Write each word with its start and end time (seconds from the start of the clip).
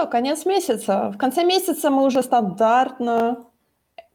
что, 0.00 0.06
конец 0.10 0.46
месяца. 0.46 1.10
В 1.10 1.18
конце 1.18 1.44
месяца 1.44 1.90
мы 1.90 2.04
уже 2.04 2.22
стандартно, 2.22 3.44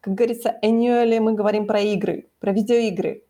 как 0.01 0.15
говорится, 0.15 0.59
annually 0.63 1.19
мы 1.19 1.33
говорим 1.33 1.67
про 1.67 1.79
игры, 1.79 2.27
про 2.39 2.51
видеоигры. 2.51 3.23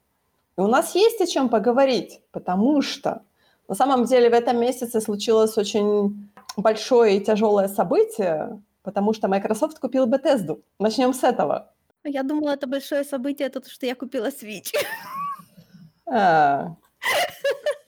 И 0.57 0.61
у 0.61 0.67
нас 0.67 0.95
есть 0.95 1.21
о 1.21 1.27
чем 1.27 1.49
поговорить, 1.49 2.21
потому 2.31 2.81
что 2.81 3.21
на 3.67 3.75
самом 3.75 4.05
деле 4.05 4.29
в 4.29 4.33
этом 4.33 4.57
месяце 4.59 5.01
случилось 5.01 5.57
очень 5.57 6.29
большое 6.55 7.17
и 7.17 7.23
тяжелое 7.23 7.67
событие, 7.67 8.61
потому 8.83 9.13
что 9.13 9.27
Microsoft 9.27 9.79
купил 9.79 10.07
Bethesda. 10.07 10.57
Начнем 10.79 11.13
с 11.13 11.23
этого. 11.23 11.73
Я 12.05 12.23
думала, 12.23 12.51
это 12.51 12.67
большое 12.67 13.03
событие, 13.03 13.49
то, 13.49 13.61
что 13.69 13.85
я 13.85 13.95
купила 13.95 14.27
Switch. 14.27 14.73
А. 16.07 16.75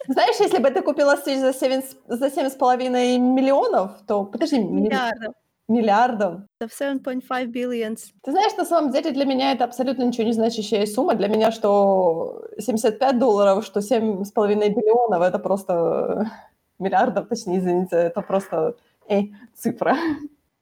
Знаешь, 0.07 0.39
если 0.39 0.59
бы 0.59 0.69
ты 0.69 0.81
купила 0.81 1.15
Switch 1.15 1.39
за 1.39 1.53
7, 1.53 1.81
за 2.07 2.27
7,5 2.27 3.17
миллионов, 3.19 3.91
то... 4.07 4.23
Подожди, 4.25 4.59
Миллиардов. 4.59 5.33
Миллиардов. 5.67 6.41
7.5 6.61 7.51
billions. 7.51 7.99
Ты 8.23 8.31
знаешь, 8.31 8.55
на 8.57 8.65
самом 8.65 8.91
деле 8.91 9.11
для 9.11 9.25
меня 9.25 9.51
это 9.51 9.65
абсолютно 9.65 10.03
ничего 10.03 10.23
не 10.23 10.31
значащая 10.31 10.85
сумма. 10.85 11.15
Для 11.15 11.27
меня 11.27 11.51
что 11.51 12.45
75 12.57 13.19
долларов, 13.19 13.65
что 13.65 13.81
7,5 13.81 14.23
биллионов, 14.69 15.21
это 15.21 15.39
просто 15.39 16.31
миллиардов, 16.79 17.27
точнее, 17.27 17.59
извините, 17.59 17.97
это 17.97 18.21
просто 18.21 18.75
эй, 19.09 19.35
цифра. 19.55 19.97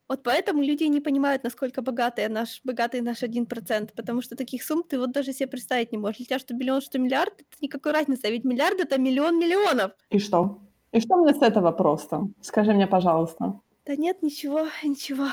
Вот 0.08 0.22
поэтому 0.22 0.62
люди 0.62 0.84
не 0.84 1.02
понимают, 1.02 1.44
насколько 1.44 1.82
богатый 1.82 2.28
наш, 2.30 2.62
богатый 2.64 3.02
наш 3.02 3.24
1%, 3.24 3.90
потому 3.96 4.22
что 4.22 4.36
таких 4.36 4.64
сумм 4.64 4.84
ты 4.84 5.00
вот 5.00 5.12
даже 5.12 5.34
себе 5.34 5.48
представить 5.48 5.92
не 5.92 5.98
можешь. 5.98 6.18
Для 6.18 6.26
тебя 6.26 6.40
что 6.40 6.54
миллион, 6.54 6.82
что 6.82 7.00
миллиард, 7.00 7.34
это 7.34 7.58
никакой 7.62 7.92
разницы, 7.92 8.26
а 8.26 8.30
ведь 8.30 8.44
миллиард— 8.44 8.80
это 8.80 9.00
миллион 9.00 9.40
миллионов. 9.40 9.94
И 10.12 10.20
что? 10.20 10.60
И 10.92 11.00
что 11.00 11.18
мне 11.18 11.34
с 11.34 11.42
этого 11.42 11.72
просто? 11.72 12.22
Скажи 12.42 12.74
мне, 12.74 12.88
пожалуйста. 12.88 13.60
Да 13.86 13.96
нет, 13.96 14.22
ничего, 14.22 14.68
ничего. 14.84 15.28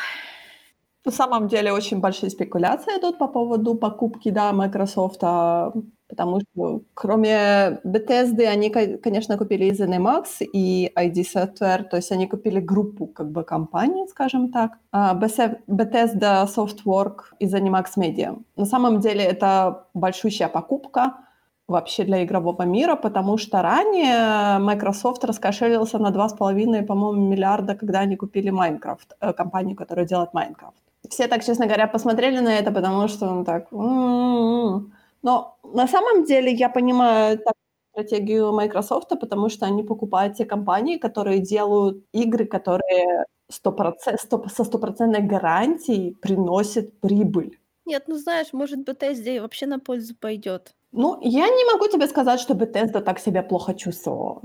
На 1.04 1.12
самом 1.12 1.48
деле 1.48 1.72
очень 1.72 2.00
большие 2.00 2.30
спекуляции 2.30 2.98
идут 2.98 3.18
по 3.18 3.28
поводу 3.28 3.74
покупки, 3.74 4.30
да, 4.30 4.52
Microsoft, 4.52 5.20
потому 6.12 6.40
что 6.40 6.82
кроме 6.94 7.80
Bethesda 7.84 8.46
они, 8.54 8.70
конечно, 8.70 9.38
купили 9.38 9.64
и 9.64 9.72
ZeniMax, 9.72 10.24
и 10.54 10.92
ID 10.94 11.24
Software, 11.34 11.84
то 11.84 11.96
есть 11.96 12.12
они 12.12 12.26
купили 12.26 12.60
группу 12.60 13.06
как 13.06 13.30
бы 13.30 13.44
компаний, 13.44 14.06
скажем 14.08 14.52
так, 14.52 14.72
а 14.92 15.14
Bethesda 15.14 16.46
Softwork 16.46 17.16
и 17.40 17.46
ZeniMax 17.46 17.84
Media. 17.96 18.38
На 18.56 18.66
самом 18.66 19.00
деле 19.00 19.24
это 19.24 19.86
большущая 19.94 20.48
покупка, 20.48 21.14
вообще 21.68 22.04
для 22.04 22.22
игрового 22.22 22.64
мира, 22.64 22.96
потому 22.96 23.38
что 23.38 23.62
ранее 23.62 24.58
Microsoft 24.58 25.24
раскошелился 25.24 25.98
на 25.98 26.10
2,5, 26.10 26.82
по-моему, 26.82 27.28
миллиарда, 27.28 27.74
когда 27.74 28.00
они 28.00 28.16
купили 28.16 28.50
Minecraft, 28.52 29.08
э, 29.20 29.32
компанию, 29.32 29.76
которая 29.76 30.04
делает 30.06 30.30
Minecraft 30.34 30.74
все 31.08 31.28
так, 31.28 31.44
честно 31.44 31.66
говоря, 31.66 31.86
посмотрели 31.86 32.40
на 32.40 32.58
это, 32.58 32.72
потому 32.72 33.08
что 33.08 33.28
он 33.28 33.44
так... 33.44 33.72
М-м-м. 33.72 34.92
Но 35.22 35.58
на 35.62 35.86
самом 35.86 36.24
деле 36.24 36.52
я 36.52 36.68
понимаю 36.68 37.38
так, 37.38 37.54
стратегию 37.92 38.52
Microsoft, 38.52 39.08
потому 39.20 39.48
что 39.48 39.66
они 39.66 39.82
покупают 39.82 40.36
те 40.36 40.44
компании, 40.44 40.98
которые 40.98 41.38
делают 41.40 42.04
игры, 42.12 42.46
которые 42.46 43.24
100%, 43.50 44.16
100, 44.18 44.48
со 44.48 44.64
стопроцентной 44.64 45.20
гарантией 45.20 46.14
приносят 46.14 47.00
прибыль. 47.00 47.58
Нет, 47.84 48.04
ну 48.06 48.16
знаешь, 48.16 48.52
может, 48.52 48.88
Bethesda 48.88 49.40
вообще 49.40 49.66
на 49.66 49.78
пользу 49.78 50.14
пойдет. 50.14 50.74
Ну, 50.92 51.18
я 51.22 51.48
не 51.48 51.64
могу 51.72 51.88
тебе 51.88 52.06
сказать, 52.06 52.40
что 52.40 52.54
Bethesda 52.54 53.00
так 53.00 53.18
себя 53.18 53.42
плохо 53.42 53.74
чувствовала. 53.74 54.42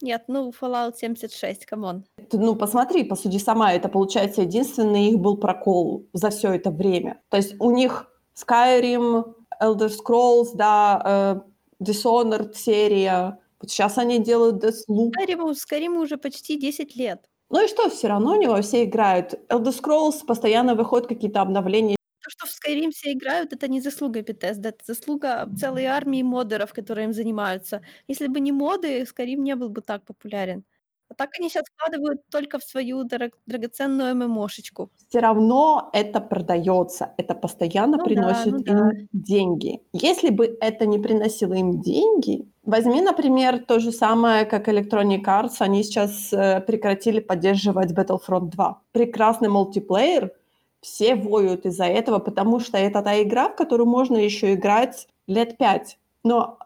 Нет, 0.00 0.24
ну, 0.28 0.50
Fallout 0.50 0.94
76, 0.96 1.66
come 1.66 1.88
on. 1.88 2.04
Ну, 2.32 2.54
посмотри, 2.54 3.04
по 3.04 3.16
сути, 3.16 3.38
сама 3.38 3.72
это, 3.72 3.88
получается, 3.88 4.42
единственный 4.42 5.08
их 5.08 5.18
был 5.18 5.36
прокол 5.36 6.04
за 6.12 6.30
все 6.30 6.54
это 6.54 6.70
время. 6.70 7.20
То 7.30 7.36
есть 7.36 7.56
у 7.58 7.70
них 7.72 8.06
Skyrim, 8.36 9.34
Elder 9.62 9.90
Scrolls, 9.90 10.54
да, 10.54 11.42
э, 11.80 11.84
Dishonored 11.84 12.54
серия. 12.54 13.38
Вот 13.60 13.70
сейчас 13.70 13.98
они 13.98 14.18
делают 14.18 14.64
Deathloop. 14.64 15.12
Skyrim, 15.18 15.52
Skyrim 15.52 15.98
уже 15.98 16.16
почти 16.16 16.58
10 16.58 16.96
лет. 16.96 17.24
Ну 17.50 17.64
и 17.64 17.68
что, 17.68 17.88
все 17.88 18.08
равно 18.08 18.32
у 18.32 18.40
него 18.40 18.60
все 18.62 18.84
играют. 18.84 19.34
Elder 19.48 19.72
Scrolls 19.72 20.24
постоянно 20.26 20.74
выходят 20.74 21.08
какие-то 21.08 21.40
обновления 21.40 21.98
то, 22.28 22.30
что 22.30 22.46
в 22.46 22.50
Skyrim 22.50 22.90
все 22.90 23.12
играют, 23.12 23.52
это 23.52 23.68
не 23.68 23.80
заслуга 23.80 24.20
Bethesda, 24.20 24.68
это 24.68 24.84
заслуга 24.86 25.48
целой 25.58 25.84
армии 25.84 26.22
модеров, 26.22 26.72
которые 26.72 27.04
им 27.06 27.12
занимаются. 27.12 27.82
Если 28.08 28.26
бы 28.26 28.40
не 28.40 28.52
моды, 28.52 29.02
Skyrim 29.02 29.36
не 29.36 29.56
был 29.56 29.70
бы 29.70 29.80
так 29.80 30.04
популярен. 30.04 30.64
А 31.10 31.14
так 31.14 31.30
они 31.38 31.48
сейчас 31.48 31.64
вкладывают 31.74 32.20
только 32.30 32.58
в 32.58 32.64
свою 32.64 33.02
дорог- 33.04 33.38
драгоценную 33.46 34.14
ММОшечку. 34.14 34.90
Все 35.08 35.20
равно 35.20 35.88
это 35.92 36.20
продается, 36.20 37.14
это 37.16 37.34
постоянно 37.34 37.96
ну 37.96 38.04
приносит 38.04 38.64
да, 38.64 38.72
ну 38.72 38.90
им 38.90 38.90
да. 38.90 39.06
деньги. 39.12 39.80
Если 39.92 40.30
бы 40.30 40.56
это 40.60 40.86
не 40.86 40.98
приносило 40.98 41.54
им 41.54 41.80
деньги, 41.80 42.46
возьми, 42.62 43.00
например, 43.00 43.58
то 43.64 43.78
же 43.78 43.90
самое, 43.90 44.44
как 44.44 44.68
Electronic 44.68 45.24
Arts, 45.24 45.56
они 45.60 45.82
сейчас 45.82 46.32
э, 46.32 46.60
прекратили 46.60 47.20
поддерживать 47.20 47.92
Battlefront 47.92 48.50
2. 48.50 48.82
Прекрасный 48.92 49.48
мультиплеер, 49.48 50.32
все 50.80 51.14
воют 51.14 51.66
из-за 51.66 51.86
этого, 51.86 52.18
потому 52.18 52.60
что 52.60 52.76
это 52.78 53.02
та 53.02 53.22
игра, 53.22 53.48
в 53.48 53.56
которую 53.56 53.88
можно 53.88 54.16
еще 54.16 54.54
играть 54.54 55.08
лет 55.26 55.56
пять. 55.56 55.98
Но 56.22 56.58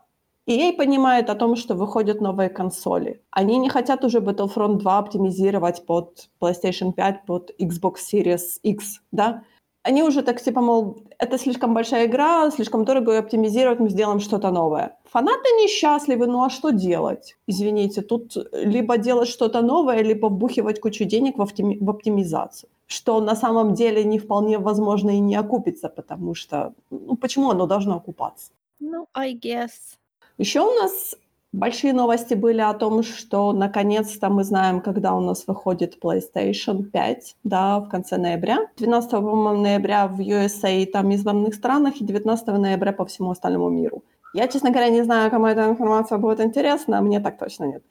EA 0.52 0.76
понимает 0.76 1.30
о 1.30 1.34
том, 1.34 1.56
что 1.56 1.74
выходят 1.74 2.20
новые 2.20 2.48
консоли. 2.48 3.20
Они 3.30 3.58
не 3.58 3.68
хотят 3.68 4.04
уже 4.04 4.18
Battlefront 4.18 4.78
2 4.78 4.98
оптимизировать 4.98 5.86
под 5.86 6.28
PlayStation 6.40 6.92
5, 6.92 7.26
под 7.26 7.50
Xbox 7.60 7.94
Series 8.12 8.60
X, 8.62 9.00
да? 9.12 9.42
Они 9.84 10.02
уже 10.02 10.22
так 10.22 10.40
типа, 10.40 10.60
мол, 10.60 10.96
это 11.18 11.38
слишком 11.38 11.74
большая 11.74 12.06
игра, 12.06 12.50
слишком 12.50 12.84
дорого 12.84 13.18
оптимизировать, 13.18 13.80
мы 13.80 13.88
сделаем 13.88 14.20
что-то 14.20 14.50
новое. 14.50 14.96
Фанаты 15.10 15.48
несчастливы, 15.62 16.26
ну 16.26 16.44
а 16.44 16.50
что 16.50 16.70
делать? 16.70 17.36
Извините, 17.48 18.02
тут 18.02 18.36
либо 18.52 18.96
делать 18.96 19.28
что-то 19.28 19.60
новое, 19.60 20.02
либо 20.02 20.28
вбухивать 20.28 20.80
кучу 20.80 21.04
денег 21.04 21.38
в, 21.38 21.42
оптими- 21.42 21.78
в 21.80 21.90
оптимизацию 21.90 22.68
что 22.92 23.20
на 23.20 23.34
самом 23.34 23.74
деле 23.74 24.04
не 24.04 24.18
вполне 24.18 24.58
возможно 24.58 25.10
и 25.10 25.20
не 25.20 25.34
окупится, 25.34 25.88
потому 25.88 26.34
что, 26.34 26.74
ну, 26.90 27.16
почему 27.16 27.50
оно 27.50 27.66
должно 27.66 27.96
окупаться? 27.96 28.52
Ну, 28.80 29.06
I 29.14 29.34
guess. 29.34 29.96
Еще 30.38 30.60
у 30.60 30.72
нас 30.74 31.14
большие 31.52 31.92
новости 31.92 32.34
были 32.34 32.60
о 32.60 32.74
том, 32.74 33.02
что 33.02 33.52
наконец-то 33.52 34.28
мы 34.30 34.44
знаем, 34.44 34.80
когда 34.80 35.14
у 35.14 35.20
нас 35.20 35.46
выходит 35.46 35.98
PlayStation 36.02 36.84
5, 36.84 37.36
да, 37.44 37.80
в 37.80 37.88
конце 37.88 38.16
ноября. 38.16 38.68
12 38.76 39.12
ноября 39.12 40.08
в 40.08 40.20
USA 40.20 40.82
и 40.82 40.86
там 40.86 41.10
избранных 41.10 41.54
странах, 41.54 42.00
и 42.00 42.04
19 42.04 42.46
ноября 42.48 42.92
по 42.92 43.04
всему 43.04 43.30
остальному 43.30 43.68
миру. 43.68 44.02
Я, 44.34 44.48
честно 44.48 44.70
говоря, 44.70 44.88
не 44.88 45.02
знаю, 45.02 45.30
кому 45.30 45.46
эта 45.46 45.68
информация 45.68 46.18
будет 46.18 46.40
интересна, 46.40 46.98
а 46.98 47.02
мне 47.02 47.20
так 47.20 47.38
точно 47.38 47.64
нет. 47.64 47.82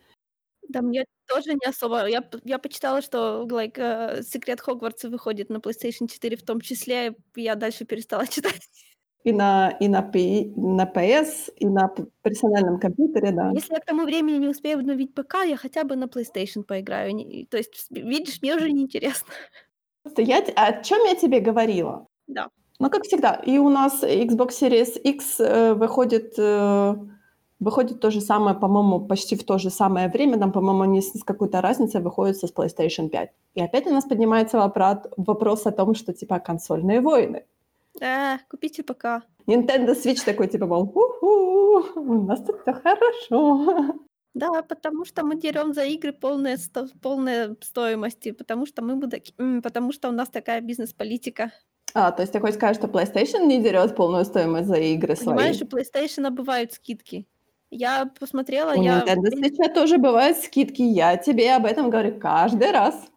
Да, 0.70 0.82
мне 0.82 1.06
тоже 1.28 1.54
не 1.54 1.70
особо. 1.70 2.08
Я, 2.08 2.24
я 2.44 2.58
почитала, 2.58 3.02
что 3.02 3.46
like, 3.50 4.24
Секрет 4.24 4.62
Хогвартса 4.62 5.10
выходит 5.10 5.50
на 5.50 5.58
PlayStation 5.58 6.08
4 6.08 6.38
в 6.38 6.44
том 6.44 6.62
числе, 6.62 7.16
и 7.36 7.42
я 7.42 7.56
дальше 7.56 7.86
перестала 7.86 8.26
читать. 8.28 8.70
И 9.24 9.32
на, 9.32 9.70
и 9.70 9.88
на, 9.88 10.02
P, 10.02 10.52
на 10.56 10.86
PS, 10.86 11.52
и 11.56 11.68
на 11.68 11.94
персональном 12.24 12.80
компьютере, 12.80 13.32
да. 13.32 13.52
Если 13.54 13.74
я 13.74 13.80
к 13.80 13.86
тому 13.86 14.04
времени 14.04 14.38
не 14.38 14.48
успею 14.48 14.80
обновить 14.80 15.14
ПК, 15.14 15.46
я 15.46 15.58
хотя 15.58 15.84
бы 15.84 15.96
на 15.96 16.06
PlayStation 16.06 16.64
поиграю. 16.64 17.12
То 17.50 17.58
есть, 17.58 17.88
видишь, 17.92 18.42
мне 18.42 18.56
уже 18.56 18.72
неинтересно. 18.72 19.34
Я, 20.18 20.40
о 20.56 20.82
чем 20.82 21.06
я 21.06 21.16
тебе 21.16 21.40
говорила? 21.40 22.08
Да. 22.28 22.48
Ну, 22.80 22.90
как 22.90 23.04
всегда, 23.04 23.36
и 23.36 23.60
у 23.60 23.70
нас 23.70 24.04
Xbox 24.04 24.50
Series 24.60 25.00
X 25.00 25.40
э, 25.40 25.76
выходит 25.76 26.34
э, 26.40 26.96
Выходит 27.62 28.00
то 28.00 28.10
же 28.10 28.22
самое, 28.22 28.56
по-моему, 28.58 29.00
почти 29.00 29.36
в 29.36 29.44
то 29.44 29.60
же 29.60 29.70
самое 29.70 30.10
время, 30.10 30.40
там, 30.40 30.52
по-моему, 30.52 30.86
не 30.86 31.00
с 31.00 31.24
какой-то 31.24 31.62
разницей 31.62 32.02
выходит 32.02 32.38
со 32.38 32.48
PlayStation 32.48 33.08
5. 33.08 33.30
И 33.54 33.62
опять 33.62 33.86
у 33.86 33.92
нас 33.92 34.06
поднимается 34.06 34.58
вопрос, 34.58 34.98
вопрос 35.16 35.68
о 35.68 35.72
том, 35.72 35.94
что, 35.94 36.12
типа, 36.12 36.40
консольные 36.40 37.02
войны. 37.02 37.46
Да, 38.00 38.40
купите 38.50 38.84
пока. 38.84 39.24
Nintendo 39.48 39.94
Switch 39.94 40.24
такой, 40.24 40.48
типа, 40.48 40.66
мол, 40.66 40.92
у 40.96 41.62
у 41.96 42.24
нас 42.24 42.44
тут 42.44 42.62
все 42.62 42.74
хорошо. 42.74 43.96
Да, 44.34 44.62
потому 44.62 45.04
что 45.04 45.26
мы 45.26 45.36
дерем 45.36 45.74
за 45.74 45.84
игры 45.84 46.14
полные, 46.14 46.58
сто, 46.58 46.88
полные 47.02 47.56
стоимости, 47.62 48.32
потому 48.32 48.66
что 48.66 48.82
мы 48.82 48.96
будем, 48.96 49.62
потому 49.62 49.92
что 49.92 50.08
у 50.10 50.14
нас 50.14 50.30
такая 50.30 50.62
бизнес-политика. 50.62 51.52
А, 51.94 52.12
то 52.12 52.22
есть 52.22 52.32
ты 52.32 52.40
хочешь 52.40 52.56
сказать, 52.56 52.78
что 52.78 52.88
PlayStation 52.88 53.46
не 53.46 53.62
дерет 53.62 53.96
полную 53.96 54.24
стоимость 54.24 54.68
за 54.68 54.78
игры 54.78 55.16
Понимаешь, 55.16 55.58
свои? 55.58 55.68
у 55.68 55.76
PlayStation 55.76 56.30
бывают 56.30 56.72
скидки. 56.72 57.28
Я 57.72 58.06
посмотрела, 58.20 58.74
У 58.74 58.82
я... 58.82 59.02
Nintendo 59.02 59.30
Switch 59.34 59.74
тоже 59.74 59.98
бывают 59.98 60.38
скидки. 60.38 60.82
Я 60.82 61.18
тебе 61.18 61.54
об 61.54 61.66
этом 61.66 61.90
говорю 61.90 62.18
каждый 62.18 62.72
раз. 62.72 63.11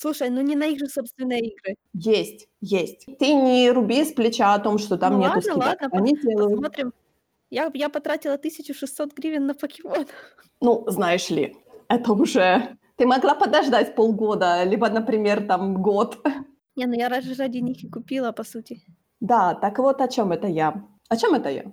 Слушай, 0.00 0.30
ну 0.30 0.40
не 0.40 0.56
на 0.56 0.64
их 0.64 0.78
же 0.78 0.86
собственные 0.88 1.40
игры. 1.40 1.74
Есть, 1.92 2.48
есть. 2.62 3.04
Ты 3.18 3.34
не 3.34 3.70
руби 3.70 4.02
с 4.02 4.12
плеча 4.12 4.54
о 4.54 4.58
том, 4.58 4.78
что 4.78 4.96
там 4.96 5.12
Ну 5.14 5.18
нету 5.20 5.34
ладно, 5.34 5.42
скидок. 5.42 5.66
ладно, 5.82 5.88
Они 5.92 6.16
делают. 6.16 6.50
посмотрим. 6.52 6.92
Я, 7.50 7.70
я 7.74 7.88
потратила 7.90 8.34
1600 8.34 9.12
гривен 9.12 9.46
на 9.46 9.54
покемон. 9.54 10.06
Ну, 10.62 10.84
знаешь 10.86 11.28
ли, 11.30 11.54
это 11.88 12.12
уже 12.12 12.78
Ты 12.96 13.06
могла 13.06 13.34
подождать 13.34 13.94
полгода, 13.94 14.64
либо, 14.64 14.88
например, 14.88 15.46
там 15.46 15.82
год. 15.82 16.18
Не, 16.76 16.86
ну 16.86 16.94
я 16.94 17.08
ради, 17.10 17.34
ради 17.38 17.58
них 17.58 17.84
и 17.84 17.88
купила, 17.90 18.32
по 18.32 18.44
сути. 18.44 18.80
Да, 19.20 19.54
так 19.54 19.78
вот 19.78 20.00
о 20.00 20.08
чем 20.08 20.32
это 20.32 20.46
я. 20.46 20.82
О 21.10 21.16
чем 21.16 21.34
это 21.34 21.50
я? 21.50 21.64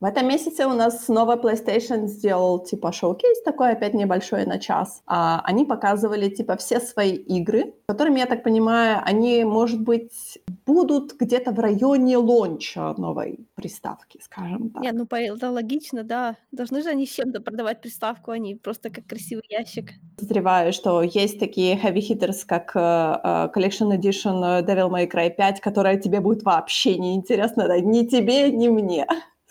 В 0.00 0.04
этом 0.04 0.28
месяце 0.28 0.64
у 0.64 0.74
нас 0.74 1.06
снова 1.06 1.34
PlayStation 1.34 2.06
сделал 2.06 2.60
типа 2.60 2.92
шоу-кейс 2.92 3.42
такой, 3.42 3.72
опять 3.72 3.94
небольшой 3.94 4.46
на 4.46 4.60
час. 4.60 5.02
А, 5.06 5.40
они 5.44 5.64
показывали 5.64 6.28
типа 6.28 6.56
все 6.56 6.78
свои 6.78 7.16
игры, 7.16 7.74
которыми, 7.88 8.20
я 8.20 8.26
так 8.26 8.44
понимаю, 8.44 9.02
они, 9.04 9.42
может 9.42 9.80
быть, 9.80 10.38
будут 10.64 11.14
где-то 11.18 11.50
в 11.50 11.58
районе 11.58 12.16
лонча 12.16 12.94
новой 12.96 13.40
приставки, 13.56 14.20
скажем 14.22 14.70
так. 14.70 14.84
Не, 14.84 14.92
ну 14.92 15.04
это 15.10 15.50
логично, 15.50 16.04
да. 16.04 16.36
Должны 16.52 16.82
же 16.82 16.90
они 16.90 17.04
с 17.04 17.10
чем-то 17.10 17.40
продавать 17.40 17.80
приставку, 17.80 18.30
а 18.30 18.38
не 18.38 18.54
просто 18.54 18.90
как 18.90 19.04
красивый 19.04 19.46
ящик. 19.48 19.90
Подозреваю, 20.16 20.72
что 20.72 21.02
есть 21.02 21.40
такие 21.40 21.76
heavy 21.76 22.08
hitters, 22.08 22.44
как 22.46 22.76
uh, 22.76 23.52
Collection 23.52 23.98
Edition 23.98 24.64
Devil 24.64 24.90
May 24.90 25.10
Cry 25.10 25.34
5, 25.34 25.60
которая 25.60 25.96
тебе 25.98 26.20
будет 26.20 26.44
вообще 26.44 26.96
не 26.98 27.16
интересна, 27.16 27.66
да, 27.66 27.80
ни 27.80 28.06
тебе, 28.06 28.52
ни 28.52 28.68
мне 28.68 29.04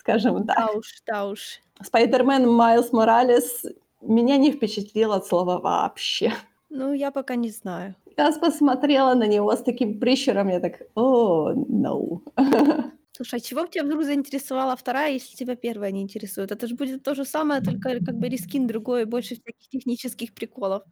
скажем 0.08 0.46
так. 0.46 0.56
Да 0.56 0.70
уж, 0.72 1.02
да 1.06 1.26
уж. 1.26 1.60
Спайдермен 1.82 2.50
Майлз 2.50 2.92
Моралес 2.92 3.66
меня 4.00 4.36
не 4.36 4.52
впечатлил 4.52 5.12
от 5.12 5.26
слова 5.26 5.58
вообще. 5.58 6.32
Ну, 6.70 6.92
я 6.92 7.10
пока 7.10 7.36
не 7.36 7.50
знаю. 7.50 7.94
Я 8.16 8.32
посмотрела 8.32 9.14
на 9.14 9.26
него 9.26 9.54
с 9.54 9.62
таким 9.62 10.00
прищуром, 10.00 10.48
я 10.48 10.60
так, 10.60 10.82
о, 10.94 11.52
no. 11.52 12.20
Слушай, 13.12 13.36
а 13.36 13.40
чего 13.40 13.66
тебя 13.66 13.84
вдруг 13.84 14.04
заинтересовала 14.04 14.76
вторая, 14.76 15.12
если 15.12 15.36
тебя 15.36 15.56
первая 15.56 15.92
не 15.92 16.02
интересует? 16.02 16.52
Это 16.52 16.66
же 16.66 16.74
будет 16.74 17.02
то 17.02 17.14
же 17.14 17.24
самое, 17.24 17.60
только 17.60 18.04
как 18.04 18.14
бы 18.14 18.28
рискин 18.28 18.66
другой, 18.66 19.06
больше 19.06 19.34
всяких 19.34 19.68
технических 19.70 20.34
приколов. 20.34 20.82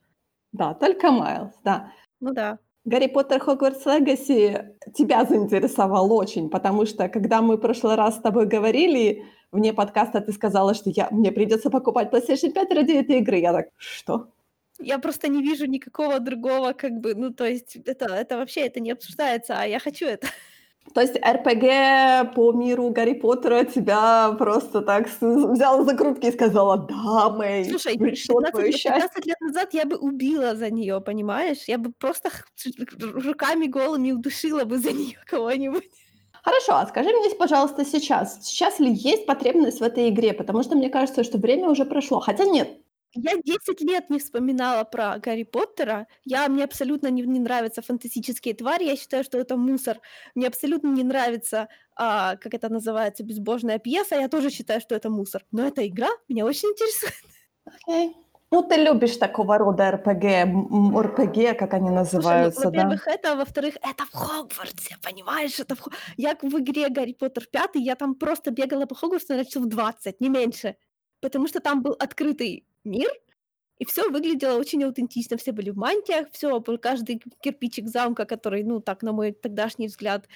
Да, 0.53 0.75
только 0.75 1.11
Майлз, 1.11 1.53
да. 1.65 1.93
Ну 2.21 2.33
да. 2.33 2.59
Гарри 2.87 3.09
Поттер 3.09 3.41
Хогвартс 3.41 3.85
Легаси 3.85 4.65
тебя 4.95 5.25
заинтересовал 5.25 6.13
очень, 6.13 6.49
потому 6.49 6.87
что 6.87 7.09
когда 7.09 7.43
мы 7.43 7.57
в 7.57 7.61
прошлый 7.61 7.97
раз 7.97 8.15
с 8.15 8.21
тобой 8.21 8.47
говорили 8.47 9.25
вне 9.51 9.73
подкаста, 9.73 10.21
ты 10.21 10.33
сказала, 10.33 10.73
что 10.73 10.91
я, 10.91 11.09
мне 11.11 11.33
придется 11.33 11.69
покупать 11.69 12.13
PlayStation 12.13 12.53
5 12.53 12.71
ради 12.71 12.93
этой 12.93 13.19
игры. 13.19 13.39
Я 13.39 13.53
так, 13.53 13.67
что? 13.77 14.29
Я 14.79 15.01
просто 15.01 15.27
не 15.27 15.43
вижу 15.43 15.67
никакого 15.67 16.21
другого, 16.21 16.75
как 16.75 16.93
бы, 16.93 17.17
ну, 17.17 17.33
то 17.33 17.45
есть 17.45 17.75
это, 17.75 18.07
это 18.07 18.37
вообще 18.37 18.61
это 18.61 18.79
не 18.79 18.93
обсуждается, 18.93 19.57
а 19.59 19.65
я 19.67 19.81
хочу 19.81 20.07
это. 20.07 20.29
То 20.95 21.01
есть 21.01 21.17
РПГ 21.17 22.35
по 22.35 22.53
миру 22.53 22.91
Гарри 22.91 23.15
Поттера 23.15 23.65
тебя 23.65 24.35
просто 24.39 24.81
так 24.81 25.09
взяла 25.21 25.85
за 25.85 25.95
крутки 25.95 26.27
и 26.27 26.33
сказала, 26.33 26.79
да, 26.79 27.31
Мэй, 27.31 27.65
Слушай, 27.69 27.99
пришло 27.99 28.41
15, 28.41 28.53
твое 28.53 28.73
15 28.73 29.27
лет 29.27 29.41
назад 29.41 29.75
я 29.75 29.85
бы 29.85 29.97
убила 29.97 30.55
за 30.57 30.71
нее, 30.71 31.01
понимаешь? 31.01 31.65
Я 31.67 31.79
бы 31.79 31.93
просто 31.99 32.31
руками 33.01 33.67
голыми 33.67 34.13
удушила 34.13 34.65
бы 34.65 34.79
за 34.79 34.93
нее 34.93 35.19
кого-нибудь. 35.27 35.85
Хорошо, 36.43 36.77
а 36.77 36.87
скажи 36.87 37.11
мне, 37.11 37.29
пожалуйста, 37.35 37.85
сейчас, 37.85 38.47
сейчас 38.47 38.79
ли 38.79 38.93
есть 38.93 39.27
потребность 39.27 39.81
в 39.81 39.83
этой 39.83 40.09
игре? 40.11 40.33
Потому 40.33 40.63
что 40.63 40.77
мне 40.77 40.89
кажется, 40.89 41.25
что 41.25 41.39
время 41.39 41.69
уже 41.69 41.85
прошло. 41.85 42.21
Хотя 42.21 42.45
нет, 42.45 42.71
я 43.17 43.33
10 43.43 43.81
лет 43.81 44.11
не 44.11 44.19
вспоминала 44.19 44.85
про 44.85 45.19
Гарри 45.19 45.45
Поттера. 45.45 46.07
Я, 46.25 46.49
мне 46.49 46.65
абсолютно 46.65 47.09
не, 47.09 47.23
не 47.23 47.41
нравятся 47.41 47.83
фантастические 47.83 48.55
твари. 48.55 48.85
Я 48.85 48.97
считаю, 48.97 49.25
что 49.25 49.39
это 49.39 49.57
мусор. 49.57 50.01
Мне 50.35 50.47
абсолютно 50.47 50.89
не 50.89 51.03
нравится, 51.03 51.69
а, 51.97 52.37
как 52.37 52.55
это 52.55 52.69
называется, 52.69 53.25
безбожная 53.25 53.79
пьеса. 53.79 54.17
Я 54.17 54.29
тоже 54.29 54.51
считаю, 54.51 54.81
что 54.81 54.95
это 54.95 55.11
мусор. 55.11 55.45
Но 55.51 55.67
эта 55.67 55.87
игра 55.87 56.09
меня 56.29 56.45
очень 56.45 56.69
интересует. 56.69 57.15
Okay. 57.89 58.13
Ну, 58.53 58.63
ты 58.63 58.77
любишь 58.77 59.17
такого 59.17 59.59
рода 59.59 59.91
РПГ, 59.91 60.25
РПГ, 61.03 61.59
как 61.59 61.75
они 61.75 61.91
называются, 61.91 62.61
Слушай, 62.61 62.77
ну, 62.77 62.83
во-первых, 62.83 63.05
да? 63.05 63.13
это, 63.13 63.37
во-вторых, 63.37 63.75
это 63.83 64.05
в 64.05 64.13
Хогвартсе, 64.13 64.97
понимаешь? 65.03 65.59
Это 65.59 65.75
в... 65.75 65.89
Я 66.17 66.37
в 66.41 66.59
игре 66.61 66.89
Гарри 66.89 67.13
Поттер 67.13 67.47
5, 67.51 67.71
я 67.75 67.97
там 67.97 68.15
просто 68.15 68.53
бегала 68.53 68.87
по 68.87 68.95
Хогвартсу 68.95 69.35
на 69.35 69.45
часов 69.45 69.67
20, 69.67 70.21
не 70.21 70.29
меньше. 70.29 70.77
Потому 71.21 71.49
что 71.49 71.61
там 71.61 71.83
был 71.83 71.97
открытый 71.99 72.67
мир, 72.87 73.11
и 73.79 73.85
все 73.85 74.09
выглядело 74.09 74.59
очень 74.59 74.83
аутентично. 74.85 75.37
Все 75.37 75.53
были 75.53 75.71
в 75.71 75.77
мантиях, 75.77 76.29
все, 76.33 76.61
каждый 76.61 77.23
кирпичик 77.43 77.89
замка, 77.89 78.25
который, 78.25 78.65
ну, 78.65 78.81
так, 78.81 79.03
на 79.03 79.13
мой 79.13 79.33
тогдашний 79.33 79.89
взгляд, 79.89 80.27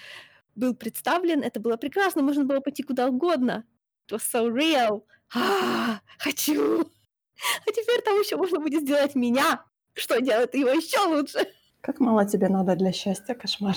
был 0.54 0.74
представлен, 0.74 1.42
это 1.42 1.60
было 1.60 1.76
прекрасно, 1.76 2.22
можно 2.22 2.44
было 2.44 2.60
пойти 2.60 2.82
куда 2.82 3.08
угодно. 3.08 3.64
It 4.10 4.16
was 4.16 4.22
so 4.32 4.48
real. 4.48 5.04
А, 5.34 6.00
хочу. 6.18 6.80
А 6.82 7.72
теперь 7.72 8.02
там 8.02 8.20
еще 8.20 8.36
можно 8.36 8.60
будет 8.60 8.82
сделать 8.82 9.14
меня. 9.14 9.64
Что 9.94 10.20
делает 10.20 10.54
его 10.54 10.70
еще 10.70 11.00
лучше? 11.06 11.46
Как 11.80 12.00
мало 12.00 12.26
тебе 12.26 12.48
надо 12.48 12.76
для 12.76 12.92
счастья, 12.92 13.34
кошмар. 13.34 13.76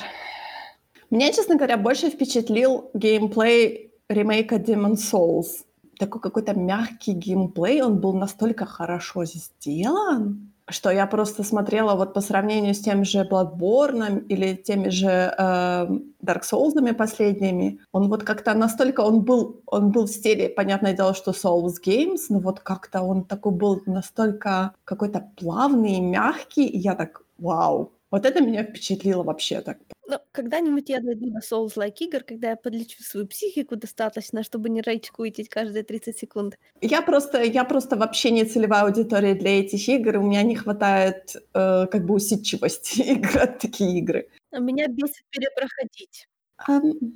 Меня, 1.10 1.32
честно 1.32 1.56
говоря, 1.56 1.78
больше 1.78 2.10
впечатлил 2.10 2.90
геймплей 2.94 3.94
ремейка 4.10 4.56
Demon 4.56 4.96
Souls 4.96 5.64
такой 6.04 6.22
какой-то 6.22 6.54
мягкий 6.60 7.14
геймплей, 7.14 7.82
он 7.82 8.00
был 8.00 8.14
настолько 8.14 8.66
хорошо 8.66 9.24
сделан, 9.26 10.52
что 10.70 10.92
я 10.92 11.06
просто 11.08 11.44
смотрела 11.44 11.96
вот 11.96 12.14
по 12.14 12.22
сравнению 12.22 12.74
с 12.74 12.80
тем 12.80 13.06
же 13.06 13.28
Bloodborne 13.30 14.26
или 14.28 14.56
теми 14.56 14.90
же 14.90 15.08
э, 15.08 15.88
Dark 16.22 16.42
Souls 16.52 16.94
последними, 16.94 17.80
он 17.92 18.10
вот 18.10 18.24
как-то 18.24 18.54
настолько, 18.54 19.02
он 19.02 19.22
был, 19.22 19.62
он 19.66 19.92
был 19.92 20.06
в 20.06 20.10
стиле, 20.10 20.50
понятное 20.50 20.94
дело, 20.94 21.14
что 21.14 21.32
Souls 21.32 21.76
Games, 21.86 22.26
но 22.30 22.40
вот 22.40 22.60
как-то 22.60 23.02
он 23.02 23.24
такой 23.24 23.52
был 23.52 23.82
настолько 23.86 24.74
какой-то 24.86 25.30
плавный, 25.38 26.00
мягкий, 26.00 26.66
и 26.66 26.78
я 26.78 26.96
так, 26.96 27.22
вау, 27.38 27.92
вот 28.14 28.26
это 28.28 28.44
меня 28.44 28.64
впечатлило 28.64 29.24
вообще 29.24 29.62
так. 29.62 29.78
Ну, 30.08 30.20
когда-нибудь 30.32 30.88
я 30.90 31.00
дойду 31.00 31.32
до 31.32 31.40
Souls-like 31.40 31.96
игр, 32.02 32.24
когда 32.24 32.52
я 32.52 32.56
подлечу 32.56 33.02
свою 33.02 33.26
психику 33.26 33.76
достаточно, 33.76 34.44
чтобы 34.44 34.70
не 34.70 34.82
рейдж-куитить 34.82 35.50
каждые 35.50 35.84
30 35.84 36.16
секунд. 36.16 36.56
Я 36.82 37.02
просто, 37.02 37.42
я 37.42 37.64
просто 37.64 37.96
вообще 37.96 38.30
не 38.30 38.46
целевая 38.46 38.84
аудитория 38.84 39.34
для 39.34 39.60
этих 39.62 39.90
игр, 39.90 40.18
у 40.18 40.22
меня 40.22 40.44
не 40.44 40.56
хватает 40.56 41.36
э, 41.56 41.88
как 41.88 42.06
бы 42.06 42.14
усидчивости 42.14 43.02
играть 43.14 43.58
такие 43.58 43.98
игры. 43.98 44.28
А 44.52 44.60
меня 44.60 44.88
бесит 44.88 45.26
перепроходить. 45.32 46.28
Um, 46.70 47.14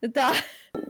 да. 0.00 0.32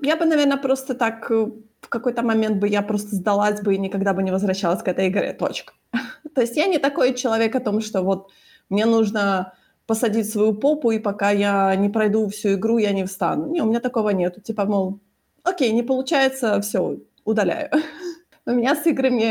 Я 0.00 0.16
бы, 0.16 0.26
наверное, 0.26 0.58
просто 0.58 0.94
так 0.94 1.28
э, 1.28 1.50
в 1.80 1.88
какой-то 1.88 2.22
момент 2.22 2.58
бы 2.58 2.68
я 2.68 2.82
просто 2.82 3.16
сдалась 3.16 3.60
бы 3.62 3.74
и 3.74 3.78
никогда 3.78 4.14
бы 4.14 4.22
не 4.22 4.30
возвращалась 4.30 4.84
к 4.84 4.86
этой 4.86 5.08
игре. 5.08 5.32
Точка. 5.32 5.72
То 6.36 6.40
есть 6.40 6.56
я 6.56 6.66
не 6.66 6.78
такой 6.78 7.14
человек 7.14 7.56
о 7.56 7.60
том, 7.60 7.80
что 7.80 8.02
вот 8.02 8.30
мне 8.70 8.86
нужно 8.86 9.52
посадить 9.86 10.30
свою 10.30 10.54
попу, 10.54 10.92
и 10.92 10.98
пока 10.98 11.30
я 11.30 11.74
не 11.76 11.88
пройду 11.88 12.28
всю 12.28 12.54
игру, 12.54 12.78
я 12.78 12.92
не 12.92 13.04
встану. 13.04 13.46
Не, 13.48 13.60
у 13.60 13.66
меня 13.66 13.80
такого 13.80 14.10
нету. 14.10 14.40
Типа, 14.40 14.64
мол, 14.64 15.00
окей, 15.42 15.72
не 15.72 15.82
получается, 15.82 16.60
все, 16.60 16.98
удаляю. 17.24 17.70
У 18.46 18.52
меня 18.52 18.74
с 18.74 18.86
играми 18.86 19.28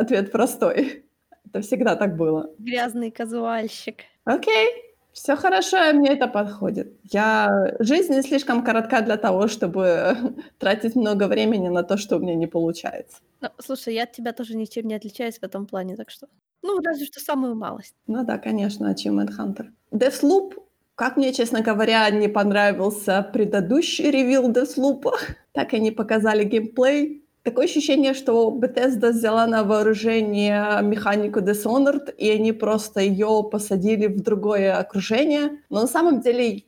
ответ 0.00 0.32
простой. 0.32 1.04
Это 1.46 1.60
всегда 1.60 1.96
так 1.96 2.16
было. 2.16 2.50
Грязный 2.58 3.10
казуальщик. 3.10 3.96
Окей, 4.24 4.68
все 5.12 5.36
хорошо, 5.36 5.92
мне 5.92 6.12
это 6.12 6.26
подходит. 6.26 6.96
Я... 7.12 7.76
Жизнь 7.80 8.14
не 8.14 8.22
слишком 8.22 8.64
коротка 8.64 9.02
для 9.02 9.18
того, 9.18 9.46
чтобы 9.46 10.16
тратить 10.58 10.96
много 10.96 11.28
времени 11.28 11.68
на 11.68 11.82
то, 11.82 11.98
что 11.98 12.16
у 12.16 12.18
меня 12.18 12.34
не 12.34 12.46
получается. 12.46 13.18
Ну, 13.42 13.50
слушай, 13.58 13.94
я 13.94 14.04
от 14.04 14.12
тебя 14.12 14.32
тоже 14.32 14.56
ничем 14.56 14.88
не 14.88 14.94
отличаюсь 14.94 15.38
в 15.38 15.42
этом 15.42 15.66
плане, 15.66 15.96
так 15.96 16.10
что... 16.10 16.28
Ну, 16.62 16.80
разве 16.80 17.06
что 17.06 17.20
самую 17.20 17.54
малость. 17.54 17.94
Ну 18.06 18.24
да, 18.24 18.38
конечно, 18.38 18.92
Achievement 18.92 19.30
Hunter. 19.38 19.66
Deathloop, 19.92 20.54
как 20.94 21.16
мне, 21.16 21.32
честно 21.32 21.60
говоря, 21.60 22.08
не 22.10 22.28
понравился 22.28 23.28
предыдущий 23.32 24.10
ревил 24.10 24.50
Deathloop. 24.50 25.04
Так 25.52 25.74
они 25.74 25.90
показали 25.90 26.44
геймплей. 26.44 27.26
Такое 27.42 27.66
ощущение, 27.66 28.14
что 28.14 28.56
Bethesda 28.56 29.10
взяла 29.10 29.46
на 29.46 29.64
вооружение 29.64 30.80
механику 30.82 31.40
Dishonored, 31.40 32.14
и 32.16 32.30
они 32.30 32.52
просто 32.52 33.00
ее 33.00 33.46
посадили 33.50 34.06
в 34.06 34.22
другое 34.22 34.78
окружение. 34.78 35.58
Но 35.68 35.82
на 35.82 35.88
самом 35.88 36.20
деле 36.20 36.62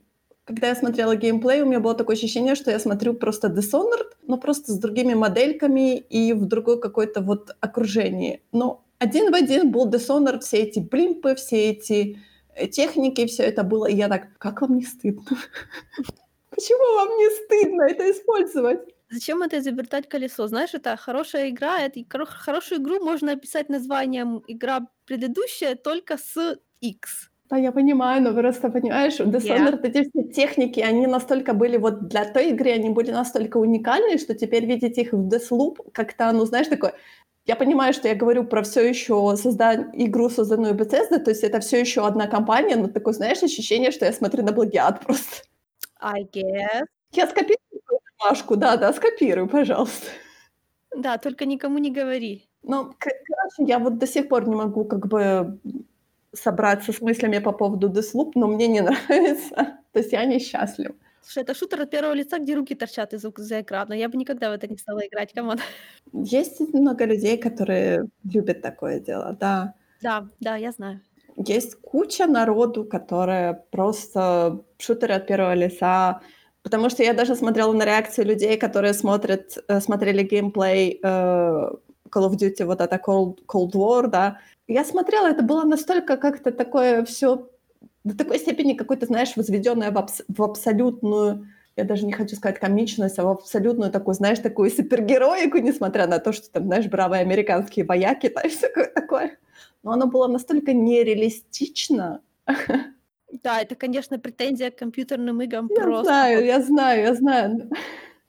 когда 0.44 0.68
я 0.68 0.74
смотрела 0.74 1.16
геймплей, 1.16 1.62
у 1.62 1.66
меня 1.66 1.80
было 1.80 1.94
такое 1.94 2.16
ощущение, 2.16 2.54
что 2.54 2.70
я 2.70 2.78
смотрю 2.78 3.14
просто 3.14 3.48
Dishonored, 3.48 4.12
но 4.26 4.36
просто 4.36 4.72
с 4.72 4.78
другими 4.78 5.14
модельками 5.14 5.96
и 5.96 6.34
в 6.34 6.44
другое 6.44 6.76
какое-то 6.76 7.22
вот 7.22 7.56
окружение. 7.60 8.42
Но 8.52 8.83
один 8.98 9.30
в 9.30 9.34
один 9.34 9.70
был 9.70 9.90
Dishonored, 9.90 10.40
все 10.40 10.58
эти 10.58 10.80
блимпы, 10.80 11.34
все 11.34 11.70
эти 11.70 12.18
э, 12.54 12.66
техники, 12.68 13.26
все 13.26 13.42
это 13.44 13.62
было. 13.62 13.86
И 13.86 13.96
я 13.96 14.08
так, 14.08 14.36
как 14.38 14.62
вам 14.62 14.76
не 14.76 14.84
стыдно? 14.84 15.24
Почему 16.50 16.96
вам 16.96 17.08
не 17.18 17.30
стыдно 17.30 17.82
это 17.82 18.10
использовать? 18.10 18.80
Зачем 19.10 19.42
это 19.42 19.58
изобретать 19.58 20.08
колесо? 20.08 20.46
Знаешь, 20.46 20.74
это 20.74 20.96
хорошая 20.96 21.50
игра, 21.50 21.80
это 21.80 22.00
хорошую 22.26 22.80
игру 22.80 23.04
можно 23.04 23.32
описать 23.32 23.68
названием 23.68 24.42
игра 24.48 24.86
предыдущая 25.06 25.74
только 25.74 26.16
с 26.16 26.58
X. 26.80 27.30
Да, 27.50 27.58
я 27.58 27.72
понимаю, 27.72 28.22
но 28.22 28.32
просто 28.32 28.70
понимаешь, 28.70 29.20
Dishonored, 29.20 29.82
yeah. 29.82 29.88
эти 29.88 30.08
все 30.08 30.22
техники, 30.32 30.80
они 30.80 31.06
настолько 31.06 31.52
были 31.52 31.76
вот 31.76 32.08
для 32.08 32.24
той 32.24 32.50
игры, 32.50 32.70
они 32.70 32.88
были 32.88 33.10
настолько 33.10 33.58
уникальны, 33.58 34.18
что 34.18 34.34
теперь 34.34 34.64
видеть 34.64 34.96
их 34.96 35.12
в 35.12 35.28
Deathloop 35.28 35.90
как-то, 35.92 36.32
ну, 36.32 36.46
знаешь, 36.46 36.68
такое, 36.68 36.94
Я 37.46 37.56
понимаю, 37.56 37.92
что 37.92 38.08
я 38.08 38.14
говорю 38.14 38.44
про 38.44 38.62
все 38.62 38.88
еще 38.88 39.36
создание 39.36 39.88
игру, 40.06 40.30
созданную 40.30 40.74
Bethesda, 40.74 41.18
то 41.18 41.30
есть 41.30 41.44
это 41.44 41.60
все 41.60 41.78
еще 41.80 42.06
одна 42.06 42.26
компания, 42.26 42.76
но 42.76 42.88
такое, 42.88 43.12
знаешь, 43.12 43.42
ощущение, 43.42 43.90
что 43.90 44.06
я 44.06 44.12
смотрю 44.12 44.42
на 44.42 44.52
плагиат 44.52 45.00
просто. 45.00 45.44
I 46.00 46.22
guess. 46.24 46.86
Я 47.12 47.26
скопирую 47.26 47.60
Машку, 48.24 48.56
да-да, 48.56 48.92
скопируй, 48.92 49.48
пожалуйста. 49.48 50.06
Да, 50.96 51.18
только 51.18 51.44
никому 51.44 51.78
не 51.78 51.90
говори. 51.90 52.48
Ну, 52.62 52.94
короче, 52.98 53.70
я 53.70 53.78
вот 53.78 53.98
до 53.98 54.06
сих 54.06 54.28
пор 54.28 54.48
не 54.48 54.54
могу 54.54 54.84
как 54.84 55.06
бы 55.06 55.58
собраться 56.32 56.92
с 56.92 57.00
мыслями 57.00 57.38
по 57.38 57.52
поводу 57.52 57.90
Deathloop, 57.90 58.32
но 58.34 58.46
мне 58.46 58.66
не 58.68 58.80
нравится. 58.80 59.78
То 59.92 59.98
есть 59.98 60.12
я 60.12 60.24
несчастлив. 60.24 60.92
Слушай, 61.24 61.42
это 61.44 61.54
шутер 61.54 61.80
от 61.80 61.90
первого 61.90 62.12
лица, 62.12 62.38
где 62.38 62.54
руки 62.54 62.74
торчат 62.74 63.14
из 63.14 63.22
за 63.22 63.60
экрана. 63.60 63.94
Я 63.94 64.08
бы 64.08 64.18
никогда 64.18 64.50
в 64.50 64.52
это 64.52 64.68
не 64.68 64.76
стала 64.76 65.00
играть, 65.00 65.32
come 65.32 65.47
on. 65.47 65.58
Есть 66.12 66.60
много 66.74 67.06
людей, 67.06 67.38
которые 67.38 68.08
любят 68.24 68.60
такое 68.60 69.00
дело, 69.00 69.34
да. 69.40 69.74
Да, 70.02 70.28
да, 70.40 70.56
я 70.56 70.70
знаю. 70.72 71.00
Есть 71.36 71.76
куча 71.80 72.26
народу, 72.26 72.84
которые 72.84 73.64
просто 73.70 74.60
шутеры 74.78 75.14
от 75.14 75.26
первого 75.26 75.54
лица, 75.54 76.20
потому 76.62 76.90
что 76.90 77.02
я 77.02 77.14
даже 77.14 77.36
смотрела 77.36 77.72
на 77.72 77.84
реакции 77.84 78.22
людей, 78.22 78.58
которые 78.58 78.92
смотрят, 78.92 79.58
э, 79.68 79.80
смотрели 79.80 80.22
геймплей 80.22 81.00
э, 81.02 81.06
Call 81.06 82.28
of 82.28 82.36
Duty, 82.36 82.64
вот 82.66 82.80
это 82.80 82.96
Cold, 82.96 83.38
Cold 83.46 83.72
War, 83.72 84.08
да. 84.08 84.38
Я 84.68 84.84
смотрела, 84.84 85.28
это 85.28 85.42
было 85.42 85.64
настолько 85.64 86.16
как-то 86.16 86.52
такое 86.52 87.04
все 87.04 87.48
до 88.04 88.16
такой 88.16 88.38
степени 88.38 88.74
какой-то, 88.74 89.06
знаешь, 89.06 89.36
возведенная 89.36 89.90
в, 89.90 89.98
абс- 89.98 90.24
в 90.28 90.42
абсолютную, 90.42 91.48
я 91.76 91.84
даже 91.84 92.06
не 92.06 92.12
хочу 92.12 92.36
сказать 92.36 92.60
комичность, 92.60 93.18
а 93.18 93.24
в 93.24 93.28
абсолютную 93.28 93.90
такую, 93.90 94.14
знаешь, 94.14 94.38
такую 94.38 94.70
супергероику, 94.70 95.58
несмотря 95.58 96.06
на 96.06 96.18
то, 96.18 96.32
что 96.32 96.50
там, 96.50 96.64
знаешь, 96.66 96.86
бравые 96.86 97.22
американские 97.22 97.84
вояки, 97.84 98.26
и 98.44 98.48
все 98.48 98.68
такое. 98.94 99.38
Но 99.82 99.92
оно 99.92 100.06
было 100.06 100.28
настолько 100.28 100.72
нереалистично. 100.72 102.20
Да, 103.42 103.60
это, 103.60 103.74
конечно, 103.74 104.18
претензия 104.18 104.70
к 104.70 104.76
компьютерным 104.76 105.42
играм 105.42 105.68
я 105.68 105.82
просто. 105.82 106.04
знаю, 106.04 106.44
я 106.44 106.60
знаю, 106.60 107.02
я 107.02 107.14
знаю. 107.14 107.70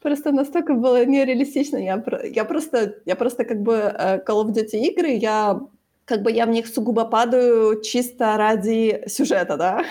Просто 0.02 0.32
настолько 0.32 0.74
было 0.74 1.06
нереалистично. 1.06 1.78
Я, 1.78 2.04
я 2.24 2.46
просто, 2.46 2.96
я 3.06 3.16
просто 3.16 3.44
как 3.44 3.62
бы 3.62 3.74
э, 3.74 4.24
Call 4.26 4.46
of 4.46 4.54
Duty 4.54 4.80
игры, 4.80 5.10
я 5.10 5.62
как 6.06 6.22
бы 6.22 6.32
я 6.32 6.46
в 6.46 6.50
них 6.50 6.68
сугубо 6.68 7.06
падаю 7.06 7.82
чисто 7.82 8.38
ради 8.38 9.04
сюжета, 9.08 9.58
да. 9.58 9.86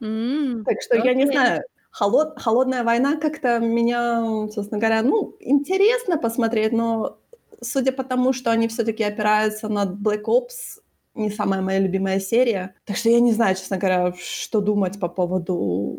Mm, 0.00 0.64
так 0.64 0.80
что 0.82 0.96
okay. 0.96 1.04
я 1.04 1.14
не 1.14 1.26
знаю, 1.26 1.62
холод, 1.90 2.34
холодная 2.36 2.84
война 2.84 3.16
как-то 3.16 3.58
меня, 3.58 4.48
собственно 4.52 4.80
говоря, 4.80 5.02
ну, 5.02 5.36
интересно 5.40 6.18
посмотреть, 6.18 6.72
но 6.72 7.18
судя 7.60 7.92
по 7.92 8.04
тому, 8.04 8.32
что 8.32 8.50
они 8.50 8.68
все-таки 8.68 9.04
опираются 9.04 9.68
на 9.68 9.84
Black 9.84 10.24
Ops, 10.24 10.80
не 11.14 11.30
самая 11.30 11.60
моя 11.60 11.78
любимая 11.78 12.20
серия. 12.20 12.74
Так 12.84 12.96
что 12.96 13.10
я 13.10 13.20
не 13.20 13.32
знаю, 13.32 13.54
честно 13.54 13.78
говоря, 13.78 14.14
что 14.18 14.60
думать 14.60 14.98
по 14.98 15.08
поводу 15.08 15.98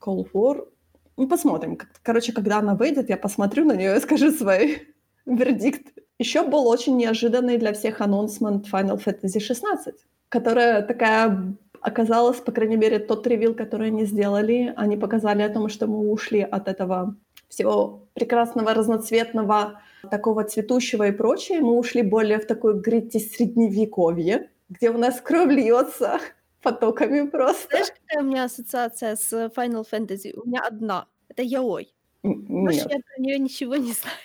Call 0.00 0.24
of 0.24 0.32
War. 0.32 0.68
Ну, 1.16 1.28
посмотрим. 1.28 1.78
Короче, 2.02 2.32
когда 2.32 2.58
она 2.58 2.74
выйдет, 2.74 3.08
я 3.08 3.16
посмотрю 3.16 3.64
на 3.64 3.76
нее 3.76 3.96
и 3.96 4.00
скажу 4.00 4.30
свой 4.30 4.88
вердикт. 5.26 5.86
Еще 6.18 6.42
был 6.42 6.66
очень 6.66 6.96
неожиданный 6.96 7.58
для 7.58 7.72
всех 7.72 8.00
анонсмент 8.00 8.66
Final 8.72 9.02
Fantasy 9.02 9.40
16, 9.40 9.94
которая 10.28 10.82
такая 10.82 11.56
оказалась, 11.80 12.38
по 12.38 12.52
крайней 12.52 12.76
мере, 12.76 12.98
тот 12.98 13.26
ревил, 13.26 13.54
который 13.54 13.88
они 13.88 14.04
сделали. 14.04 14.72
Они 14.76 14.96
показали 14.96 15.42
о 15.42 15.48
том, 15.48 15.68
что 15.68 15.86
мы 15.86 16.10
ушли 16.10 16.40
от 16.40 16.68
этого 16.68 17.16
всего 17.48 18.08
прекрасного, 18.14 18.74
разноцветного, 18.74 19.80
такого 20.10 20.44
цветущего 20.44 21.08
и 21.08 21.12
прочее. 21.12 21.60
Мы 21.60 21.76
ушли 21.78 22.02
более 22.02 22.38
в 22.38 22.46
такое 22.46 22.74
грити 22.74 23.18
средневековье, 23.18 24.50
где 24.68 24.90
у 24.90 24.98
нас 24.98 25.20
кровь 25.20 25.50
льется 25.50 26.18
потоками 26.62 27.28
просто. 27.28 27.68
Знаешь, 27.70 27.92
какая 28.02 28.24
у 28.24 28.26
меня 28.26 28.44
ассоциация 28.44 29.16
с 29.16 29.32
Final 29.32 29.86
Fantasy? 29.90 30.32
У 30.36 30.46
меня 30.46 30.62
одна. 30.66 31.06
Это 31.28 31.42
Яой. 31.42 31.92
Нет. 32.22 32.74
я 32.90 32.98
про 32.98 33.22
нее 33.22 33.38
ничего 33.38 33.76
не 33.76 33.92
знаю. 33.92 34.16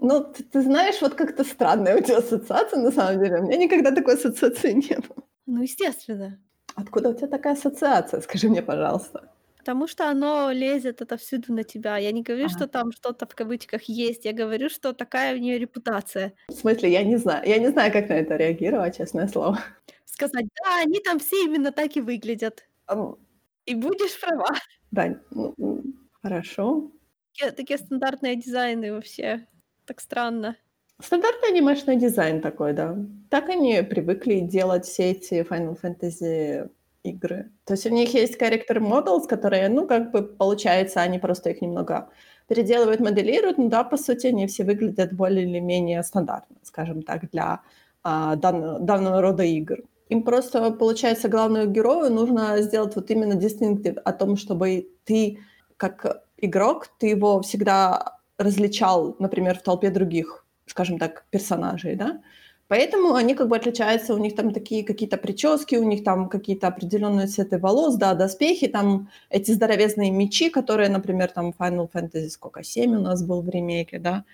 Ну, 0.00 0.24
ты, 0.24 0.42
ты 0.42 0.62
знаешь, 0.62 1.00
вот 1.02 1.14
как-то 1.14 1.44
странная 1.44 1.98
у 1.98 2.02
тебя 2.02 2.18
ассоциация, 2.18 2.80
на 2.80 2.90
самом 2.90 3.22
деле. 3.22 3.40
У 3.40 3.42
меня 3.42 3.56
никогда 3.56 3.90
такой 3.90 4.14
ассоциации 4.14 4.72
не 4.72 4.96
было. 4.96 5.24
Ну, 5.46 5.62
естественно. 5.62 6.38
Откуда 6.74 7.10
у 7.10 7.14
тебя 7.14 7.28
такая 7.28 7.52
ассоциация? 7.52 8.20
Скажи 8.20 8.48
мне, 8.48 8.62
пожалуйста. 8.62 9.30
Потому 9.58 9.86
что 9.86 10.08
оно 10.08 10.50
лезет 10.52 11.02
отовсюду 11.02 11.52
на 11.52 11.64
тебя. 11.64 11.98
Я 11.98 12.12
не 12.12 12.22
говорю, 12.22 12.46
ага. 12.46 12.56
что 12.56 12.66
там 12.66 12.92
что-то 12.92 13.26
в 13.26 13.34
кавычках 13.34 13.82
есть. 13.82 14.24
Я 14.24 14.32
говорю, 14.32 14.70
что 14.70 14.94
такая 14.94 15.34
у 15.34 15.38
нее 15.38 15.58
репутация. 15.58 16.32
В 16.48 16.54
смысле, 16.54 16.90
я 16.90 17.02
не 17.02 17.18
знаю. 17.18 17.46
Я 17.46 17.58
не 17.58 17.68
знаю, 17.68 17.92
как 17.92 18.08
на 18.08 18.14
это 18.14 18.36
реагировать, 18.36 18.96
честное 18.96 19.28
слово. 19.28 19.58
Сказать, 20.06 20.46
да, 20.64 20.80
они 20.82 21.00
там 21.00 21.18
все 21.18 21.44
именно 21.44 21.72
так 21.72 21.96
и 21.96 22.00
выглядят. 22.00 22.66
Um... 22.88 23.18
И 23.66 23.74
будешь 23.74 24.18
права. 24.18 24.48
Да, 24.90 25.14
ну, 25.30 25.84
хорошо. 26.22 26.90
Такие, 27.34 27.52
такие 27.52 27.78
стандартные 27.78 28.36
дизайны 28.36 28.92
вообще 28.92 29.46
так 29.86 30.00
странно. 30.00 30.56
Стандартный 31.02 31.50
анимешный 31.50 31.96
дизайн 31.96 32.40
такой, 32.40 32.72
да. 32.72 32.96
Так 33.30 33.48
они 33.48 33.82
привыкли 33.82 34.40
делать 34.40 34.84
все 34.84 35.12
эти 35.12 35.42
Final 35.42 35.78
Fantasy 35.80 36.68
игры. 37.02 37.50
То 37.64 37.74
есть 37.74 37.86
у 37.86 37.90
них 37.90 38.12
есть 38.14 38.40
character 38.40 38.78
models, 38.78 39.26
которые, 39.26 39.68
ну, 39.68 39.86
как 39.86 40.10
бы, 40.10 40.22
получается, 40.22 41.00
они 41.00 41.18
просто 41.18 41.50
их 41.50 41.62
немного 41.62 42.10
переделывают, 42.48 43.00
моделируют, 43.00 43.58
но 43.58 43.68
да, 43.68 43.84
по 43.84 43.96
сути, 43.96 44.26
они 44.26 44.46
все 44.46 44.64
выглядят 44.64 45.12
более 45.12 45.44
или 45.48 45.60
менее 45.60 46.02
стандартно, 46.02 46.56
скажем 46.62 47.02
так, 47.02 47.30
для 47.30 47.60
а, 48.02 48.36
данного, 48.36 48.80
данного 48.80 49.22
рода 49.22 49.44
игр. 49.44 49.78
Им 50.08 50.22
просто, 50.22 50.70
получается, 50.72 51.28
главному 51.28 51.70
герою 51.70 52.12
нужно 52.12 52.60
сделать 52.60 52.96
вот 52.96 53.10
именно 53.10 53.34
distinctive 53.34 53.98
о 54.04 54.12
том, 54.12 54.36
чтобы 54.36 54.88
ты, 55.04 55.38
как 55.76 56.24
игрок, 56.36 56.88
ты 56.98 57.06
его 57.08 57.40
всегда 57.42 58.19
различал, 58.40 59.16
например, 59.18 59.58
в 59.58 59.62
толпе 59.62 59.90
других, 59.90 60.46
скажем 60.66 60.98
так, 60.98 61.24
персонажей, 61.30 61.94
да. 61.94 62.20
Поэтому 62.68 63.14
они 63.14 63.34
как 63.34 63.48
бы 63.48 63.56
отличаются, 63.56 64.14
у 64.14 64.18
них 64.18 64.36
там 64.36 64.52
такие 64.52 64.84
какие-то 64.84 65.16
прически, 65.16 65.74
у 65.74 65.84
них 65.84 66.04
там 66.04 66.28
какие-то 66.28 66.68
определенные 66.68 67.26
цветы 67.26 67.58
волос, 67.58 67.96
да, 67.96 68.14
доспехи, 68.14 68.68
там 68.68 69.08
эти 69.28 69.50
здоровезные 69.50 70.10
мечи, 70.12 70.50
которые, 70.50 70.88
например, 70.88 71.30
там 71.32 71.52
Final 71.58 71.90
Fantasy 71.92 72.28
сколько, 72.28 72.62
7 72.62 72.96
у 72.96 73.00
нас 73.00 73.24
был 73.24 73.42
в 73.42 73.48
ремейке, 73.48 73.98
да, 73.98 74.24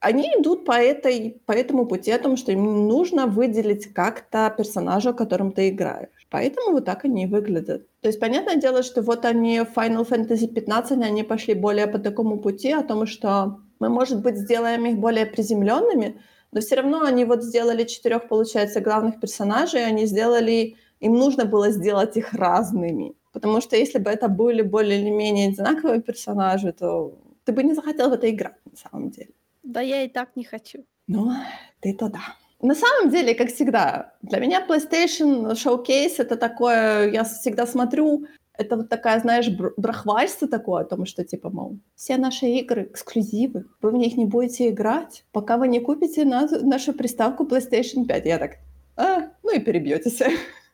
они 0.00 0.28
идут 0.38 0.64
по, 0.64 0.72
этой, 0.72 1.40
по 1.46 1.52
этому 1.52 1.86
пути 1.86 2.12
о 2.12 2.18
том, 2.18 2.36
что 2.36 2.52
им 2.52 2.86
нужно 2.86 3.26
выделить 3.26 3.92
как-то 3.92 4.54
персонажа, 4.56 5.12
которым 5.12 5.50
ты 5.52 5.70
играешь. 5.70 6.26
Поэтому 6.30 6.72
вот 6.72 6.84
так 6.84 7.04
они 7.04 7.26
выглядят. 7.26 7.86
То 8.06 8.10
есть, 8.10 8.20
понятное 8.20 8.54
дело, 8.54 8.84
что 8.84 9.02
вот 9.02 9.24
они 9.24 9.58
в 9.62 9.76
Final 9.76 10.08
Fantasy 10.08 10.46
15, 10.46 11.02
они 11.02 11.24
пошли 11.24 11.54
более 11.54 11.88
по 11.88 11.98
такому 11.98 12.38
пути, 12.38 12.70
о 12.70 12.84
том, 12.84 13.04
что 13.04 13.58
мы, 13.80 13.88
может 13.88 14.22
быть, 14.22 14.36
сделаем 14.36 14.86
их 14.86 14.96
более 14.98 15.26
приземленными, 15.26 16.22
но 16.52 16.60
все 16.60 16.76
равно 16.76 17.02
они 17.02 17.24
вот 17.24 17.42
сделали 17.42 17.82
четырех, 17.82 18.28
получается, 18.28 18.80
главных 18.80 19.18
персонажей, 19.18 19.84
они 19.84 20.06
сделали, 20.06 20.76
им 21.00 21.14
нужно 21.14 21.46
было 21.46 21.72
сделать 21.72 22.16
их 22.16 22.32
разными. 22.32 23.16
Потому 23.32 23.60
что 23.60 23.74
если 23.74 23.98
бы 23.98 24.08
это 24.08 24.28
были 24.28 24.62
более 24.62 25.00
или 25.00 25.10
менее 25.10 25.48
одинаковые 25.48 26.00
персонажи, 26.00 26.72
то 26.72 27.18
ты 27.42 27.50
бы 27.50 27.64
не 27.64 27.74
захотел 27.74 28.10
в 28.10 28.12
это 28.12 28.30
играть 28.30 28.60
на 28.70 28.76
самом 28.76 29.10
деле. 29.10 29.30
Да 29.64 29.80
я 29.80 30.04
и 30.04 30.08
так 30.08 30.36
не 30.36 30.44
хочу. 30.44 30.84
Ну, 31.08 31.32
ты 31.80 31.92
то 31.92 32.08
да. 32.08 32.36
На 32.60 32.74
самом 32.74 33.10
деле, 33.10 33.34
как 33.34 33.48
всегда, 33.48 34.14
для 34.22 34.38
меня 34.38 34.66
PlayStation 34.66 35.52
Showcase 35.52 36.14
это 36.18 36.36
такое, 36.36 37.10
я 37.10 37.24
всегда 37.24 37.66
смотрю, 37.66 38.26
это 38.56 38.76
вот 38.76 38.88
такая, 38.88 39.20
знаешь, 39.20 39.48
брахвальство 39.76 40.48
такое 40.48 40.82
о 40.82 40.86
том, 40.86 41.04
что 41.04 41.24
типа, 41.24 41.50
мол, 41.50 41.78
все 41.94 42.16
наши 42.16 42.46
игры 42.46 42.84
эксклюзивы, 42.84 43.66
вы 43.82 43.90
в 43.90 43.94
них 43.94 44.16
не 44.16 44.24
будете 44.24 44.70
играть, 44.70 45.24
пока 45.32 45.58
вы 45.58 45.68
не 45.68 45.80
купите 45.80 46.24
на, 46.24 46.48
нашу 46.62 46.94
приставку 46.94 47.44
PlayStation 47.44 48.06
5. 48.06 48.26
Я 48.26 48.38
так, 48.38 48.56
а, 48.96 49.30
ну 49.42 49.54
и 49.54 49.60
перебьетесь. 49.60 50.22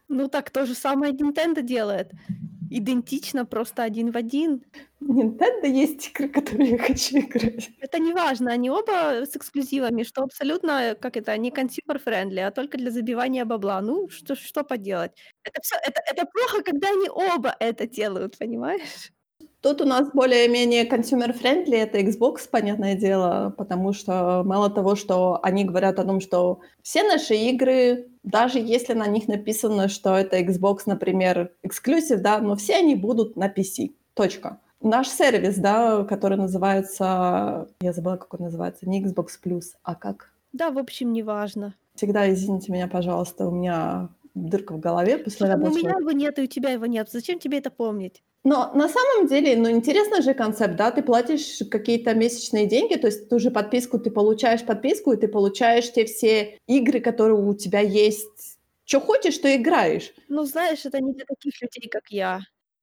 Ну 0.09 0.29
так 0.29 0.51
то 0.51 0.67
же 0.67 0.75
самое 0.75 1.15
Nintendo 1.15 1.63
делает 1.63 2.11
идентично, 2.79 3.45
просто 3.47 3.83
один 3.83 4.11
в 4.13 4.17
один. 4.17 4.65
Nintendo 5.01 5.67
есть 5.67 6.09
игры, 6.11 6.29
которые 6.29 6.71
я 6.71 6.79
хочу 6.79 7.19
играть. 7.19 7.71
Это 7.81 7.99
не 7.99 8.13
важно, 8.13 8.53
они 8.53 8.71
оба 8.71 9.25
с 9.27 9.37
эксклюзивами, 9.37 10.05
что 10.05 10.23
абсолютно, 10.23 10.97
как 11.01 11.17
это, 11.17 11.37
не 11.37 11.51
consumer-friendly, 11.51 12.41
а 12.41 12.51
только 12.51 12.79
для 12.79 12.91
забивания 12.91 13.45
бабла. 13.45 13.81
Ну, 13.81 14.09
что, 14.09 14.35
что 14.37 14.65
поделать? 14.65 15.13
Это, 15.45 15.61
все, 15.63 15.77
это, 15.85 16.03
это 16.07 16.27
плохо, 16.27 16.63
когда 16.63 16.89
они 16.91 17.09
оба 17.09 17.55
это 17.61 17.87
делают, 17.87 18.39
понимаешь? 18.39 19.13
Тут 19.63 19.81
у 19.81 19.85
нас 19.85 20.11
более-менее 20.13 20.89
consumer-friendly, 20.89 21.77
это 21.77 22.01
Xbox, 22.01 22.49
понятное 22.51 22.97
дело, 22.97 23.55
потому 23.57 23.93
что 23.93 24.43
мало 24.45 24.69
того, 24.69 24.97
что 24.97 25.39
они 25.45 25.65
говорят 25.65 26.01
о 26.01 26.05
том, 26.05 26.21
что 26.21 26.59
все 26.83 27.05
наши 27.05 27.37
игры, 27.37 28.09
даже 28.25 28.59
если 28.59 28.95
на 28.95 29.07
них 29.07 29.29
написано, 29.29 29.87
что 29.89 30.17
это 30.17 30.41
Xbox, 30.41 30.81
например, 30.87 31.53
эксклюзив, 31.63 32.21
да, 32.21 32.41
но 32.41 32.57
все 32.57 32.79
они 32.79 32.97
будут 32.97 33.37
на 33.37 33.47
PC. 33.47 33.93
Точка. 34.15 34.59
Наш 34.81 35.09
сервис, 35.09 35.57
да, 35.59 36.03
который 36.05 36.37
называется, 36.37 37.69
я 37.81 37.93
забыла, 37.93 38.17
как 38.17 38.35
он 38.35 38.41
называется, 38.41 38.89
не 38.89 39.01
Xbox 39.01 39.29
Plus, 39.45 39.77
а 39.85 39.95
как? 39.95 40.33
Да, 40.53 40.73
в 40.73 40.79
общем, 40.79 41.13
неважно. 41.13 41.75
Всегда 41.95 42.29
извините 42.33 42.73
меня, 42.73 42.89
пожалуйста, 42.89 43.47
у 43.47 43.53
меня 43.53 44.09
дырка 44.35 44.75
в 44.75 44.81
голове 44.81 45.19
после 45.19 45.47
Слушай, 45.47 45.57
ну 45.59 45.71
у 45.71 45.75
меня 45.75 45.91
его 45.99 46.11
нет, 46.13 46.39
и 46.39 46.43
у 46.43 46.47
тебя 46.47 46.71
его 46.71 46.87
нет. 46.87 47.11
Зачем 47.11 47.39
тебе 47.39 47.59
это 47.59 47.71
помнить? 47.71 48.23
Но 48.45 48.73
на 48.75 48.89
самом 48.89 49.29
деле, 49.29 49.57
ну, 49.57 49.71
интересный 49.71 50.21
же 50.21 50.35
концепт, 50.35 50.75
да, 50.75 50.91
ты 50.91 51.03
платишь 51.03 51.63
какие-то 51.71 52.13
месячные 52.15 52.67
деньги, 52.67 52.97
то 52.97 53.07
есть 53.07 53.29
ту 53.29 53.39
же 53.39 53.53
подписку, 53.53 54.01
ты 54.01 54.11
получаешь 54.11 54.65
подписку, 54.65 55.13
и 55.13 55.17
ты 55.17 55.29
получаешь 55.29 55.93
те 55.93 56.05
все 56.07 56.59
игры, 56.67 57.01
которые 57.01 57.37
у 57.37 57.55
тебя 57.55 57.81
есть. 57.81 58.59
Что 58.85 59.01
хочешь, 59.01 59.35
что 59.35 59.55
играешь. 59.55 60.13
Ну, 60.29 60.45
знаешь, 60.45 60.85
это 60.85 61.01
не 61.01 61.13
для 61.13 61.25
таких 61.25 61.61
людей, 61.63 61.89
как 61.89 62.11
я. 62.11 62.41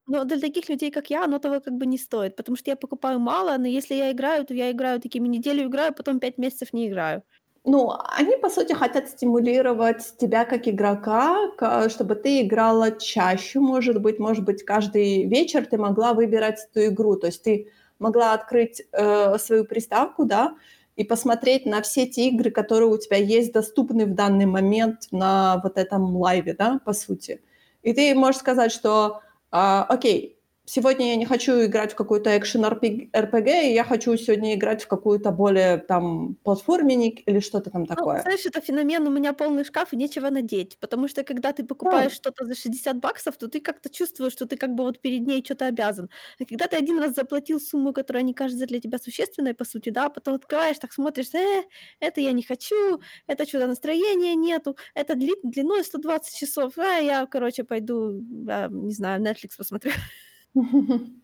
Но 0.07 0.23
для 0.23 0.39
таких 0.39 0.69
людей, 0.69 0.91
как 0.91 1.09
я, 1.09 1.25
оно 1.25 1.39
того 1.39 1.59
как 1.61 1.73
бы 1.73 1.85
не 1.85 1.97
стоит, 1.97 2.35
потому 2.35 2.55
что 2.55 2.71
я 2.71 2.75
покупаю 2.77 3.19
мало, 3.19 3.57
но 3.57 3.67
если 3.67 3.95
я 3.95 4.11
играю, 4.11 4.45
то 4.45 4.53
я 4.53 4.71
играю 4.71 4.99
такими 5.01 5.27
неделю 5.27 5.67
играю, 5.67 5.93
потом 5.93 6.19
5 6.19 6.37
месяцев 6.37 6.73
не 6.73 6.87
играю. 6.87 7.21
Ну, 7.65 7.91
они, 8.05 8.37
по 8.37 8.49
сути, 8.49 8.73
хотят 8.73 9.09
стимулировать 9.09 10.15
тебя 10.17 10.45
как 10.45 10.67
игрока, 10.67 11.51
ка- 11.57 11.89
чтобы 11.89 12.15
ты 12.15 12.41
играла 12.41 12.91
чаще, 12.91 13.59
может 13.59 14.01
быть, 14.01 14.17
может 14.17 14.45
быть, 14.45 14.63
каждый 14.63 15.25
вечер 15.27 15.65
ты 15.65 15.77
могла 15.77 16.13
выбирать 16.13 16.59
эту 16.71 16.87
игру, 16.87 17.15
то 17.17 17.27
есть 17.27 17.43
ты 17.43 17.67
могла 17.99 18.33
открыть 18.33 18.83
э, 18.93 19.37
свою 19.37 19.65
приставку, 19.65 20.25
да, 20.25 20.55
и 20.95 21.03
посмотреть 21.03 21.65
на 21.65 21.81
все 21.81 22.07
те 22.07 22.29
игры, 22.29 22.49
которые 22.49 22.89
у 22.89 22.97
тебя 22.97 23.17
есть 23.17 23.51
доступны 23.53 24.05
в 24.05 24.15
данный 24.15 24.45
момент 24.45 25.07
на 25.11 25.59
вот 25.63 25.77
этом 25.77 26.15
лайве, 26.15 26.53
да, 26.53 26.79
по 26.85 26.93
сути. 26.93 27.41
И 27.83 27.93
ты 27.93 28.13
можешь 28.15 28.39
сказать, 28.39 28.71
что, 28.71 29.21
а, 29.51 29.83
окей, 29.83 30.38
сегодня 30.69 31.09
я 31.09 31.15
не 31.15 31.25
хочу 31.25 31.65
играть 31.65 31.93
в 31.93 31.95
какой-то 31.95 32.37
экшен 32.37 32.65
RPG, 32.65 33.71
я 33.73 33.83
хочу 33.83 34.15
сегодня 34.17 34.55
играть 34.55 34.83
в 34.83 34.87
какую-то 34.87 35.31
более 35.31 35.77
там 35.77 36.35
платформенник 36.43 37.27
или 37.27 37.39
что-то 37.39 37.69
там 37.71 37.85
Ну, 37.95 38.03
такое. 38.03 38.23
знаешь, 38.23 38.45
это 38.45 38.61
феномен 38.61 39.07
«у 39.07 39.09
меня 39.09 39.33
полный 39.33 39.63
шкаф 39.65 39.93
и 39.93 39.97
нечего 39.97 40.29
надеть», 40.29 40.77
потому 40.79 41.07
что 41.07 41.23
когда 41.23 41.53
ты 41.53 41.63
покупаешь 41.65 42.11
Да. 42.11 42.13
что-то 42.13 42.45
за 42.45 42.53
60 42.55 42.99
баксов, 42.99 43.35
то 43.37 43.47
ты 43.47 43.59
как-то 43.61 43.89
чувствуешь, 43.89 44.33
что 44.33 44.45
ты 44.45 44.57
как 44.57 44.75
бы 44.75 44.83
вот 44.83 45.01
перед 45.01 45.21
ней 45.27 45.43
что-то 45.43 45.65
обязан. 45.65 46.09
А 46.39 46.45
когда 46.45 46.67
ты 46.67 46.77
один 46.77 46.99
раз 46.99 47.15
заплатил 47.15 47.59
сумму, 47.59 47.91
которая 47.91 48.21
не 48.23 48.33
кажется 48.35 48.67
для 48.67 48.79
тебя 48.79 48.99
существенной, 48.99 49.55
по 49.55 49.65
сути, 49.65 49.89
да, 49.89 50.05
а 50.05 50.09
потом 50.09 50.35
открываешь, 50.35 50.77
так 50.77 50.93
смотришь, 50.93 51.33
э, 51.33 51.63
это 51.99 52.21
я 52.21 52.31
не 52.31 52.43
хочу, 52.43 53.01
это 53.27 53.45
что-то 53.47 53.65
настроения 53.67 54.35
нету, 54.35 54.77
это 54.93 55.13
дли- 55.15 55.39
длиной 55.43 55.83
120 55.83 56.37
часов, 56.37 56.77
а 56.77 56.99
я, 56.99 57.25
короче, 57.25 57.63
пойду, 57.63 58.21
а, 58.47 58.67
не 58.69 58.93
знаю, 58.93 59.21
Netflix 59.21 59.57
посмотрю. 59.57 59.91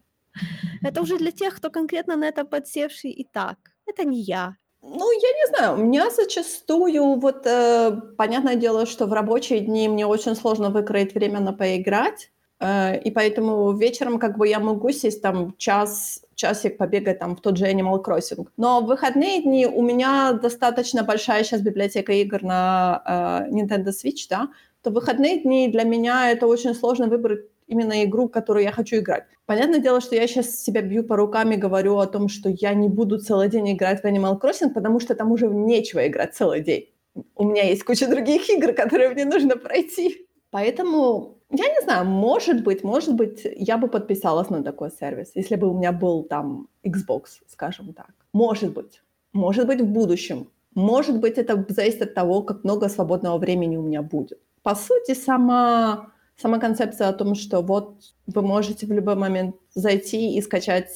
Это 0.84 1.02
уже 1.02 1.18
для 1.18 1.32
тех, 1.32 1.56
кто 1.56 1.70
конкретно 1.70 2.16
на 2.16 2.28
это 2.28 2.46
подсевший 2.46 3.12
и 3.12 3.24
так. 3.24 3.58
Это 3.86 4.04
не 4.04 4.22
я. 4.22 4.58
Ну, 4.82 5.12
я 5.12 5.30
не 5.34 5.48
знаю, 5.50 5.74
у 5.74 5.78
меня 5.78 6.12
зачастую 6.12 7.20
вот, 7.20 7.48
э, 7.48 7.92
понятное 8.18 8.56
дело, 8.56 8.86
что 8.86 9.08
в 9.08 9.14
рабочие 9.14 9.60
дни 9.60 9.90
мне 9.90 10.06
очень 10.06 10.36
сложно 10.36 10.70
выкроить 10.70 11.16
время 11.16 11.40
на 11.40 11.54
поиграть, 11.54 12.32
э, 12.60 13.00
и 13.00 13.10
поэтому 13.10 13.72
вечером 13.74 14.20
как 14.20 14.38
бы 14.38 14.48
я 14.48 14.60
могу 14.60 14.92
сесть 14.92 15.24
там 15.24 15.56
час, 15.58 16.22
часик 16.36 16.78
побегать 16.78 17.18
там 17.20 17.36
в 17.36 17.42
тот 17.42 17.58
же 17.58 17.66
Animal 17.66 18.04
Crossing. 18.04 18.48
Но 18.58 18.82
в 18.82 18.86
выходные 18.86 19.42
дни 19.42 19.66
у 19.66 19.82
меня 19.82 20.34
достаточно 20.34 21.04
большая 21.04 21.44
сейчас 21.44 21.62
библиотека 21.62 22.14
игр 22.14 22.44
на 22.44 23.02
э, 23.50 23.56
Nintendo 23.56 23.88
Switch, 23.88 24.28
да, 24.30 24.50
то 24.84 24.92
в 24.92 24.94
выходные 24.94 25.40
дни 25.42 25.68
для 25.68 25.84
меня 25.84 26.30
это 26.30 26.46
очень 26.46 26.76
сложно 26.76 27.08
выбрать 27.08 27.46
именно 27.68 28.04
игру, 28.04 28.30
которую 28.30 28.64
я 28.64 28.72
хочу 28.72 28.98
играть. 28.98 29.26
Понятное 29.46 29.80
дело, 29.80 30.02
что 30.02 30.16
я 30.16 30.28
сейчас 30.28 30.62
себя 30.62 30.82
бью 30.82 31.04
по 31.04 31.16
рукам 31.16 31.52
и 31.52 31.58
говорю 31.58 31.98
о 31.98 32.08
том, 32.08 32.30
что 32.30 32.50
я 32.50 32.74
не 32.74 32.90
буду 32.90 33.20
целый 33.20 33.50
день 33.50 33.72
играть 33.74 34.02
в 34.02 34.06
Animal 34.06 34.40
Crossing, 34.40 34.74
потому 34.74 35.00
что 35.00 35.16
там 35.16 35.32
уже 35.32 35.48
нечего 35.48 36.08
играть 36.08 36.36
целый 36.36 36.62
день. 36.62 36.90
У 37.36 37.46
меня 37.46 37.64
есть 37.64 37.84
куча 37.84 38.08
других 38.08 38.50
игр, 38.50 38.74
которые 38.74 39.10
мне 39.10 39.26
нужно 39.26 39.56
пройти. 39.56 40.28
Поэтому, 40.52 41.38
я 41.52 41.68
не 41.68 41.82
знаю, 41.82 42.06
может 42.06 42.64
быть, 42.64 42.84
может 42.84 43.16
быть, 43.16 43.42
я 43.44 43.78
бы 43.78 43.88
подписалась 43.88 44.50
на 44.50 44.64
такой 44.64 44.90
сервис, 44.92 45.32
если 45.36 45.56
бы 45.56 45.70
у 45.70 45.78
меня 45.78 45.92
был 45.92 46.24
там 46.24 46.68
Xbox, 46.86 47.24
скажем 47.48 47.94
так. 47.94 48.14
Может 48.34 48.74
быть. 48.74 49.02
Может 49.34 49.68
быть, 49.68 49.82
в 49.82 49.86
будущем. 49.86 50.50
Может 50.76 51.20
быть, 51.20 51.38
это 51.38 51.66
зависит 51.70 52.02
от 52.02 52.14
того, 52.14 52.42
как 52.42 52.64
много 52.64 52.90
свободного 52.90 53.38
времени 53.38 53.78
у 53.78 53.82
меня 53.82 54.02
будет. 54.02 54.40
По 54.62 54.76
сути, 54.76 55.14
сама 55.14 56.12
сама 56.38 56.60
концепция 56.60 57.10
о 57.10 57.14
том, 57.14 57.36
что 57.36 57.62
вот 57.62 57.96
вы 58.28 58.42
можете 58.42 58.86
в 58.86 58.92
любой 58.92 59.16
момент 59.16 59.56
зайти 59.74 60.36
и 60.36 60.42
скачать, 60.42 60.90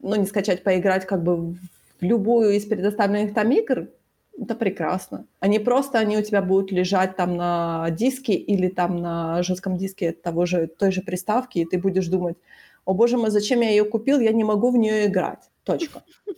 ну 0.00 0.16
не 0.16 0.26
скачать, 0.26 0.62
поиграть 0.62 1.06
как 1.06 1.22
бы 1.22 1.36
в 1.36 1.58
любую 2.00 2.52
из 2.56 2.66
предоставленных 2.66 3.34
там 3.34 3.50
игр, 3.52 3.88
это 4.38 4.54
прекрасно. 4.54 5.26
Они 5.40 5.58
просто, 5.58 5.98
они 5.98 6.18
у 6.18 6.22
тебя 6.22 6.42
будут 6.42 6.70
лежать 6.70 7.16
там 7.16 7.36
на 7.36 7.88
диске 7.90 8.34
или 8.34 8.68
там 8.68 8.96
на 8.96 9.42
жестком 9.42 9.76
диске 9.78 10.12
того 10.12 10.46
же, 10.46 10.66
той 10.66 10.92
же 10.92 11.02
приставки, 11.02 11.58
и 11.60 11.64
ты 11.64 11.78
будешь 11.78 12.06
думать, 12.08 12.36
о 12.84 12.94
боже 12.94 13.16
мой, 13.16 13.30
зачем 13.30 13.60
я 13.62 13.70
ее 13.70 13.84
купил, 13.84 14.20
я 14.20 14.32
не 14.32 14.44
могу 14.44 14.70
в 14.70 14.76
нее 14.76 15.06
играть. 15.06 15.50
Точка. 15.64 16.02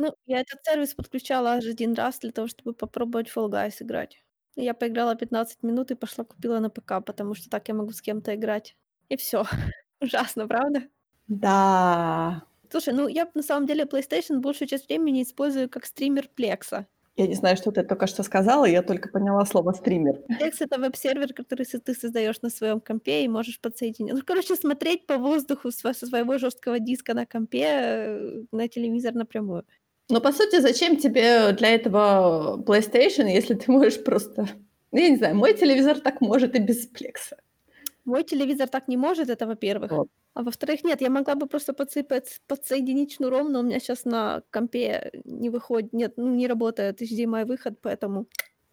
Ну, 0.00 0.14
я 0.26 0.40
этот 0.40 0.64
сервис 0.64 0.94
подключала 0.94 1.54
аж 1.54 1.66
один 1.66 1.94
раз 1.94 2.20
для 2.20 2.30
того, 2.30 2.46
чтобы 2.46 2.72
попробовать 2.72 3.28
Fall 3.34 3.50
Guys 3.50 3.82
играть. 3.82 4.22
Я 4.60 4.74
поиграла 4.74 5.14
15 5.14 5.62
минут 5.62 5.92
и 5.92 5.94
пошла 5.94 6.24
купила 6.24 6.58
на 6.58 6.68
ПК, 6.68 6.94
потому 7.06 7.34
что 7.34 7.48
так 7.48 7.68
я 7.68 7.74
могу 7.74 7.92
с 7.92 8.02
кем-то 8.02 8.34
играть. 8.34 8.76
И 9.08 9.16
все. 9.16 9.44
Ужасно, 10.00 10.48
правда? 10.48 10.82
Да. 11.28 12.42
Слушай, 12.68 12.92
ну 12.92 13.06
я 13.06 13.28
на 13.34 13.42
самом 13.42 13.66
деле 13.66 13.84
PlayStation 13.84 14.40
большую 14.40 14.66
часть 14.66 14.88
времени 14.88 15.22
использую 15.22 15.68
как 15.68 15.86
стример 15.86 16.28
Плекса. 16.34 16.86
Я 17.16 17.26
не 17.26 17.34
знаю, 17.34 17.56
что 17.56 17.70
ты 17.70 17.82
только 17.82 18.06
что 18.06 18.22
сказала, 18.22 18.64
я 18.64 18.82
только 18.82 19.08
поняла 19.08 19.44
слово 19.44 19.72
стример. 19.72 20.22
Plex— 20.28 20.56
это 20.60 20.78
веб-сервер, 20.78 21.32
который 21.32 21.66
ты 21.66 21.94
создаешь 21.94 22.40
на 22.42 22.50
своем 22.50 22.80
компе 22.80 23.24
и 23.24 23.28
можешь 23.28 23.60
подсоединить. 23.60 24.12
Ну, 24.12 24.20
короче, 24.24 24.54
смотреть 24.54 25.06
по 25.06 25.18
воздуху 25.18 25.70
со 25.72 25.92
своего 25.94 26.38
жесткого 26.38 26.78
диска 26.78 27.14
на 27.14 27.26
компе 27.26 27.64
э, 27.64 28.42
на 28.52 28.68
телевизор 28.68 29.14
напрямую. 29.14 29.64
Но 30.10 30.20
по 30.20 30.32
сути, 30.32 30.60
зачем 30.60 30.96
тебе 30.96 31.52
для 31.52 31.74
этого 31.74 32.62
PlayStation, 32.66 33.28
если 33.28 33.54
ты 33.54 33.70
можешь 33.70 34.02
просто... 34.02 34.48
Ну, 34.92 34.98
я 35.00 35.10
не 35.10 35.16
знаю, 35.16 35.36
мой 35.36 35.54
телевизор 35.54 36.00
так 36.00 36.20
может 36.20 36.54
и 36.54 36.60
без 36.60 36.86
плекса. 36.86 37.36
Мой 38.04 38.24
телевизор 38.24 38.68
так 38.68 38.88
не 38.88 38.96
может, 38.96 39.28
это 39.28 39.46
во-первых. 39.46 39.92
Вот. 39.92 40.08
А 40.32 40.42
во-вторых, 40.42 40.82
нет, 40.82 41.02
я 41.02 41.10
могла 41.10 41.34
бы 41.34 41.46
просто 41.46 41.74
подсыпать, 41.74 42.40
подсоединить 42.46 43.12
шнуром, 43.12 43.52
но 43.52 43.60
у 43.60 43.62
меня 43.62 43.80
сейчас 43.80 44.06
на 44.06 44.42
компе 44.50 45.10
не 45.24 45.50
выходит, 45.50 45.92
нет, 45.92 46.14
ну 46.16 46.34
не 46.34 46.46
работает 46.46 47.02
HDMI 47.02 47.44
выход, 47.44 47.78
поэтому, 47.82 48.26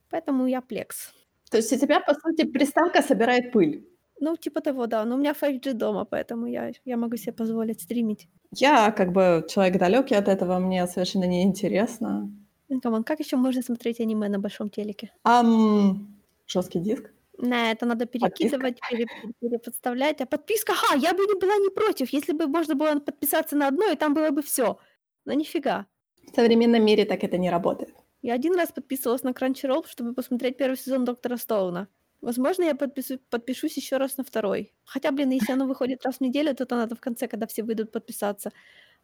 поэтому 0.09 0.47
я 0.47 0.61
Plex. 0.61 1.11
То 1.49 1.57
есть 1.57 1.73
у 1.73 1.77
тебя, 1.77 1.99
по 1.99 2.13
сути, 2.13 2.45
приставка 2.45 3.01
собирает 3.01 3.51
пыль. 3.51 3.85
Ну, 4.19 4.37
типа 4.37 4.61
того, 4.61 4.87
да. 4.87 5.05
Но 5.05 5.15
у 5.15 5.17
меня 5.17 5.33
5G 5.33 5.73
дома, 5.73 6.05
поэтому 6.05 6.47
я, 6.47 6.71
я 6.85 6.97
могу 6.97 7.17
себе 7.17 7.33
позволить 7.33 7.81
стримить. 7.81 8.27
Я 8.51 8.91
как 8.91 9.11
бы 9.11 9.45
человек 9.49 9.77
далекий 9.77 10.15
от 10.15 10.27
этого, 10.27 10.59
мне 10.59 10.87
совершенно 10.87 11.25
неинтересно. 11.25 12.31
Ну, 12.69 12.81
come 12.81 12.94
on, 12.94 13.03
как 13.03 13.19
еще 13.19 13.37
можно 13.37 13.61
смотреть 13.61 13.99
аниме 13.99 14.29
на 14.29 14.39
большом 14.39 14.69
телеке? 14.69 15.11
Ам, 15.23 16.15
жесткий 16.47 16.79
диск. 16.79 17.11
На 17.37 17.71
это 17.71 17.85
надо 17.85 18.05
перекидывать, 18.05 18.79
пере, 18.89 19.07
переподставлять. 19.41 20.21
А 20.21 20.25
подписка, 20.25 20.73
ха, 20.73 20.95
я 20.95 21.13
бы 21.13 21.25
не 21.25 21.39
была 21.39 21.57
не 21.57 21.69
против, 21.69 22.13
если 22.13 22.33
бы 22.33 22.47
можно 22.47 22.75
было 22.75 22.99
подписаться 22.99 23.55
на 23.55 23.67
одно, 23.67 23.91
и 23.91 23.95
там 23.95 24.13
было 24.13 24.29
бы 24.29 24.41
все. 24.41 24.77
Но 25.25 25.33
нифига. 25.33 25.85
В 26.31 26.35
современном 26.35 26.83
мире 26.85 27.05
так 27.05 27.23
это 27.23 27.37
не 27.37 27.49
работает. 27.49 27.93
Я 28.21 28.33
один 28.33 28.55
раз 28.55 28.71
подписывалась 28.71 29.23
на 29.23 29.29
Crunchyroll, 29.29 29.85
чтобы 29.87 30.13
посмотреть 30.13 30.57
первый 30.57 30.77
сезон 30.77 31.05
Доктора 31.05 31.37
Стоуна. 31.37 31.87
Возможно, 32.21 32.63
я 32.63 32.75
подпишу, 32.75 33.19
подпишусь 33.29 33.77
еще 33.77 33.97
раз 33.97 34.17
на 34.17 34.23
второй. 34.23 34.73
Хотя, 34.83 35.11
блин, 35.11 35.31
если 35.31 35.53
оно 35.53 35.67
выходит 35.67 36.05
раз 36.05 36.17
в 36.17 36.21
неделю, 36.21 36.55
то 36.55 36.63
это 36.63 36.75
надо 36.75 36.95
в 36.95 36.99
конце, 36.99 37.27
когда 37.27 37.45
все 37.45 37.63
выйдут, 37.63 37.91
подписаться. 37.91 38.51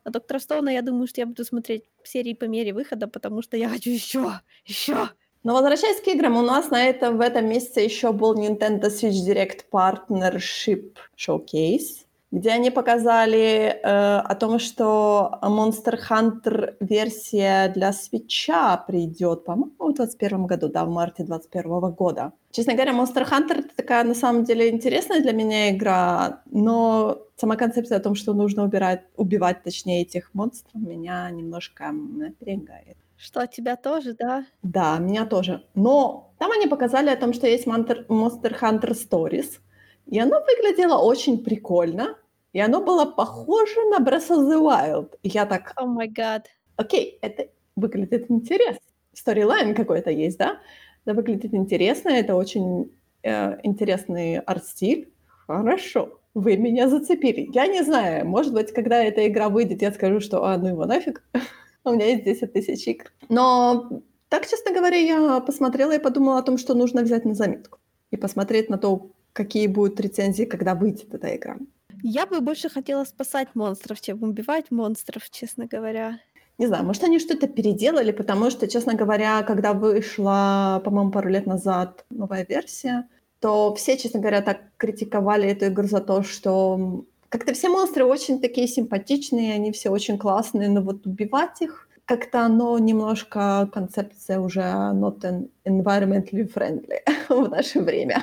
А 0.03 0.09
Доктора 0.09 0.39
Стоуна, 0.39 0.69
я 0.69 0.81
думаю, 0.81 1.07
что 1.07 1.21
я 1.21 1.27
буду 1.27 1.43
смотреть 1.43 1.83
серии 2.03 2.33
по 2.33 2.45
мере 2.45 2.73
выхода, 2.73 3.07
потому 3.07 3.41
что 3.41 3.57
я 3.57 3.69
хочу 3.69 3.91
еще, 3.91 4.41
еще. 4.65 5.09
Но 5.43 5.53
возвращаясь 5.53 6.01
к 6.01 6.07
играм, 6.07 6.37
у 6.37 6.41
нас 6.41 6.69
на 6.69 6.83
этом, 6.83 7.17
в 7.17 7.21
этом 7.21 7.47
месяце 7.47 7.81
еще 7.81 8.11
был 8.11 8.35
Nintendo 8.35 8.89
Switch 8.89 9.25
Direct 9.27 9.65
Partnership 9.71 10.95
Showcase, 11.17 12.05
где 12.31 12.51
они 12.51 12.71
показали 12.71 13.79
э, 13.83 14.17
о 14.19 14.35
том, 14.35 14.57
что 14.57 15.37
Monster 15.41 15.99
Hunter 16.09 16.75
версия 16.79 17.69
для 17.75 17.89
Switch 17.89 18.85
придет, 18.87 19.43
по-моему, 19.43 19.73
в 19.77 19.93
2021 19.93 20.45
году, 20.45 20.69
да, 20.69 20.85
в 20.85 20.89
марте 20.89 21.23
2021 21.23 21.91
года. 21.91 22.31
Честно 22.51 22.73
говоря, 22.73 22.93
Monster 22.93 23.29
Hunter 23.29 23.59
это 23.59 23.75
такая, 23.75 24.03
на 24.05 24.13
самом 24.13 24.45
деле, 24.45 24.69
интересная 24.69 25.21
для 25.21 25.33
меня 25.33 25.71
игра, 25.71 26.41
но 26.49 27.21
сама 27.35 27.57
концепция 27.57 27.97
о 27.97 28.01
том, 28.01 28.15
что 28.15 28.33
нужно 28.33 28.63
убирать, 28.63 29.03
убивать, 29.17 29.63
точнее, 29.63 30.03
этих 30.03 30.33
монстров, 30.33 30.81
меня 30.81 31.29
немножко 31.31 31.91
напрягает. 31.91 32.97
Что, 33.17 33.45
тебя 33.45 33.75
тоже, 33.75 34.15
да? 34.17 34.45
Да, 34.63 34.97
меня 34.97 35.25
тоже. 35.25 35.63
Но 35.75 36.33
там 36.39 36.51
они 36.51 36.67
показали 36.67 37.09
о 37.09 37.17
том, 37.17 37.33
что 37.33 37.45
есть 37.45 37.67
Monster 37.67 38.07
Hunter 38.09 38.93
Stories, 38.93 39.59
и 40.07 40.19
оно 40.19 40.39
выглядело 40.39 40.97
очень 40.97 41.43
прикольно, 41.43 42.17
и 42.53 42.59
оно 42.59 42.81
было 42.81 43.05
похоже 43.05 43.81
на 43.89 43.99
Breath 43.99 44.29
of 44.29 44.49
the 44.49 44.59
Wild. 44.59 45.17
И 45.23 45.29
я 45.29 45.45
так, 45.45 45.73
О 45.75 45.85
май 45.85 46.07
гад. 46.07 46.47
окей, 46.75 47.17
это 47.21 47.47
выглядит 47.75 48.29
интересно. 48.29 48.81
сторилайн 49.13 49.75
какой-то 49.75 50.11
есть, 50.11 50.37
да? 50.37 50.59
Это 51.05 51.15
выглядит 51.15 51.53
интересно, 51.53 52.09
это 52.09 52.35
очень 52.35 52.91
э, 53.23 53.57
интересный 53.63 54.39
арт-стиль. 54.39 55.11
Хорошо, 55.47 56.19
вы 56.33 56.57
меня 56.57 56.87
зацепили. 56.87 57.49
Я 57.53 57.67
не 57.67 57.83
знаю, 57.83 58.27
может 58.27 58.53
быть, 58.53 58.71
когда 58.71 59.03
эта 59.03 59.27
игра 59.27 59.49
выйдет, 59.49 59.81
я 59.81 59.91
скажу, 59.91 60.19
что 60.19 60.43
а, 60.45 60.57
ну 60.57 60.67
его 60.69 60.85
нафиг, 60.85 61.23
у 61.83 61.91
меня 61.91 62.07
есть 62.07 62.23
10 62.23 62.53
тысяч 62.53 62.87
игр. 62.87 63.05
Но 63.29 64.01
так, 64.29 64.47
честно 64.47 64.73
говоря, 64.73 64.97
я 64.97 65.39
посмотрела 65.41 65.93
и 65.93 65.99
подумала 65.99 66.39
о 66.39 66.43
том, 66.43 66.57
что 66.57 66.73
нужно 66.73 67.01
взять 67.01 67.25
на 67.25 67.33
заметку 67.33 67.79
и 68.11 68.17
посмотреть 68.17 68.69
на 68.69 68.77
то, 68.77 69.11
какие 69.33 69.67
будут 69.67 69.99
рецензии, 69.99 70.45
когда 70.45 70.75
выйдет 70.75 71.13
эта 71.13 71.35
игра. 71.35 71.57
Я 72.03 72.25
бы 72.25 72.41
больше 72.41 72.69
хотела 72.69 73.03
спасать 73.03 73.49
монстров, 73.53 74.01
чем 74.01 74.23
убивать 74.23 74.71
монстров, 74.71 75.29
честно 75.29 75.67
говоря. 75.67 76.19
Не 76.57 76.67
знаю, 76.67 76.85
может, 76.85 77.03
они 77.03 77.19
что-то 77.19 77.47
переделали, 77.47 78.11
потому 78.11 78.51
что, 78.51 78.67
честно 78.67 78.93
говоря, 78.93 79.41
когда 79.43 79.73
вышла, 79.73 80.81
по-моему, 80.83 81.11
пару 81.11 81.29
лет 81.29 81.47
назад 81.47 82.05
новая 82.09 82.45
версия, 82.45 83.07
то 83.39 83.73
все, 83.75 83.97
честно 83.97 84.19
говоря, 84.19 84.41
так 84.41 84.59
критиковали 84.77 85.49
эту 85.49 85.67
игру 85.67 85.87
за 85.87 86.01
то, 86.01 86.21
что 86.21 87.05
как-то 87.29 87.53
все 87.53 87.69
монстры 87.69 88.05
очень 88.05 88.39
такие 88.39 88.67
симпатичные, 88.67 89.55
они 89.55 89.71
все 89.71 89.89
очень 89.89 90.17
классные, 90.17 90.69
но 90.69 90.81
вот 90.81 91.07
убивать 91.07 91.61
их 91.61 91.87
как-то 92.05 92.41
оно 92.41 92.77
немножко, 92.77 93.69
концепция 93.73 94.39
уже 94.39 94.59
not 94.59 95.47
environmentally 95.65 96.51
friendly 96.53 96.99
в 97.29 97.49
наше 97.49 97.79
время. 97.79 98.21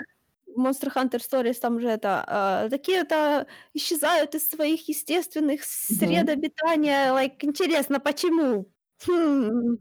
Monster 0.59 0.93
Hunter 0.95 1.21
Stories 1.21 1.61
там 1.61 1.81
же 1.81 1.89
это 1.89 2.67
э, 2.67 2.71
такие-то 2.71 3.47
исчезают 3.75 4.35
из 4.35 4.49
своих 4.51 4.89
естественных 4.89 5.65
сред 5.65 6.29
обитания. 6.29 7.13
Like, 7.13 7.37
интересно, 7.43 8.01
почему? 8.01 8.67
Хм, 9.07 9.79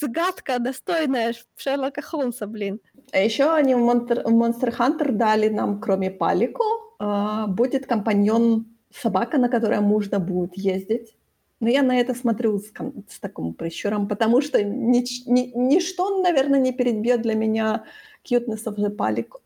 загадка 0.00 0.58
достойная 0.58 1.34
Шерлока 1.56 2.02
Холмса, 2.02 2.46
блин. 2.46 2.80
А 3.12 3.18
еще 3.18 3.50
они 3.50 3.74
в 3.74 3.78
Monster, 3.78 4.24
Monster 4.24 4.76
Hunter 4.76 5.12
дали 5.12 5.48
нам, 5.48 5.80
кроме 5.80 6.10
Палику, 6.10 6.64
э, 7.00 7.46
будет 7.48 7.86
компаньон 7.86 8.66
собака, 8.90 9.38
на 9.38 9.48
которой 9.48 9.80
можно 9.80 10.18
будет 10.18 10.54
ездить. 10.56 11.16
Но 11.60 11.68
я 11.68 11.82
на 11.82 11.98
это 11.98 12.14
смотрю 12.14 12.58
с, 12.58 12.70
с 13.08 13.18
таким 13.20 13.52
прищуром, 13.54 14.06
потому 14.06 14.40
что 14.40 14.62
нич, 14.62 15.26
ни, 15.26 15.50
ничто, 15.56 16.22
наверное, 16.22 16.60
не 16.60 16.72
перебьет 16.72 17.22
для 17.22 17.34
меня 17.34 17.84
the 18.30 18.90
палику. 18.90 19.40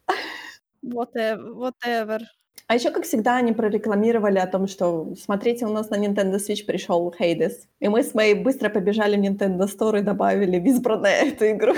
Whatever. 0.82 1.54
whatever. 1.54 2.20
А 2.66 2.74
еще, 2.74 2.90
как 2.90 3.04
всегда, 3.04 3.36
они 3.36 3.52
прорекламировали 3.52 4.38
о 4.38 4.46
том, 4.46 4.66
что 4.66 5.14
смотрите, 5.16 5.66
у 5.66 5.72
нас 5.72 5.90
на 5.90 5.96
Nintendo 5.96 6.36
Switch 6.36 6.64
пришел 6.64 7.14
Hades. 7.20 7.66
И 7.80 7.88
мы 7.88 8.02
с 8.02 8.14
моей 8.14 8.34
быстро 8.34 8.70
побежали 8.70 9.16
в 9.16 9.20
Nintendo 9.20 9.66
Store 9.66 9.98
и 9.98 10.02
добавили 10.02 10.58
в 10.58 10.64
избранное 10.64 11.22
эту 11.26 11.50
игру. 11.50 11.74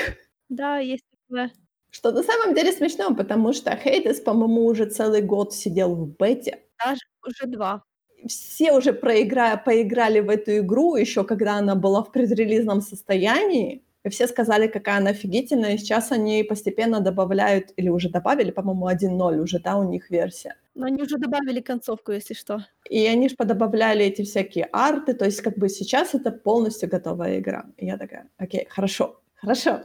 Да, 0.48 0.78
есть 0.78 1.04
такое. 1.10 1.50
Что 1.90 2.12
на 2.12 2.22
самом 2.22 2.54
деле 2.54 2.72
смешно, 2.72 3.14
потому 3.14 3.52
что 3.52 3.70
Hades, 3.72 4.22
по-моему, 4.22 4.66
уже 4.66 4.86
целый 4.86 5.22
год 5.22 5.52
сидел 5.54 5.94
в 5.94 6.16
бете. 6.16 6.60
Даже 6.84 7.00
уже 7.26 7.46
два. 7.46 7.82
Все 8.26 8.72
уже 8.72 8.92
проигра... 8.92 9.60
поиграли 9.64 10.20
в 10.20 10.30
эту 10.30 10.58
игру 10.58 10.96
еще, 10.96 11.24
когда 11.24 11.54
она 11.54 11.74
была 11.74 12.02
в 12.02 12.12
предрелизном 12.12 12.80
состоянии. 12.80 13.82
И 14.04 14.10
все 14.10 14.26
сказали, 14.26 14.66
какая 14.66 14.98
она 14.98 15.10
офигительная. 15.10 15.74
И 15.74 15.78
сейчас 15.78 16.12
они 16.12 16.42
постепенно 16.42 17.00
добавляют, 17.00 17.72
или 17.76 17.88
уже 17.88 18.10
добавили, 18.10 18.50
по-моему, 18.50 18.88
1.0 18.88 19.40
уже, 19.40 19.58
да, 19.58 19.76
у 19.76 19.84
них 19.84 20.10
версия. 20.10 20.56
Но 20.74 20.86
они 20.86 21.02
уже 21.02 21.16
добавили 21.16 21.60
концовку, 21.60 22.12
если 22.12 22.34
что. 22.34 22.66
И 22.90 23.06
они 23.06 23.28
же 23.28 23.36
подобавляли 23.36 24.04
эти 24.04 24.22
всякие 24.22 24.68
арты, 24.72 25.14
то 25.14 25.24
есть 25.24 25.40
как 25.40 25.56
бы 25.56 25.68
сейчас 25.68 26.14
это 26.14 26.30
полностью 26.32 26.88
готовая 26.90 27.38
игра. 27.38 27.64
И 27.78 27.86
я 27.86 27.96
такая, 27.96 28.28
окей, 28.36 28.66
хорошо, 28.68 29.20
хорошо, 29.36 29.80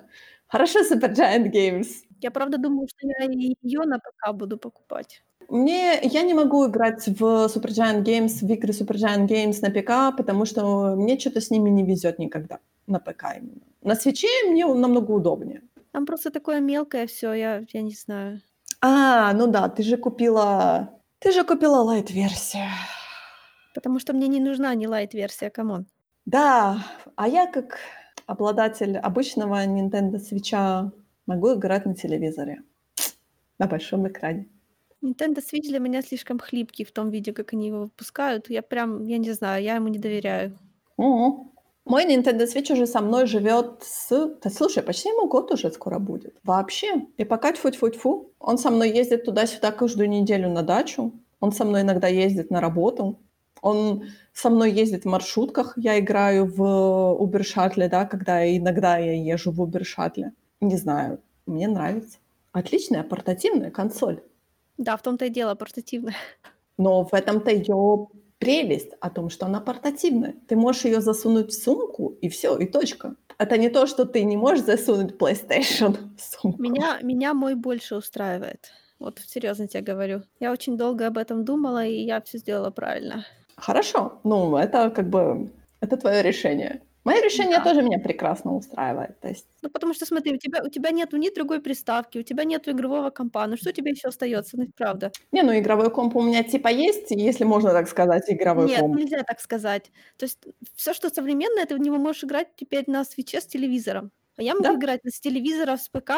хорошо, 0.48 0.80
Super 0.80 1.16
Giant 1.16 1.52
Games. 1.52 1.88
Я 2.22 2.32
правда 2.32 2.58
думаю, 2.58 2.88
что 2.90 3.08
я 3.08 3.26
ее 3.32 3.86
на 3.86 4.00
ПК 4.00 4.34
буду 4.34 4.58
покупать. 4.58 5.24
Мне, 5.48 6.00
я 6.04 6.24
не 6.24 6.34
могу 6.34 6.68
играть 6.68 7.08
в 7.08 7.48
Supergiant 7.48 8.04
Games, 8.04 8.46
в 8.46 8.52
игры 8.52 8.74
Supergiant 8.74 9.28
Games 9.28 9.62
на 9.62 9.70
ПК, 9.72 10.16
потому 10.18 10.46
что 10.46 10.96
мне 10.96 11.18
что-то 11.18 11.40
с 11.40 11.50
ними 11.52 11.70
не 11.70 11.84
везет 11.84 12.20
никогда. 12.20 12.60
На 12.88 13.00
ПК 13.00 13.38
именно. 13.38 13.69
На 13.82 13.96
свече 13.96 14.28
мне 14.48 14.66
намного 14.66 15.12
удобнее. 15.12 15.62
Там 15.92 16.06
просто 16.06 16.32
такое 16.32 16.60
мелкое 16.60 17.08
все, 17.08 17.34
я, 17.34 17.64
я 17.74 17.82
не 17.82 17.94
знаю. 17.94 18.42
А, 18.82 19.34
ну 19.34 19.48
да, 19.48 19.70
ты 19.70 19.84
же 19.84 19.98
купила... 19.98 20.90
Ты 21.20 21.32
же 21.32 21.44
купила 21.44 21.80
lite-версию. 21.80 22.68
Потому 23.76 24.00
что 24.00 24.14
мне 24.14 24.28
не 24.28 24.40
нужна 24.40 24.76
не 24.76 24.88
lite-версия, 24.88 25.50
come 25.50 25.70
on. 25.70 25.86
Да, 26.26 26.86
а 27.16 27.28
я 27.28 27.48
как 27.48 27.80
обладатель 28.26 28.98
обычного 28.98 29.66
Nintendo 29.66 30.18
Switch 30.18 30.92
могу 31.26 31.54
играть 31.54 31.86
на 31.86 31.96
телевизоре. 31.96 32.62
На 33.58 33.68
большом 33.68 34.08
экране. 34.08 34.48
Nintendo 35.02 35.38
Switch 35.38 35.68
для 35.70 35.80
меня 35.80 36.02
слишком 36.02 36.40
хлипкий 36.40 36.86
в 36.86 36.92
том 36.92 37.10
виде, 37.10 37.34
как 37.34 37.54
они 37.54 37.68
его 37.68 37.82
выпускают. 37.82 38.50
Я 38.50 38.62
прям, 38.62 39.04
я 39.04 39.18
не 39.18 39.32
знаю, 39.32 39.64
я 39.64 39.76
ему 39.76 39.88
не 39.88 39.98
доверяю. 39.98 40.58
Угу. 40.98 41.54
Мой 41.90 42.06
Nintendo 42.06 42.46
Switch 42.46 42.72
уже 42.72 42.86
со 42.86 43.02
мной 43.02 43.26
живет 43.26 43.82
с... 43.82 44.10
Да 44.44 44.52
слушай, 44.52 44.84
почти 44.84 45.10
ему 45.10 45.28
год 45.28 45.52
уже 45.52 45.72
скоро 45.72 45.98
будет. 45.98 46.36
Вообще. 46.44 47.08
И 47.18 47.26
пока 47.26 47.52
тьфу-тьфу-тьфу. 47.52 48.32
Он 48.40 48.60
со 48.60 48.70
мной 48.70 48.92
ездит 48.92 49.26
туда-сюда 49.26 49.72
каждую 49.72 50.08
неделю 50.08 50.50
на 50.50 50.62
дачу. 50.62 51.12
Он 51.40 51.52
со 51.52 51.66
мной 51.66 51.82
иногда 51.82 52.08
ездит 52.08 52.52
на 52.52 52.62
работу. 52.62 53.18
Он 53.64 54.04
со 54.34 54.52
мной 54.52 54.72
ездит 54.72 55.06
в 55.06 55.08
маршрутках. 55.08 55.74
Я 55.78 56.00
играю 56.00 56.46
в 56.46 56.62
Uber 56.62 57.42
Shuttle, 57.42 57.90
да, 57.90 58.06
когда 58.06 58.46
иногда 58.56 59.00
я 59.00 59.14
езжу 59.14 59.52
в 59.52 59.60
Uber 59.60 59.82
Shuttle. 59.82 60.30
Не 60.62 60.78
знаю, 60.78 61.20
мне 61.48 61.68
нравится. 61.68 62.20
Отличная 62.52 63.02
портативная 63.02 63.72
консоль. 63.72 64.22
Да, 64.78 64.96
в 64.96 65.02
том-то 65.02 65.26
и 65.26 65.30
дело, 65.30 65.56
портативная. 65.56 66.16
Но 66.78 67.04
в 67.04 67.16
этом-то 67.16 67.50
ее 67.50 68.08
прелесть 68.40 68.94
о 69.00 69.10
том, 69.10 69.30
что 69.30 69.46
она 69.46 69.60
портативная. 69.60 70.36
Ты 70.48 70.56
можешь 70.56 70.86
ее 70.86 71.02
засунуть 71.02 71.52
в 71.52 71.64
сумку, 71.64 72.18
и 72.22 72.30
все, 72.30 72.58
и 72.58 72.66
точка. 72.66 73.16
Это 73.38 73.58
не 73.58 73.70
то, 73.70 73.86
что 73.86 74.06
ты 74.06 74.24
не 74.24 74.38
можешь 74.38 74.66
засунуть 74.66 75.16
PlayStation 75.16 75.98
в 76.18 76.22
сумку. 76.22 76.62
Меня, 76.62 77.00
меня 77.02 77.34
мой 77.34 77.56
больше 77.56 77.96
устраивает. 77.96 78.72
Вот 78.98 79.20
серьезно 79.26 79.68
тебе 79.68 79.82
говорю. 79.82 80.24
Я 80.40 80.52
очень 80.52 80.78
долго 80.78 81.08
об 81.08 81.18
этом 81.18 81.46
думала, 81.46 81.86
и 81.86 82.02
я 82.02 82.22
все 82.22 82.38
сделала 82.38 82.70
правильно. 82.70 83.26
Хорошо. 83.56 84.20
Ну, 84.24 84.58
это 84.58 84.90
как 84.90 85.10
бы... 85.10 85.52
Это 85.82 85.96
твое 85.96 86.22
решение. 86.22 86.82
Мое 87.04 87.22
решение 87.22 87.58
да. 87.58 87.64
тоже 87.64 87.82
меня 87.82 88.00
прекрасно 88.00 88.56
устраивает. 88.56 89.20
То 89.20 89.30
есть... 89.30 89.48
Ну, 89.62 89.70
потому 89.70 89.94
что, 89.94 90.06
смотри, 90.06 90.34
у 90.34 90.38
тебя, 90.38 90.62
у 90.64 90.70
тебя 90.70 90.92
нет 90.92 91.14
ни 91.14 91.34
другой 91.34 91.62
приставки, 91.62 92.18
у 92.18 92.24
тебя 92.24 92.44
нет 92.44 92.68
игрового 92.68 93.10
компа, 93.10 93.48
ну 93.48 93.58
что 93.58 93.72
тебе 93.72 93.92
еще 93.92 94.10
остается, 94.10 94.58
ну 94.58 94.68
правда? 94.76 95.12
Не, 95.32 95.44
ну 95.44 95.58
игровой 95.58 95.90
комп 95.92 96.16
у 96.16 96.22
меня 96.22 96.44
типа 96.44 96.68
есть, 96.68 97.12
если 97.12 97.46
можно 97.46 97.72
так 97.72 97.88
сказать, 97.88 98.24
игровой 98.28 98.68
нет, 98.68 98.80
комп. 98.82 98.98
Нет, 98.98 99.06
нельзя 99.06 99.24
так 99.24 99.40
сказать. 99.40 99.92
То 100.18 100.26
есть 100.26 100.40
все, 100.76 100.94
что 100.94 101.10
современное, 101.10 101.66
ты 101.66 101.76
в 101.76 101.80
него 101.80 101.98
можешь 101.98 102.24
играть 102.24 102.50
теперь 102.56 102.84
на 102.88 103.04
свече 103.04 103.42
с 103.42 103.46
телевизором. 103.46 104.12
А 104.38 104.44
я 104.44 104.54
могу 104.54 104.66
да? 104.66 104.76
играть 104.76 105.02
с 105.06 105.20
телевизора 105.20 105.78
с 105.78 105.90
ПК, 105.90 106.12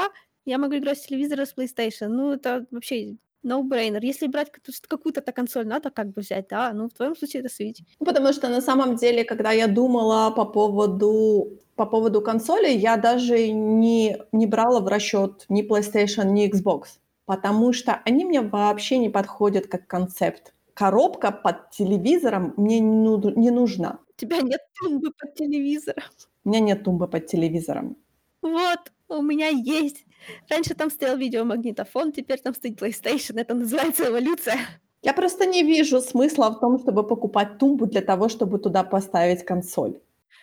я 0.45 0.57
могу 0.57 0.77
играть 0.77 0.97
с 0.97 1.05
телевизора 1.05 1.45
с 1.45 1.55
PlayStation. 1.55 2.07
Ну, 2.07 2.33
это 2.33 2.65
вообще 2.71 3.17
No-brainer. 3.43 3.99
Если 4.01 4.27
брать 4.27 4.51
какую-то 4.87 5.21
консоль, 5.21 5.65
надо 5.65 5.89
как 5.89 6.07
бы 6.13 6.21
взять, 6.21 6.47
да, 6.49 6.73
ну, 6.73 6.89
в 6.89 6.93
твоем 6.93 7.15
случае 7.15 7.43
это 7.43 7.49
Switch. 7.49 7.79
Ну, 7.99 8.05
потому 8.05 8.33
что 8.33 8.49
на 8.49 8.61
самом 8.61 8.95
деле, 8.95 9.23
когда 9.23 9.51
я 9.51 9.67
думала 9.67 10.31
по 10.31 10.45
поводу, 10.45 11.59
по 11.75 11.85
поводу 11.85 12.21
консоли, 12.21 12.69
я 12.69 12.97
даже 12.97 13.51
не, 13.51 14.17
не 14.31 14.45
брала 14.45 14.79
в 14.79 14.87
расчет 14.87 15.45
ни 15.49 15.67
PlayStation, 15.67 16.25
ни 16.25 16.49
Xbox, 16.51 16.99
потому 17.25 17.73
что 17.73 18.01
они 18.05 18.25
мне 18.25 18.41
вообще 18.41 18.97
не 18.99 19.09
подходят 19.09 19.67
как 19.67 19.87
концепт. 19.87 20.53
Коробка 20.73 21.31
под 21.31 21.71
телевизором 21.71 22.53
мне 22.57 22.79
не, 22.79 23.39
не 23.39 23.51
нужна. 23.51 23.99
У 24.17 24.19
тебя 24.21 24.41
нет 24.41 24.61
тумбы 24.79 25.11
под 25.17 25.33
телевизором. 25.33 26.03
У 26.43 26.49
меня 26.49 26.59
нет 26.59 26.83
тумбы 26.83 27.07
под 27.07 27.25
телевизором. 27.27 27.97
Вот, 28.41 28.79
у 29.07 29.21
меня 29.21 29.47
есть. 29.47 30.05
Раньше 30.49 30.75
там 30.75 30.89
стоял 30.89 31.17
видеомагнитофон, 31.17 32.11
теперь 32.11 32.39
там 32.39 32.53
стоит 32.53 32.81
PlayStation. 32.81 33.39
Это 33.39 33.53
называется 33.53 34.07
эволюция. 34.07 34.57
Я 35.01 35.13
просто 35.13 35.45
не 35.45 35.63
вижу 35.63 35.99
смысла 35.99 36.49
в 36.49 36.59
том, 36.59 36.79
чтобы 36.79 37.07
покупать 37.07 37.57
тумбу 37.57 37.87
для 37.87 38.01
того, 38.01 38.29
чтобы 38.29 38.59
туда 38.59 38.83
поставить 38.83 39.43
консоль. 39.43 39.99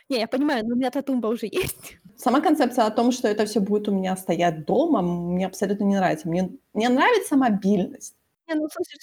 Не, 0.08 0.18
я 0.18 0.26
понимаю, 0.26 0.66
но 0.66 0.74
у 0.74 0.76
меня-то 0.76 1.02
тумба 1.02 1.28
уже 1.28 1.46
есть. 1.46 1.98
Сама 2.16 2.40
концепция 2.40 2.86
о 2.86 2.90
том, 2.90 3.12
что 3.12 3.28
это 3.28 3.44
все 3.46 3.60
будет 3.60 3.88
у 3.88 3.92
меня 3.92 4.16
стоять 4.16 4.64
дома, 4.64 5.02
мне 5.02 5.46
абсолютно 5.46 5.84
не 5.84 5.96
нравится. 5.96 6.28
Мне, 6.28 6.50
мне 6.74 6.88
нравится 6.88 7.36
мобильность. 7.36 8.16
Не, 8.48 8.54
ну, 8.54 8.68
слушай, 8.72 8.98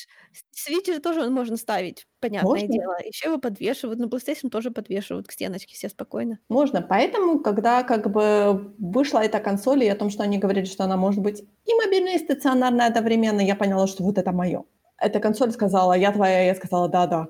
же 0.94 1.00
тоже 1.00 1.30
можно 1.30 1.58
ставить, 1.58 2.08
понятное 2.20 2.62
Можно? 2.62 2.68
дело. 2.68 2.98
Еще 3.04 3.28
его 3.28 3.38
подвешивают, 3.38 4.00
на 4.00 4.06
PlayStation 4.06 4.50
тоже 4.50 4.72
подвешивают 4.72 5.28
к 5.28 5.32
стеночке, 5.32 5.76
все 5.76 5.90
спокойно. 5.90 6.40
Можно. 6.50 6.82
Поэтому, 6.82 7.40
когда 7.40 7.84
как 7.84 8.12
бы 8.12 8.74
вышла 8.80 9.20
эта 9.24 9.40
консоль, 9.40 9.84
и 9.84 9.88
о 9.90 9.96
том, 9.96 10.10
что 10.10 10.24
они 10.24 10.38
говорили, 10.38 10.66
что 10.66 10.84
она 10.84 10.98
может 10.98 11.22
быть 11.22 11.42
и 11.42 11.74
мобильная, 11.76 12.16
и 12.16 12.20
стационарная 12.20 12.88
одновременно, 12.88 13.42
я 13.42 13.56
поняла, 13.56 13.88
что 13.88 14.04
вот 14.04 14.18
это 14.18 14.32
мое. 14.32 14.64
Эта 14.98 15.20
консоль 15.20 15.52
сказала, 15.52 15.94
я 15.94 16.12
твоя, 16.12 16.44
я 16.46 16.56
сказала, 16.56 16.88
да-да, 16.90 17.28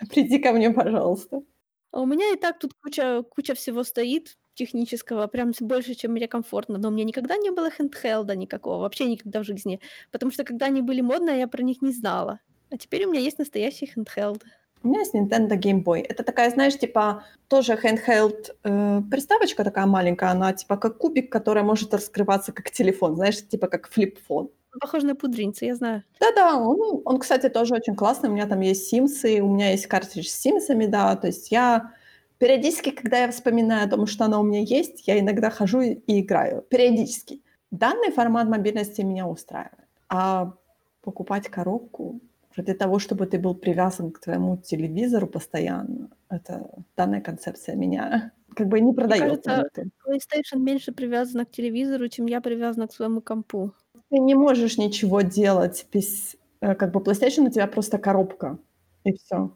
приди 0.10 0.38
ко 0.38 0.52
мне, 0.52 0.70
пожалуйста. 0.70 1.42
А 1.90 2.00
у 2.00 2.06
меня 2.06 2.32
и 2.32 2.36
так 2.36 2.58
тут 2.58 2.74
куча, 2.82 3.22
куча 3.22 3.54
всего 3.54 3.82
стоит, 3.84 4.36
технического, 4.58 5.26
прям 5.28 5.52
больше, 5.60 5.94
чем 5.94 6.12
мне 6.12 6.28
комфортно. 6.28 6.78
Но 6.78 6.88
у 6.88 6.90
меня 6.90 7.04
никогда 7.04 7.36
не 7.36 7.50
было 7.50 7.70
хендхелда 7.70 8.36
никакого, 8.36 8.82
вообще 8.82 9.04
никогда 9.06 9.40
в 9.40 9.44
жизни. 9.44 9.80
Потому 10.10 10.32
что 10.32 10.44
когда 10.44 10.66
они 10.66 10.82
были 10.82 11.00
модные, 11.00 11.38
я 11.38 11.48
про 11.48 11.62
них 11.62 11.82
не 11.82 11.92
знала. 11.92 12.40
А 12.70 12.76
теперь 12.76 13.06
у 13.06 13.10
меня 13.10 13.20
есть 13.20 13.38
настоящий 13.38 13.86
хендхелд. 13.86 14.44
У 14.82 14.88
меня 14.88 15.00
есть 15.00 15.14
Nintendo 15.14 15.56
Game 15.58 15.82
Boy. 15.82 16.04
Это 16.08 16.22
такая, 16.22 16.50
знаешь, 16.50 16.78
типа 16.78 17.24
тоже 17.48 17.72
handheld 17.72 18.50
э, 18.64 19.02
приставочка 19.10 19.64
такая 19.64 19.86
маленькая, 19.86 20.30
она 20.30 20.52
типа 20.52 20.76
как 20.76 20.98
кубик, 20.98 21.32
которая 21.32 21.64
может 21.64 21.94
раскрываться 21.94 22.52
как 22.52 22.70
телефон, 22.70 23.16
знаешь, 23.16 23.48
типа 23.48 23.66
как 23.66 23.88
флип-фон. 23.88 24.50
Похож 24.80 25.02
на 25.02 25.16
пудринца, 25.16 25.64
я 25.64 25.74
знаю. 25.74 26.04
Да-да, 26.20 26.56
он, 26.56 27.02
он, 27.04 27.18
кстати, 27.18 27.48
тоже 27.48 27.74
очень 27.74 27.96
классный. 27.96 28.28
У 28.28 28.32
меня 28.32 28.46
там 28.46 28.60
есть 28.60 28.92
Sims, 28.92 29.40
у 29.40 29.48
меня 29.48 29.70
есть 29.70 29.86
картридж 29.86 30.28
с 30.28 30.40
Симсами, 30.40 30.86
да. 30.86 31.16
То 31.16 31.26
есть 31.26 31.50
я 31.50 31.92
периодически, 32.38 32.90
когда 32.90 33.18
я 33.18 33.30
вспоминаю 33.30 33.86
о 33.86 33.90
том, 33.90 34.06
что 34.06 34.24
она 34.24 34.40
у 34.40 34.42
меня 34.42 34.60
есть, 34.60 35.06
я 35.06 35.18
иногда 35.18 35.50
хожу 35.50 35.80
и 35.80 36.20
играю. 36.20 36.62
Периодически. 36.62 37.42
Данный 37.70 38.10
формат 38.10 38.48
мобильности 38.48 39.02
меня 39.02 39.26
устраивает. 39.26 39.88
А 40.08 40.54
покупать 41.02 41.48
коробку 41.48 42.20
для 42.56 42.74
того, 42.74 42.98
чтобы 42.98 43.26
ты 43.26 43.38
был 43.38 43.54
привязан 43.54 44.10
к 44.10 44.20
твоему 44.20 44.56
телевизору 44.56 45.26
постоянно, 45.26 46.10
это 46.28 46.68
данная 46.96 47.20
концепция 47.20 47.76
меня 47.76 48.32
как 48.56 48.68
бы 48.68 48.80
не 48.80 48.92
продает. 48.92 49.44
Кажется, 49.44 49.84
PlayStation 50.06 50.58
меньше 50.58 50.92
привязана 50.92 51.44
к 51.44 51.50
телевизору, 51.50 52.08
чем 52.08 52.26
я 52.26 52.40
привязана 52.40 52.88
к 52.88 52.92
своему 52.92 53.20
компу. 53.20 53.72
Ты 54.10 54.18
не 54.18 54.34
можешь 54.34 54.78
ничего 54.78 55.20
делать 55.20 55.86
без... 55.92 56.36
Э, 56.60 56.74
как 56.74 56.92
бы 56.92 57.00
PlayStation 57.00 57.46
у 57.46 57.50
тебя 57.50 57.66
просто 57.66 57.98
коробка, 57.98 58.58
и 59.04 59.12
все. 59.12 59.52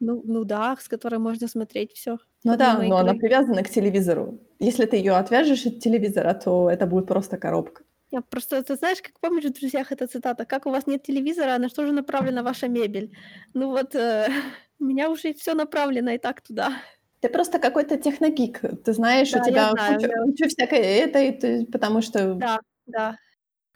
Ну, 0.00 0.22
ну 0.24 0.44
да, 0.44 0.76
с 0.80 0.88
которой 0.88 1.18
можно 1.18 1.48
смотреть 1.48 1.92
все. 1.92 2.18
Ну 2.42 2.56
да, 2.56 2.74
но 2.74 2.84
игры. 2.84 2.96
она 2.96 3.14
привязана 3.14 3.62
к 3.62 3.70
телевизору. 3.70 4.40
Если 4.58 4.86
ты 4.86 4.96
ее 4.96 5.12
отвяжешь 5.12 5.66
от 5.66 5.80
телевизора, 5.80 6.34
то 6.34 6.68
это 6.70 6.86
будет 6.86 7.06
просто 7.06 7.36
коробка. 7.36 7.82
Я 8.10 8.20
просто, 8.20 8.62
ты 8.62 8.76
знаешь, 8.76 9.02
как 9.02 9.18
помнишь 9.18 9.44
в 9.44 9.52
«Друзьях» 9.52 9.90
эта 9.92 10.06
цитата? 10.06 10.44
«Как 10.44 10.66
у 10.66 10.70
вас 10.70 10.86
нет 10.86 11.02
телевизора, 11.02 11.58
на 11.58 11.68
что 11.68 11.86
же 11.86 11.92
направлена 11.92 12.42
ваша 12.42 12.68
мебель?» 12.68 13.10
Ну 13.54 13.70
вот, 13.70 13.94
э, 13.94 14.28
у 14.78 14.84
меня 14.84 15.10
уже 15.10 15.32
все 15.34 15.54
направлено 15.54 16.10
и 16.12 16.18
так 16.18 16.40
туда. 16.40 16.72
Ты 17.20 17.28
просто 17.28 17.58
какой-то 17.58 17.96
техногик. 17.96 18.60
Ты 18.84 18.92
знаешь, 18.92 19.30
да, 19.32 19.40
у 19.40 19.44
тебя 19.44 19.70
знаю, 19.70 19.94
куча, 19.96 20.08
да. 20.08 20.22
куча 20.24 20.48
всякой 20.48 20.78
этой, 20.78 21.66
потому 21.66 22.02
что... 22.02 22.34
Да, 22.34 22.60
да. 22.86 23.16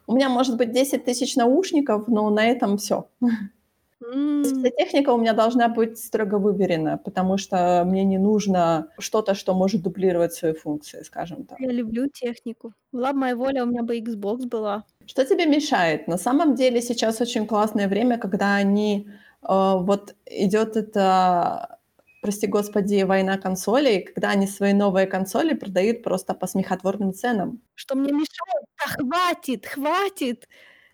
У 0.07 0.15
меня 0.15 0.29
может 0.29 0.57
быть 0.57 0.71
10 0.71 1.05
тысяч 1.05 1.35
наушников, 1.37 2.09
но 2.09 2.29
на 2.31 2.47
этом 2.47 2.77
все. 2.77 3.09
Mm. 4.03 4.71
Техника 4.77 5.11
у 5.11 5.19
меня 5.19 5.33
должна 5.33 5.69
быть 5.69 5.99
строго 5.99 6.37
выверена, 6.37 6.99
потому 6.99 7.37
что 7.37 7.83
мне 7.85 8.05
не 8.05 8.19
нужно 8.19 8.89
что-то, 8.99 9.35
что 9.35 9.55
может 9.55 9.83
дублировать 9.83 10.33
свои 10.33 10.53
функции, 10.53 11.03
скажем 11.03 11.45
так. 11.45 11.59
Я 11.61 11.73
люблю 11.73 12.09
технику. 12.09 12.73
Была 12.93 13.13
бы 13.13 13.19
моя 13.19 13.37
воля, 13.37 13.65
у 13.65 13.67
меня 13.67 13.83
бы 13.83 13.99
Xbox 13.99 14.47
была. 14.47 14.85
Что 15.07 15.25
тебе 15.25 15.47
мешает? 15.47 16.07
На 16.07 16.17
самом 16.19 16.55
деле 16.55 16.81
сейчас 16.81 17.21
очень 17.21 17.47
классное 17.47 17.89
время, 17.89 18.19
когда 18.19 18.55
они 18.55 19.09
э, 19.43 19.47
вот 19.49 20.15
идет 20.27 20.77
это 20.77 21.79
прости 22.21 22.47
господи, 22.47 23.03
война 23.03 23.39
консолей, 23.39 24.03
когда 24.03 24.31
они 24.31 24.47
свои 24.47 24.73
новые 24.73 25.07
консоли 25.07 25.55
продают 25.55 26.03
просто 26.03 26.35
по 26.35 26.47
смехотворным 26.47 27.13
ценам. 27.13 27.61
Что 27.75 27.95
мне 27.95 28.13
мешает? 28.13 28.65
Да 28.79 29.03
хватит, 29.03 29.67
хватит! 29.67 30.49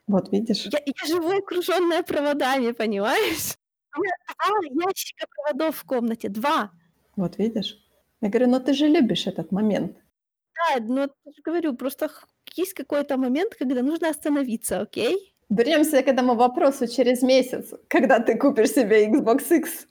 Вот 0.06 0.32
видишь? 0.32 0.66
Я, 0.66 0.80
я 0.84 1.06
живу 1.06 1.38
окруженная 1.38 2.02
проводами, 2.02 2.72
понимаешь? 2.72 3.54
У 3.96 4.02
меня 4.02 4.12
два 4.26 4.88
ящика 4.88 5.26
проводов 5.34 5.76
в 5.76 5.84
комнате, 5.84 6.28
два. 6.28 6.70
Вот 7.16 7.38
видишь? 7.38 7.78
Я 8.20 8.28
говорю, 8.28 8.48
ну 8.48 8.60
ты 8.60 8.72
же 8.74 8.88
любишь 8.88 9.26
этот 9.26 9.52
момент. 9.52 9.96
Да, 10.54 10.82
но 10.82 11.02
же 11.04 11.42
говорю, 11.44 11.74
просто 11.74 12.10
есть 12.56 12.74
какой-то 12.74 13.16
момент, 13.16 13.54
когда 13.54 13.82
нужно 13.82 14.08
остановиться, 14.08 14.80
окей? 14.80 15.34
Вернемся 15.50 16.02
к 16.02 16.08
этому 16.08 16.34
вопросу 16.34 16.86
через 16.86 17.22
месяц, 17.22 17.72
когда 17.88 18.18
ты 18.18 18.36
купишь 18.38 18.70
себе 18.70 19.08
Xbox 19.08 19.56
X. 19.56 19.86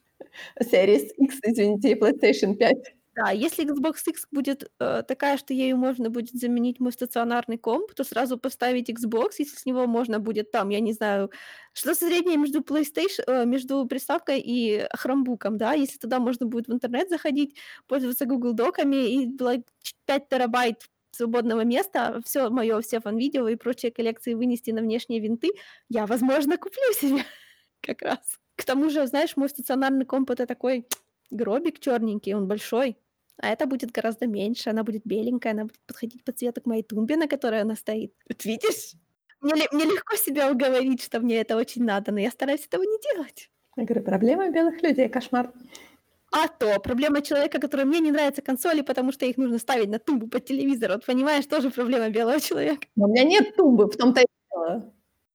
Series 0.60 1.10
X, 1.17 1.39
извините, 1.43 1.91
и 1.91 1.95
PlayStation 1.95 2.56
5. 2.56 2.95
Да, 3.15 3.30
если 3.30 3.63
Xbox 3.65 3.97
X 4.08 4.28
будет 4.32 4.71
э, 4.80 5.04
такая, 5.08 5.38
что 5.38 5.54
ею 5.54 5.78
можно 5.78 6.10
будет 6.10 6.32
заменить 6.32 6.80
мой 6.80 6.91
стационарный 6.91 7.58
комп, 7.60 7.93
то 7.93 8.04
сразу 8.04 8.39
поставить 8.39 8.89
Xbox, 8.89 9.34
если 9.38 9.56
с 9.56 9.65
него 9.67 9.86
можно 9.86 10.19
будет 10.19 10.49
там, 10.49 10.69
я 10.69 10.80
не 10.80 10.93
знаю, 10.93 11.30
что 11.73 11.93
среднее 11.93 12.38
между 12.38 12.62
PlayStation, 12.62 13.23
э, 13.28 13.45
между 13.45 13.86
приставкой 13.86 14.39
и 14.39 14.88
хромбуком, 14.95 15.58
да, 15.60 15.73
если 15.73 15.99
туда 15.99 16.17
можно 16.17 16.47
будет 16.47 16.67
в 16.67 16.73
интернет 16.73 17.08
заходить, 17.10 17.56
пользоваться 17.88 18.26
Google 18.26 18.54
Доками 18.54 18.95
и 18.95 19.28
like, 19.38 19.65
5 20.08 20.28
терабайт 20.30 20.82
свободного 21.12 21.62
места, 21.63 22.19
все 22.26 22.49
мое, 22.49 22.82
все 22.82 22.99
фан-видео 22.99 23.47
и 23.47 23.56
прочие 23.56 23.91
коллекции 23.91 24.34
вынести 24.34 24.71
на 24.71 24.82
внешние 24.82 25.19
винты, 25.21 25.52
я, 25.88 26.08
возможно, 26.08 26.58
куплю 26.58 26.91
себе 26.99 27.23
как 27.82 28.02
раз. 28.02 28.39
К 28.56 28.65
тому 28.65 28.89
же, 28.89 29.06
знаешь, 29.08 29.36
мой 29.36 29.49
стационарный 29.49 30.06
комп 30.06 30.32
это 30.32 30.45
такой 30.47 30.88
гробик 31.34 31.80
черненький, 31.80 32.34
он 32.34 32.48
большой. 32.48 32.98
А 33.38 33.50
это 33.50 33.65
будет 33.65 33.91
гораздо 33.91 34.28
меньше, 34.28 34.69
она 34.69 34.84
будет 34.84 35.02
беленькая, 35.06 35.54
она 35.54 35.63
будет 35.63 35.80
подходить 35.88 36.24
по 36.24 36.32
цвету 36.32 36.62
к 36.62 36.65
моей 36.65 36.84
тумбе, 36.84 37.17
на 37.17 37.28
которой 37.28 37.62
она 37.62 37.76
стоит. 37.76 38.13
Вот 38.30 38.46
видишь? 38.46 38.93
Мне, 39.41 39.63
мне 39.72 39.86
легко 39.86 40.15
себя 40.15 40.52
уговорить, 40.52 41.04
что 41.04 41.19
мне 41.19 41.41
это 41.41 41.58
очень 41.58 41.84
надо, 41.84 42.12
но 42.12 42.19
я 42.19 42.32
стараюсь 42.32 42.65
этого 42.65 42.84
не 42.84 42.98
делать. 43.12 43.50
Я 43.76 43.86
говорю, 43.86 44.04
проблема 44.04 44.50
белых 44.50 44.82
людей, 44.82 45.10
кошмар. 45.10 45.52
А 46.32 46.48
то, 46.48 46.80
проблема 46.80 47.22
человека, 47.22 47.60
который 47.60 47.86
мне 47.86 48.00
не 48.00 48.12
нравятся 48.12 48.41
консоли, 48.41 48.82
потому 48.82 49.12
что 49.12 49.26
их 49.26 49.38
нужно 49.38 49.60
ставить 49.60 49.89
на 49.89 50.00
тумбу 50.00 50.28
под 50.28 50.46
телевизор. 50.46 50.91
Вот 50.93 51.06
понимаешь, 51.06 51.46
тоже 51.46 51.69
проблема 51.69 52.10
белого 52.10 52.39
человека. 52.39 52.88
Но 52.96 53.06
у 53.06 53.08
меня 53.10 53.24
нет 53.24 53.56
тумбы, 53.56 53.86
в 53.88 53.96
том-то 53.98 54.22
и 54.22 54.26
дело. 54.52 54.93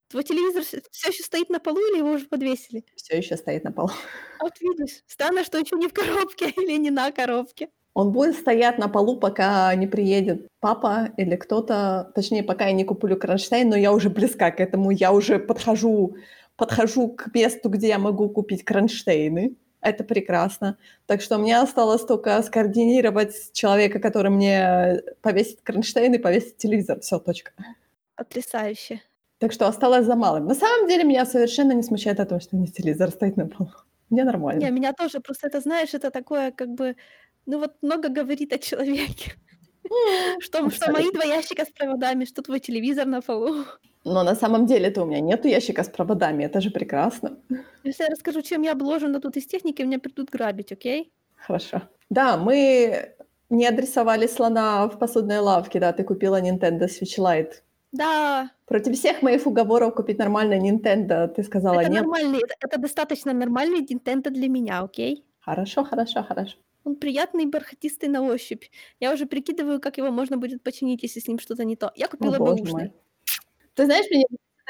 Твой 0.09 0.25
телевизор 0.25 0.63
все 0.63 1.09
еще 1.11 1.23
стоит 1.23 1.51
на 1.51 1.61
полу 1.61 1.79
или 1.79 1.99
его 1.99 2.13
уже 2.13 2.27
подвесили? 2.27 2.85
Все 2.97 3.19
еще 3.19 3.37
стоит 3.37 3.65
на 3.65 3.73
полу. 3.73 3.91
Вот 4.41 4.55
видишь, 4.61 5.03
странно, 5.07 5.45
что 5.45 5.59
еще 5.59 5.77
не 5.77 5.89
в 5.89 5.93
коробке 5.93 6.49
или 6.57 6.79
не 6.79 6.91
на 6.91 7.11
коробке. 7.13 7.69
Он 7.93 8.13
будет 8.13 8.37
стоять 8.37 8.79
на 8.79 8.89
полу, 8.89 9.19
пока 9.19 9.75
не 9.75 9.87
приедет 9.87 10.47
папа 10.61 11.11
или 11.17 11.35
кто-то, 11.37 12.13
точнее, 12.15 12.45
пока 12.45 12.67
я 12.67 12.73
не 12.73 12.85
куплю 12.85 13.17
кронштейн, 13.17 13.69
но 13.69 13.77
я 13.77 13.93
уже 13.93 14.09
близка 14.09 14.51
к 14.53 14.61
этому, 14.61 14.91
я 14.93 15.13
уже 15.13 15.41
подхожу, 15.41 16.17
подхожу 16.57 17.09
к 17.09 17.35
месту, 17.35 17.69
где 17.69 17.89
я 17.89 17.99
могу 17.99 18.29
купить 18.31 18.65
кронштейны. 18.65 19.57
Это 19.81 20.05
прекрасно. 20.05 20.79
Так 21.07 21.21
что 21.21 21.39
мне 21.39 21.59
осталось 21.59 22.05
только 22.05 22.41
скоординировать 22.43 23.53
человека, 23.53 23.99
который 23.99 24.31
мне 24.31 25.03
повесит 25.21 25.61
кронштейн 25.63 26.15
и 26.15 26.19
повесит 26.19 26.57
телевизор. 26.57 27.01
Все, 27.01 27.19
точка. 27.19 27.53
Потрясающе. 28.17 29.03
Так 29.39 29.53
что 29.53 29.67
осталось 29.67 30.07
за 30.07 30.17
малым. 30.17 30.47
На 30.47 30.55
самом 30.55 30.89
деле 30.89 31.05
меня 31.05 31.27
совершенно 31.27 31.73
не 31.73 31.83
смущает 31.83 32.29
то, 32.29 32.41
что 32.41 32.57
у 32.57 32.59
меня 32.59 32.73
телевизор 32.73 33.11
стоит 33.11 33.37
на 33.37 33.47
полу. 33.47 33.71
Мне 34.11 34.25
нормально. 34.25 34.61
Не, 34.61 34.71
меня 34.71 34.93
тоже. 34.93 35.21
Просто 35.21 35.49
это, 35.49 35.61
знаешь, 35.61 35.95
это 35.95 36.11
такое 36.11 36.51
как 36.51 36.69
бы... 36.69 36.97
Ну 37.47 37.59
вот 37.59 37.73
много 37.83 38.09
говорит 38.09 38.53
о 38.53 38.59
человеке. 38.59 39.33
Что, 40.41 40.71
что 40.71 40.93
мои 40.93 41.11
два 41.13 41.25
ящика 41.25 41.65
с 41.65 41.71
проводами, 41.71 42.25
что 42.25 42.43
твой 42.43 42.61
телевизор 42.61 43.07
на 43.07 43.21
полу. 43.21 43.65
Но 44.05 44.23
на 44.23 44.35
самом 44.35 44.67
деле-то 44.67 45.03
у 45.03 45.07
меня 45.07 45.21
нету 45.21 45.49
ящика 45.49 45.83
с 45.83 45.89
проводами, 45.89 46.45
это 46.45 46.61
же 46.61 46.71
прекрасно. 46.71 47.39
Если 47.85 48.05
я 48.05 48.11
расскажу, 48.11 48.43
чем 48.43 48.63
я 48.63 48.73
обложена 48.73 49.21
тут 49.21 49.37
из 49.37 49.47
техники, 49.47 49.83
меня 49.83 49.99
придут 49.99 50.31
грабить, 50.31 50.73
окей? 50.73 51.13
Хорошо. 51.37 51.83
Да, 52.11 52.37
мы 52.37 53.15
не 53.51 53.67
адресовали 53.67 54.27
слона 54.27 54.87
в 54.89 54.99
посудной 54.99 55.39
лавке, 55.39 55.81
да, 55.81 55.93
ты 55.93 56.05
купила 56.05 56.41
Nintendo 56.41 56.87
Switch 56.87 57.19
Lite. 57.19 57.63
Да. 57.93 58.51
Против 58.67 58.95
всех 58.95 59.23
моих 59.23 59.47
уговоров 59.47 59.95
купить 59.95 60.19
нормальный 60.19 60.59
Nintendo, 60.59 61.27
ты 61.29 61.43
сказала 61.43 61.81
это 61.81 61.91
нет. 61.91 62.03
Нормальный, 62.03 62.39
это, 62.39 62.55
это 62.61 62.79
достаточно 62.79 63.33
нормальный 63.33 63.83
Nintendo 63.83 64.31
для 64.31 64.49
меня, 64.49 64.81
окей? 64.81 65.25
Хорошо, 65.41 65.85
хорошо, 65.85 66.23
хорошо. 66.23 66.57
Он 66.85 66.97
приятный, 66.97 67.47
бархатистый 67.47 68.09
на 68.09 68.23
ощупь. 68.23 68.65
Я 69.01 69.13
уже 69.13 69.27
прикидываю, 69.27 69.81
как 69.81 69.99
его 69.99 70.11
можно 70.11 70.37
будет 70.37 70.63
починить, 70.63 71.03
если 71.03 71.21
с 71.21 71.29
ним 71.29 71.39
что-то 71.39 71.65
не 71.65 71.77
то. 71.77 71.93
Я 71.97 72.09
купила 72.09 72.37
О, 72.37 72.39
бэушный. 72.39 72.93
Ты 73.75 73.85
знаешь, 73.85 74.07
мне 74.11 74.25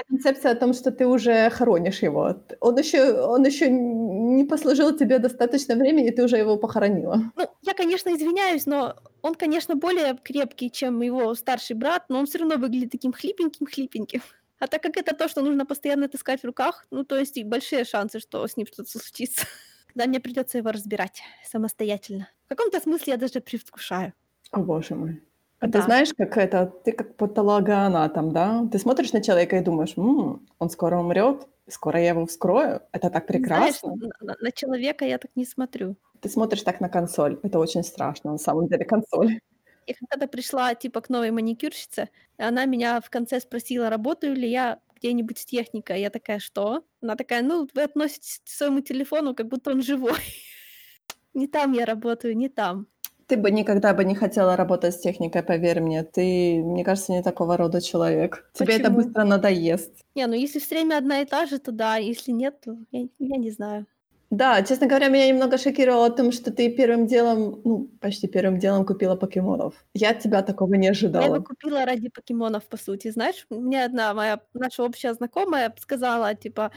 концепция 0.05 0.53
о 0.53 0.55
том, 0.55 0.73
что 0.73 0.91
ты 0.91 1.07
уже 1.07 1.51
хоронишь 1.51 2.03
его. 2.03 2.35
Он 2.61 2.79
еще, 2.79 3.21
он 3.23 3.45
еще 3.45 3.71
не 3.71 4.45
послужил 4.45 4.97
тебе 4.97 5.19
достаточно 5.19 5.75
времени, 5.75 6.09
и 6.09 6.11
ты 6.11 6.25
уже 6.25 6.37
его 6.37 6.57
похоронила. 6.57 7.33
Ну, 7.37 7.49
я, 7.63 7.75
конечно, 7.75 8.15
извиняюсь, 8.15 8.67
но 8.67 8.97
он, 9.23 9.35
конечно, 9.35 9.75
более 9.75 10.17
крепкий, 10.23 10.71
чем 10.71 11.01
его 11.03 11.35
старший 11.35 11.77
брат, 11.77 12.05
но 12.09 12.19
он 12.19 12.27
все 12.27 12.39
равно 12.39 12.57
выглядит 12.57 12.93
таким 12.93 13.13
хлипеньким-хлипеньким. 13.13 14.23
А 14.59 14.67
так 14.67 14.83
как 14.83 14.97
это 14.97 15.15
то, 15.15 15.29
что 15.29 15.41
нужно 15.41 15.67
постоянно 15.67 16.09
таскать 16.09 16.43
в 16.43 16.45
руках, 16.45 16.87
ну, 16.91 17.05
то 17.05 17.17
есть 17.17 17.37
и 17.37 17.45
большие 17.45 17.85
шансы, 17.85 18.19
что 18.19 18.47
с 18.47 18.57
ним 18.57 18.67
что-то 18.67 18.91
случится. 18.91 19.47
Да, 19.95 20.07
мне 20.07 20.21
придется 20.21 20.59
его 20.59 20.71
разбирать 20.71 21.23
самостоятельно. 21.45 22.29
В 22.47 22.49
каком-то 22.49 22.81
смысле 22.81 23.13
я 23.13 23.17
даже 23.17 23.41
предвкушаю. 23.41 24.13
О, 24.53 24.61
боже 24.61 24.95
мой. 24.95 25.23
А 25.61 25.67
да. 25.67 25.79
ты 25.79 25.85
знаешь, 25.85 26.15
как 26.17 26.37
это, 26.37 26.73
ты 26.85 26.93
как 26.93 27.17
патологоанатом, 27.17 28.33
да? 28.33 28.67
Ты 28.71 28.79
смотришь 28.79 29.13
на 29.13 29.21
человека 29.23 29.57
и 29.57 29.61
думаешь, 29.61 29.95
М, 29.97 30.47
он 30.59 30.71
скоро 30.71 30.99
умрет, 30.99 31.47
скоро 31.69 32.01
я 32.01 32.11
его 32.11 32.27
вскрою. 32.27 32.81
Это 32.93 33.11
так 33.11 33.27
прекрасно. 33.27 33.95
Знаешь, 33.97 34.13
на, 34.21 34.37
на 34.41 34.53
человека 34.53 35.05
я 35.05 35.19
так 35.19 35.31
не 35.35 35.45
смотрю. 35.45 35.97
Ты 36.21 36.29
смотришь 36.29 36.63
так 36.63 36.81
на 36.81 36.89
консоль. 36.89 37.39
Это 37.43 37.59
очень 37.59 37.83
страшно, 37.83 38.33
на 38.33 38.39
самом 38.39 38.69
деле, 38.69 38.85
консоль. 38.85 39.39
Я 39.87 39.95
когда-то 39.95 40.29
пришла, 40.29 40.75
типа, 40.75 41.01
к 41.01 41.09
новой 41.09 41.31
маникюрщице, 41.31 42.11
и 42.39 42.43
она 42.43 42.67
меня 42.67 43.01
в 43.01 43.09
конце 43.09 43.41
спросила, 43.41 43.89
работаю 43.89 44.35
ли 44.35 44.47
я 44.47 44.81
где-нибудь 44.97 45.39
с 45.39 45.47
техникой. 45.47 46.03
Я 46.03 46.11
такая: 46.11 46.41
"Что?" 46.41 46.85
Она 47.01 47.17
такая: 47.17 47.43
"Ну, 47.43 47.67
вы 47.73 47.83
относитесь 47.85 48.43
к 48.45 48.49
своему 48.49 48.81
телефону, 48.81 49.35
как 49.35 49.49
будто 49.49 49.71
он 49.71 49.83
живой". 49.83 50.13
Не 51.35 51.47
там 51.47 51.73
я 51.73 51.87
работаю, 51.87 52.37
не 52.37 52.49
там. 52.51 52.87
Ты 53.31 53.37
бы 53.37 53.51
никогда 53.51 53.93
бы 53.93 54.05
не 54.05 54.15
хотела 54.15 54.57
работать 54.57 54.95
с 54.95 55.01
техникой, 55.01 55.43
поверь 55.43 55.81
мне. 55.83 56.03
Ты, 56.03 56.63
мне 56.65 56.83
кажется, 56.83 57.13
не 57.13 57.23
такого 57.23 57.59
рода 57.59 57.83
человек. 57.83 58.51
Тебе 58.55 58.77
это 58.77 58.89
Почему? 58.89 58.97
быстро 58.97 59.25
надоест. 59.25 60.03
Не, 60.17 60.27
ну 60.27 60.35
если 60.35 60.59
всё 60.61 60.75
время 60.77 60.99
одна 60.99 61.21
и 61.23 61.27
та 61.27 61.47
же, 61.47 61.59
то 61.59 61.73
да, 61.73 61.97
если 61.97 62.33
нет, 62.33 62.61
то 62.61 62.77
я 62.93 63.09
я 63.19 63.37
не 63.37 63.51
знаю. 63.51 63.87
Да, 64.31 64.63
честно 64.63 64.87
говоря, 64.87 65.09
меня 65.09 65.27
немного 65.29 65.57
шокировало 65.57 66.07
о 66.07 66.11
том, 66.11 66.33
что 66.33 66.53
ты 66.53 66.71
первым 66.71 67.07
делом, 67.07 67.63
ну, 67.65 67.89
почти 68.01 68.27
первым 68.29 68.59
делом 68.59 68.85
купила 68.85 69.17
покемонов. 69.17 69.75
Я 69.95 70.11
от 70.11 70.21
тебя 70.21 70.43
такого 70.43 70.75
не 70.75 70.89
Я 71.17 71.27
его 71.27 71.41
ожидала. 71.41 71.43
купила 71.43 71.85
ради 71.85 72.09
покемонов, 72.11 72.69
по 72.69 72.77
сути. 72.77 73.11
Знаешь, 73.11 73.47
мне 73.51 73.85
одна 73.85 74.15
моя 74.15 74.41
наша 74.55 74.83
общая 74.85 75.15
знакомая 75.15 75.75
сказала, 75.81 76.35
типа, 76.35 76.71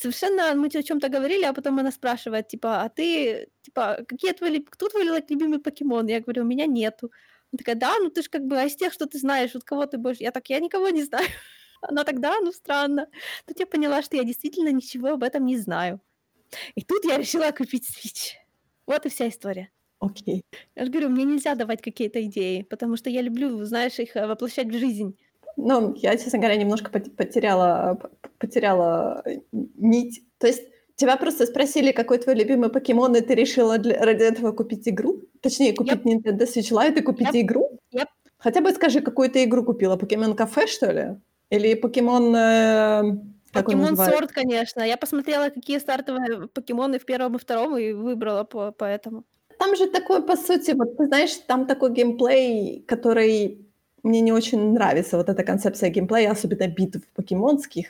совершенно 0.00 0.54
мы 0.54 0.66
о 0.68 0.82
чём-то 0.82 1.08
говорили, 1.08 1.44
а 1.44 1.52
потом 1.52 1.78
она 1.78 1.90
спрашивает, 1.92 2.48
типа: 2.48 2.82
"А 2.82 2.88
ты, 2.88 3.48
типа, 3.62 4.04
какие 4.08 4.32
твои 4.32 4.60
кто 4.60 4.88
твой 4.88 5.04
любимый 5.04 5.58
покемон?" 5.60 6.06
Я 6.08 6.20
говорю: 6.20 6.42
"У 6.42 6.46
меня 6.46 6.66
нету". 6.66 7.10
Она 7.52 7.58
такая: 7.58 7.76
"Да, 7.76 7.94
ну 8.00 8.10
ты 8.10 8.22
ж 8.22 8.28
как 8.30 8.42
бы, 8.46 8.56
а 8.60 8.64
из 8.66 8.76
тех, 8.76 8.92
что 8.92 9.06
ты 9.06 9.18
знаешь, 9.18 9.54
вот 9.54 9.64
кого 9.64 9.86
ты 9.86 9.98
больше" 9.98 10.22
Я 10.24 10.30
так: 10.32 10.48
"Я 10.50 10.60
никого 10.60 10.88
не 10.90 11.04
знаю". 11.04 11.26
Она 11.82 12.04
так: 12.04 12.20
"Да, 12.20 12.40
ну 12.40 12.52
странно". 12.52 13.06
Тут 13.46 13.60
я 13.60 13.66
поняла, 13.66 14.02
что 14.02 14.16
я 14.16 14.24
действительно 14.24 14.72
ничего 14.72 15.08
об 15.08 15.22
этом 15.24 15.44
не 15.46 15.56
знаю. 15.58 16.00
И 16.76 16.82
тут 16.82 17.04
я 17.06 17.18
решила 17.18 17.52
купить 17.52 17.86
Switch. 17.88 18.34
Вот 18.86 19.06
и 19.06 19.08
вся 19.10 19.28
история. 19.28 19.70
Окей. 20.00 20.42
Я 20.76 20.84
же 20.86 20.90
говорю, 20.92 21.10
мне 21.10 21.24
нельзя 21.24 21.54
давать 21.56 21.82
какие-то 21.82 22.24
идеи, 22.26 22.62
потому 22.62 22.96
что 22.96 23.10
я 23.10 23.22
люблю, 23.22 23.64
знаешь, 23.64 23.98
их, 24.00 24.16
э, 24.16 24.26
воплощать 24.26 24.68
в 24.68 24.78
жизнь. 24.78 25.18
Ну, 25.60 25.94
я, 25.96 26.16
честно 26.16 26.38
говоря, 26.38 26.56
немножко 26.56 26.90
пот 26.90 27.16
потеряла 27.16 27.98
потеряла, 28.38 29.24
нить. 29.52 30.22
То 30.38 30.46
есть 30.46 30.62
тебя 30.94 31.16
просто 31.16 31.46
спросили, 31.46 31.90
какой 31.92 32.18
твой 32.18 32.36
любимый 32.36 32.70
покемон, 32.70 33.16
и 33.16 33.20
ты 33.20 33.34
решила 33.34 33.78
для 33.78 34.04
ради 34.04 34.22
этого 34.22 34.52
купить 34.52 34.88
игру? 34.88 35.20
Точнее, 35.40 35.74
купить 35.74 36.04
Yep. 36.04 36.22
Nintendo 36.22 36.46
Switch 36.46 36.70
Lite 36.72 36.98
и 36.98 37.02
купить 37.02 37.28
Yep. 37.28 37.40
игру? 37.40 37.78
Yep. 37.92 38.06
Хотя 38.38 38.60
бы 38.60 38.70
скажи, 38.70 39.00
какую 39.00 39.28
ты 39.30 39.44
игру 39.44 39.64
купила? 39.64 39.96
Покемон 39.96 40.36
Кафе, 40.36 40.66
что 40.68 40.92
ли? 40.92 41.16
Или 41.50 41.74
Покемон, 41.74 42.34
э, 42.36 43.02
Покемон? 43.52 43.94
Sword, 43.94 44.28
конечно. 44.32 44.82
Я 44.82 44.96
посмотрела, 44.96 45.48
какие 45.48 45.78
стартовые 45.78 46.46
покемоны 46.48 46.98
в 46.98 47.04
первом 47.04 47.34
и 47.34 47.38
втором, 47.38 47.76
и 47.76 47.92
выбрала 47.92 48.44
по 48.44 48.70
по 48.70 48.84
этому. 48.84 49.24
Там 49.58 49.74
же 49.76 49.88
такой, 49.88 50.22
по 50.22 50.36
сути, 50.36 50.72
вот 50.72 50.96
ты 50.96 51.06
знаешь, 51.06 51.34
там 51.46 51.66
такой 51.66 51.92
геймплей, 51.92 52.84
который 52.86 53.67
мне 54.02 54.20
не 54.20 54.32
очень 54.32 54.72
нравится, 54.72 55.16
вот 55.16 55.28
эта 55.28 55.44
концепция 55.44 55.90
геймплея, 55.90 56.30
особенно 56.32 56.66
битв 56.68 57.06
покемонских. 57.14 57.88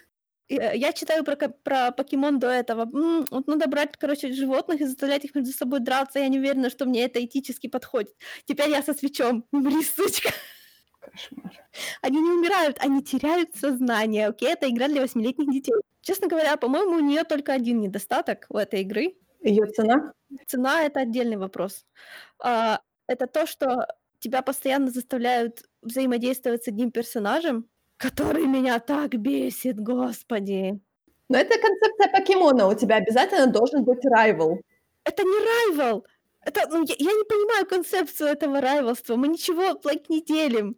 Э, 0.51 0.77
я 0.77 0.93
читаю 0.93 1.25
про 1.25 1.37
про 1.37 1.91
покемон 1.93 2.39
до 2.39 2.49
этого. 2.49 2.83
М, 2.83 3.27
вот 3.31 3.47
надо 3.47 3.67
брать, 3.69 3.97
короче, 3.99 4.33
животных 4.33 4.81
и 4.81 4.85
заставлять 4.87 5.25
их 5.25 5.35
между 5.35 5.53
собой 5.53 5.81
драться. 5.81 6.19
Я 6.19 6.29
не 6.29 6.39
уверена, 6.39 6.71
что 6.71 6.87
мне 6.87 7.05
это 7.05 7.23
этически 7.25 7.67
подходит. 7.69 8.15
Теперь 8.47 8.71
я 8.71 8.83
со 8.83 8.95
свечом. 8.95 9.45
Умри, 9.53 9.83
сучка. 9.85 10.31
Кошмар. 11.01 11.53
Они 12.03 12.21
не 12.21 12.31
умирают, 12.33 12.79
они 12.81 13.03
теряют 13.03 13.51
сознание, 13.57 14.29
окей? 14.29 14.51
Это 14.53 14.69
игра 14.71 14.89
для 14.89 15.03
восьмилетних 15.03 15.51
детей. 15.53 15.75
Честно 16.03 16.29
говоря, 16.29 16.57
по-моему, 16.57 16.97
у 16.97 17.01
неё 17.01 17.25
только 17.25 17.53
один 17.55 17.81
недостаток 17.81 18.47
у 18.51 18.59
этой 18.59 18.83
игры. 18.83 19.17
Её 19.43 19.67
цена? 19.67 20.13
Цена- 20.47 20.83
это 20.85 21.01
отдельный 21.01 21.37
вопрос. 21.39 21.87
А, 22.43 22.81
это 23.09 23.27
то, 23.29 23.47
что 23.47 23.87
тебя 24.21 24.43
постоянно 24.43 24.91
заставляют 24.91 25.63
взаимодействовать 25.83 26.65
с 26.65 26.69
одним 26.69 26.91
персонажем, 26.91 27.67
который 27.97 28.47
меня 28.47 28.79
так 28.81 29.15
бесит, 29.17 29.81
господи. 29.81 30.81
Но 31.29 31.39
это 31.39 31.59
концепция 31.61 32.09
покемона. 32.13 32.69
У 32.69 32.75
тебя 32.75 32.97
обязательно 32.97 33.47
должен 33.47 33.85
быть 33.85 34.05
rival. 34.05 34.57
Это 35.05 35.23
не 35.25 35.75
rival! 35.75 36.05
Это, 36.45 36.67
ну, 36.71 36.83
я 36.85 36.95
я 36.99 37.13
не 37.13 37.25
понимаю 37.25 37.67
концепцию 37.67 38.31
этого 38.31 38.61
райволства. 38.61 39.17
Мы 39.17 39.29
ничего, 39.29 39.79
лайк, 39.85 40.09
не 40.09 40.23
делим. 40.23 40.77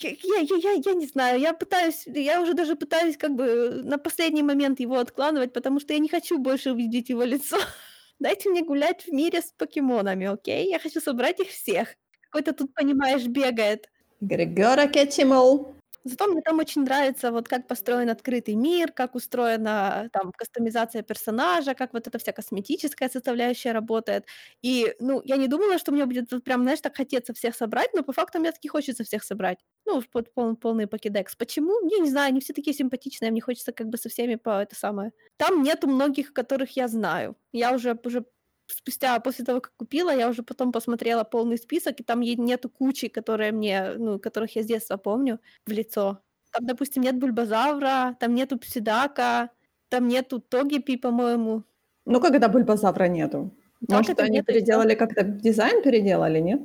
Я 0.00 0.10
я 0.22 0.56
я 0.56 0.72
я 0.84 0.94
не 0.94 1.06
знаю, 1.06 1.40
я 1.40 1.52
пытаюсь, 1.54 2.04
я 2.06 2.40
уже 2.40 2.54
даже 2.54 2.76
пытаюсь 2.76 3.16
как 3.16 3.32
бы, 3.34 3.82
на 3.84 3.98
последний 3.98 4.42
момент 4.44 4.78
его 4.80 4.98
откладывать, 4.98 5.52
потому 5.52 5.80
что 5.80 5.92
я 5.92 5.98
не 5.98 6.08
хочу 6.08 6.38
больше 6.38 6.70
увидеть 6.72 7.08
его 7.10 7.24
лицо. 7.24 7.56
Дайте 8.20 8.48
мне 8.50 8.62
гулять 8.62 9.02
в 9.04 9.12
мире 9.12 9.40
с 9.42 9.52
покемонами, 9.52 10.26
окей? 10.26 10.68
Я 10.70 10.78
хочу 10.78 11.00
собрать 11.00 11.40
их 11.40 11.48
всех. 11.50 11.96
Какой-то 12.30 12.52
тут, 12.52 12.74
понимаешь, 12.74 13.26
бегает. 13.26 13.90
Григора 14.20 14.86
Кетчимал. 14.88 15.74
Зато 16.04 16.26
мне 16.26 16.40
там 16.42 16.58
очень 16.58 16.82
нравится, 16.84 17.32
вот 17.32 17.48
как 17.48 17.66
построен 17.66 18.08
открытый 18.08 18.54
мир, 18.54 18.92
как 18.92 19.14
устроена 19.14 20.08
там 20.12 20.32
кастомизация 20.32 21.02
персонажа, 21.02 21.74
как 21.74 21.92
вот 21.92 22.06
эта 22.06 22.18
вся 22.18 22.32
косметическая 22.32 23.08
составляющая 23.10 23.72
работает. 23.72 24.24
И, 24.62 24.94
ну, 25.00 25.20
я 25.24 25.36
не 25.36 25.48
думала, 25.48 25.76
что 25.78 25.92
мне 25.92 26.06
будет 26.06 26.32
вот 26.32 26.44
прям, 26.44 26.62
знаешь, 26.62 26.80
так 26.80 26.96
хотеться 26.96 27.34
всех 27.34 27.54
собрать, 27.56 27.90
но 27.94 28.02
по 28.04 28.12
факту 28.12 28.38
мне 28.38 28.52
таки 28.52 28.68
хочется 28.68 29.04
всех 29.04 29.22
собрать. 29.24 29.58
Ну, 29.86 30.00
под 30.10 30.32
пол 30.32 30.56
полный 30.56 30.86
покедекс. 30.86 31.36
Почему? 31.36 31.74
Я 31.90 31.98
не 31.98 32.10
знаю, 32.10 32.28
они 32.28 32.40
все 32.40 32.54
такие 32.54 32.74
симпатичные, 32.74 33.30
мне 33.30 33.40
хочется 33.42 33.72
как 33.72 33.88
бы 33.88 33.98
со 33.98 34.08
всеми 34.08 34.36
по 34.36 34.62
это 34.62 34.76
самое. 34.76 35.12
Там 35.36 35.62
нету 35.62 35.88
многих, 35.88 36.32
которых 36.32 36.70
я 36.76 36.88
знаю. 36.88 37.36
Я 37.52 37.72
уже 37.74 37.98
уже 38.04 38.24
спустя 38.72 39.18
после 39.20 39.44
того, 39.44 39.60
как 39.60 39.72
купила, 39.76 40.14
я 40.14 40.28
уже 40.28 40.42
потом 40.42 40.72
посмотрела 40.72 41.24
полный 41.24 41.58
список, 41.58 42.00
и 42.00 42.04
там 42.04 42.20
нету 42.20 42.68
кучи, 42.68 43.08
которые 43.08 43.52
мне, 43.52 43.94
ну, 43.96 44.18
которых 44.18 44.56
я 44.56 44.62
с 44.62 44.66
детства 44.66 44.96
помню 44.96 45.40
в 45.66 45.72
лицо. 45.72 46.18
Там, 46.52 46.66
допустим, 46.66 47.02
нет 47.02 47.18
Бульбазавра, 47.18 48.16
там 48.20 48.34
нету 48.34 48.58
Псидака, 48.58 49.50
там 49.88 50.08
нету 50.08 50.40
Тогипи, 50.40 50.96
по-моему. 50.96 51.62
Ну, 52.06 52.20
как 52.20 52.34
это 52.34 52.48
Бульбазавра 52.48 53.08
нету? 53.08 53.50
Так 53.88 53.98
Может, 53.98 54.20
они 54.20 54.38
нету, 54.38 54.46
переделали 54.46 54.94
как-то 54.94 55.22
дизайн 55.22 55.82
переделали, 55.82 56.40
нет? 56.40 56.60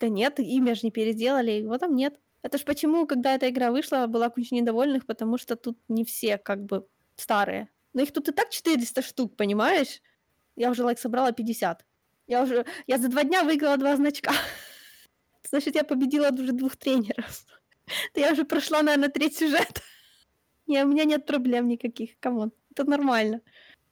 Да 0.00 0.08
нет, 0.08 0.40
имя 0.40 0.74
ж 0.74 0.82
не 0.82 0.90
переделали, 0.90 1.52
его 1.52 1.78
там 1.78 1.94
нет. 1.94 2.18
Это 2.42 2.58
ж 2.58 2.64
почему, 2.64 3.06
когда 3.06 3.34
эта 3.34 3.48
игра 3.48 3.70
вышла, 3.70 4.06
была 4.06 4.28
куча 4.30 4.54
недовольных, 4.54 5.06
потому 5.06 5.38
что 5.38 5.56
тут 5.56 5.78
не 5.88 6.04
все 6.04 6.38
как 6.38 6.64
бы 6.64 6.86
старые. 7.16 7.68
Но 7.94 8.02
их 8.02 8.12
тут 8.12 8.28
и 8.28 8.32
так 8.32 8.50
400 8.50 9.02
штук, 9.02 9.36
понимаешь? 9.36 10.00
Я 10.58 10.70
уже, 10.70 10.82
like, 10.82 10.98
собрала 10.98 11.30
50. 11.30 11.86
Я 12.26 12.42
уже 12.42 12.66
я 12.88 12.98
за 12.98 13.08
2 13.08 13.24
дня 13.24 13.44
выиграла 13.44 13.76
2 13.76 13.96
значка. 13.96 14.32
Значит, 15.48 15.76
я 15.76 15.84
победила 15.84 16.30
уже 16.30 16.52
2 16.52 16.68
тренеров. 16.70 17.44
Да 18.14 18.20
я 18.20 18.32
уже 18.32 18.44
прошла, 18.44 18.82
наверно, 18.82 19.08
треть 19.08 19.38
сюжета. 19.38 19.80
Не, 20.66 20.84
у 20.84 20.88
меня 20.88 21.04
нет 21.04 21.24
проблем 21.24 21.68
никаких, 21.68 22.18
come 22.20 22.38
on, 22.38 22.52
это 22.70 22.84
нормально. 22.84 23.40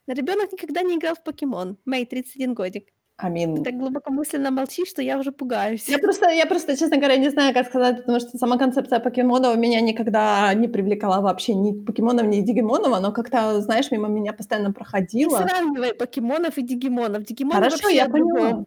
Ребёнок 0.06 0.52
никогда 0.52 0.82
не 0.82 0.96
играл 0.96 1.14
в 1.14 1.24
покемон. 1.24 1.78
Мэй, 1.86 2.04
31 2.04 2.52
годик. 2.52 2.92
Ты 3.18 3.26
Амин. 3.26 3.64
так 3.64 3.74
глубокомысленно 3.78 4.50
молчишь, 4.50 4.88
что 4.88 5.00
я 5.00 5.18
уже 5.18 5.32
пугаюсь. 5.32 5.88
Я 5.88 5.98
просто 5.98 6.28
я 6.30 6.44
просто, 6.46 6.76
честно 6.76 6.98
говоря, 6.98 7.16
не 7.16 7.30
знаю, 7.30 7.54
как 7.54 7.66
сказать, 7.68 7.98
потому 7.98 8.20
что 8.20 8.36
сама 8.36 8.58
концепция 8.58 9.00
покемонов 9.00 9.56
меня 9.56 9.80
никогда 9.80 10.52
не 10.54 10.68
привлекала 10.68 11.22
вообще 11.22 11.54
ни 11.54 11.72
покемонов, 11.72 12.26
ни 12.26 12.40
дигимонов. 12.42 12.92
Оно 12.92 13.12
как-то, 13.12 13.60
знаешь, 13.62 13.90
мимо 13.90 14.08
меня 14.08 14.32
постоянно 14.34 14.68
Не 14.68 14.72
проходило. 14.74 15.38
сравнивай 15.38 15.94
покемонов 15.94 16.58
и 16.58 16.62
дигимонов. 16.62 17.22
Дигимоны 17.24 17.54
Хорошо, 17.60 17.88
я 17.88 18.08
поняла. 18.08 18.64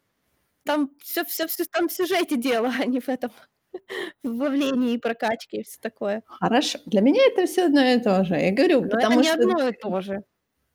Там 0.66 0.92
всё 1.02 1.24
всё 1.26 1.48
всё 1.48 1.64
там 1.72 1.88
в 1.88 1.94
сюжете 1.94 2.36
дело, 2.38 2.72
а 2.82 2.86
не 2.86 3.00
в 3.00 3.10
этом, 3.10 3.32
в 4.24 4.38
вовлении 4.38 4.94
и 4.96 5.00
прокачке 5.00 5.60
и 5.60 5.64
всё 5.64 5.78
такое. 5.82 6.24
Хорошо. 6.28 6.80
Для 6.86 7.02
меня 7.02 7.22
это 7.28 7.46
всё 7.46 7.66
одно 7.66 7.82
и 7.82 8.00
то 8.00 8.24
же. 8.24 8.36
Я 8.36 8.52
говорю, 8.52 8.82
Но 8.82 8.88
это 8.88 8.96
потому 8.98 9.20
не 9.20 9.24
что 9.26 9.34
одно 9.34 9.68
и 9.70 9.72
то 9.74 10.02
же. 10.02 10.24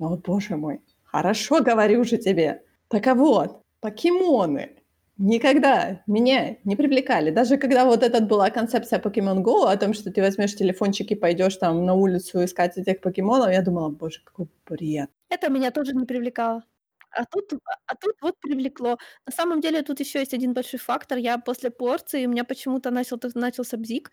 О, 0.00 0.16
боже 0.16 0.56
мой. 0.56 0.80
Хорошо, 1.04 1.60
говорю 1.62 2.04
же 2.04 2.18
тебе. 2.18 2.62
Так 2.88 3.06
а 3.06 3.14
вот, 3.14 3.62
покемоны 3.84 4.70
никогда 5.18 6.02
меня 6.06 6.56
не 6.64 6.74
привлекали. 6.76 7.30
Даже 7.30 7.58
когда 7.58 7.84
вот 7.84 8.02
эта 8.02 8.20
была 8.22 8.48
концепция 8.50 8.98
Pokemon 8.98 9.42
Go 9.44 9.66
о 9.70 9.76
том, 9.76 9.92
что 9.92 10.10
ты 10.10 10.22
возьмешь 10.22 10.56
телефончик 10.56 11.10
и 11.10 11.14
пойдешь 11.14 11.56
там 11.56 11.84
на 11.84 11.92
улицу 11.94 12.44
искать 12.44 12.78
этих 12.78 13.00
покемонов, 13.02 13.50
я 13.52 13.60
думала: 13.62 13.90
"Боже, 13.90 14.20
какой 14.24 14.46
бред". 14.66 15.10
Это 15.28 15.50
меня 15.50 15.70
тоже 15.70 15.92
не 15.94 16.06
привлекало. 16.06 16.62
А 17.10 17.24
тут 17.26 17.52
а 17.86 17.94
тут 17.96 18.14
вот 18.22 18.34
привлекло. 18.40 18.96
На 19.26 19.32
самом 19.32 19.60
деле 19.60 19.82
тут 19.82 20.00
ещё 20.00 20.20
есть 20.20 20.34
один 20.34 20.54
большой 20.54 20.80
фактор. 20.80 21.18
Я 21.18 21.38
после 21.38 21.70
порции, 21.70 22.26
у 22.26 22.30
меня 22.30 22.44
почему-то 22.44 22.90
начал 22.90 23.20
начался 23.34 23.76
бзик. 23.76 24.10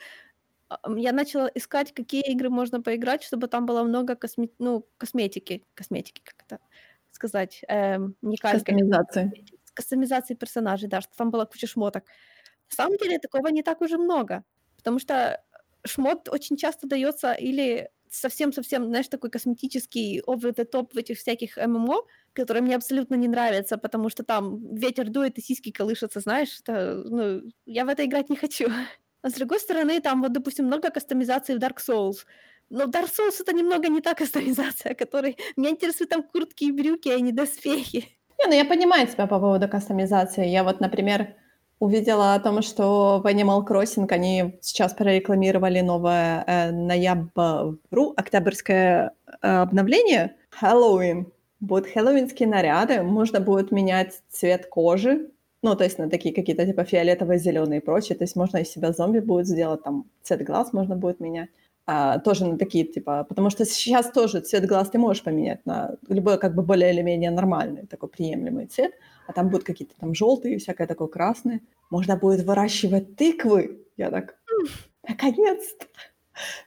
А, 0.70 0.80
я 0.98 1.14
начала 1.14 1.50
искать, 1.56 1.94
какие 1.94 2.24
игры 2.34 2.50
можно 2.50 2.82
поиграть, 2.82 3.24
чтобы 3.24 3.48
там 3.48 3.66
было 3.66 3.84
много 3.84 4.16
косме 4.16 4.50
ну, 4.60 4.86
косметики. 4.98 5.64
Косметики, 5.76 6.22
как 6.26 6.36
это 6.48 6.60
сказать, 7.12 7.62
эм, 7.70 8.16
не 8.22 8.38
калькой. 8.38 8.60
Кастомизации. 8.60 9.32
Кастомизации 9.74 10.36
персонажей, 10.36 10.90
да, 10.90 11.02
что 11.02 11.16
там 11.16 11.32
была 11.32 11.46
куча 11.46 11.68
шмоток. 11.68 12.06
На 12.70 12.76
самом 12.76 12.98
деле 12.98 13.20
такого 13.20 13.48
не 13.48 13.64
так 13.64 13.82
уж 13.82 13.92
и 13.92 13.98
много, 13.98 14.44
потому 14.78 15.00
что 15.00 15.44
шмот 15.86 16.30
очень 16.30 16.58
часто 16.58 16.88
даётся 16.88 17.34
или 17.34 17.90
совсем-совсем, 18.12 18.86
знаешь, 18.88 19.08
такой 19.08 19.30
косметический 19.30 20.20
over 20.22 20.54
the 20.54 20.70
top 20.70 20.90
в 20.94 20.98
этих 20.98 21.18
всяких 21.18 21.58
ММО, 21.58 22.04
который 22.34 22.62
мне 22.62 22.76
абсолютно 22.76 23.16
не 23.16 23.28
нравится, 23.28 23.78
потому 23.78 24.10
что 24.10 24.24
там 24.24 24.76
ветер 24.76 25.10
дует 25.10 25.38
и 25.38 25.42
сиськи 25.42 25.72
колышутся, 25.72 26.20
знаешь, 26.20 26.60
это, 26.60 27.04
ну, 27.06 27.42
я 27.66 27.86
в 27.86 27.90
это 27.90 28.06
играть 28.06 28.30
не 28.30 28.36
хочу. 28.36 28.68
А 29.22 29.30
с 29.30 29.34
другой 29.34 29.60
стороны, 29.60 30.02
там 30.02 30.22
вот, 30.22 30.34
допустим, 30.34 30.66
много 30.66 30.90
кастомизации 30.90 31.56
в 31.56 31.60
Dark 31.60 31.78
Souls. 31.78 32.26
Но 32.70 32.86
Dark 32.86 33.10
Souls 33.10 33.36
это 33.40 33.54
немного 33.54 33.88
не 33.88 34.02
та 34.02 34.14
кастомизация, 34.14 34.94
которой... 34.96 35.38
Меня 35.56 35.70
интересуют 35.70 36.10
там 36.10 36.24
куртки 36.24 36.66
и 36.66 36.72
брюки, 36.72 37.10
а 37.10 37.20
не 37.20 37.32
доспехи. 37.32 38.08
Не, 38.42 38.48
ну 38.48 38.54
я 38.56 38.66
понимаю 38.66 39.08
тебя 39.08 39.28
по 39.28 39.40
поводу 39.40 39.68
кастомизации. 39.70 40.48
Я 40.48 40.64
вот, 40.64 40.80
например, 40.80 41.36
увидела 41.80 42.34
о 42.34 42.40
том, 42.40 42.64
что 42.64 43.22
в 43.24 43.28
Animal 43.28 43.64
Crossing 43.68 44.08
они 44.10 44.58
сейчас 44.62 44.94
прорекламировали 44.94 45.82
новое 45.82 46.44
э, 46.48 46.72
ноябрь, 46.72 47.76
октябрьское 48.18 49.12
э, 49.42 49.48
обновление 49.48 50.36
Хэллоуин. 50.50 51.32
Будут 51.60 51.86
хэллоуинские 51.86 52.50
наряды, 52.50 53.04
можно 53.04 53.40
будет 53.40 53.72
менять 53.72 54.24
цвет 54.32 54.66
кожи, 54.66 55.30
ну, 55.62 55.76
то 55.76 55.84
есть 55.84 56.00
на 56.00 56.10
такие 56.10 56.34
какие-то 56.34 56.66
типа 56.66 56.86
фиолетовые, 56.86 57.38
зеленые 57.38 57.82
и 57.82 57.84
прочее. 57.84 58.18
То 58.18 58.24
есть 58.24 58.36
можно 58.36 58.58
из 58.58 58.72
себя 58.72 58.92
зомби 58.92 59.20
будет 59.20 59.46
сделать, 59.46 59.84
там 59.84 60.06
цвет 60.24 60.44
глаз 60.44 60.74
можно 60.74 60.96
будет 60.96 61.20
менять. 61.20 61.50
А, 61.88 62.20
тоже 62.20 62.46
на 62.46 62.58
такие, 62.58 62.86
типа, 62.86 63.26
потому 63.28 63.50
что 63.50 63.66
сейчас 63.66 64.12
тоже 64.12 64.42
цвет 64.42 64.66
глаз 64.68 64.92
ты 64.92 65.00
можешь 65.00 65.24
поменять 65.24 65.66
на 65.66 65.96
любой 66.08 66.38
как 66.38 66.54
бы 66.54 66.62
более 66.62 66.94
или 66.94 67.02
менее 67.02 67.32
нормальный, 67.32 67.88
такой 67.88 68.10
приемлемый 68.10 68.68
цвет, 68.68 68.94
а 69.28 69.34
там 69.34 69.50
будут 69.50 69.66
какие-то 69.66 69.96
там 70.00 70.14
желтые, 70.14 70.60
всякое 70.60 70.88
такое 70.88 71.08
красное. 71.08 71.62
Можно 71.90 72.16
будет 72.18 72.46
выращивать 72.46 73.16
тыквы. 73.16 73.80
Я 73.98 74.12
так, 74.12 74.36
наконец-то, 75.08 75.88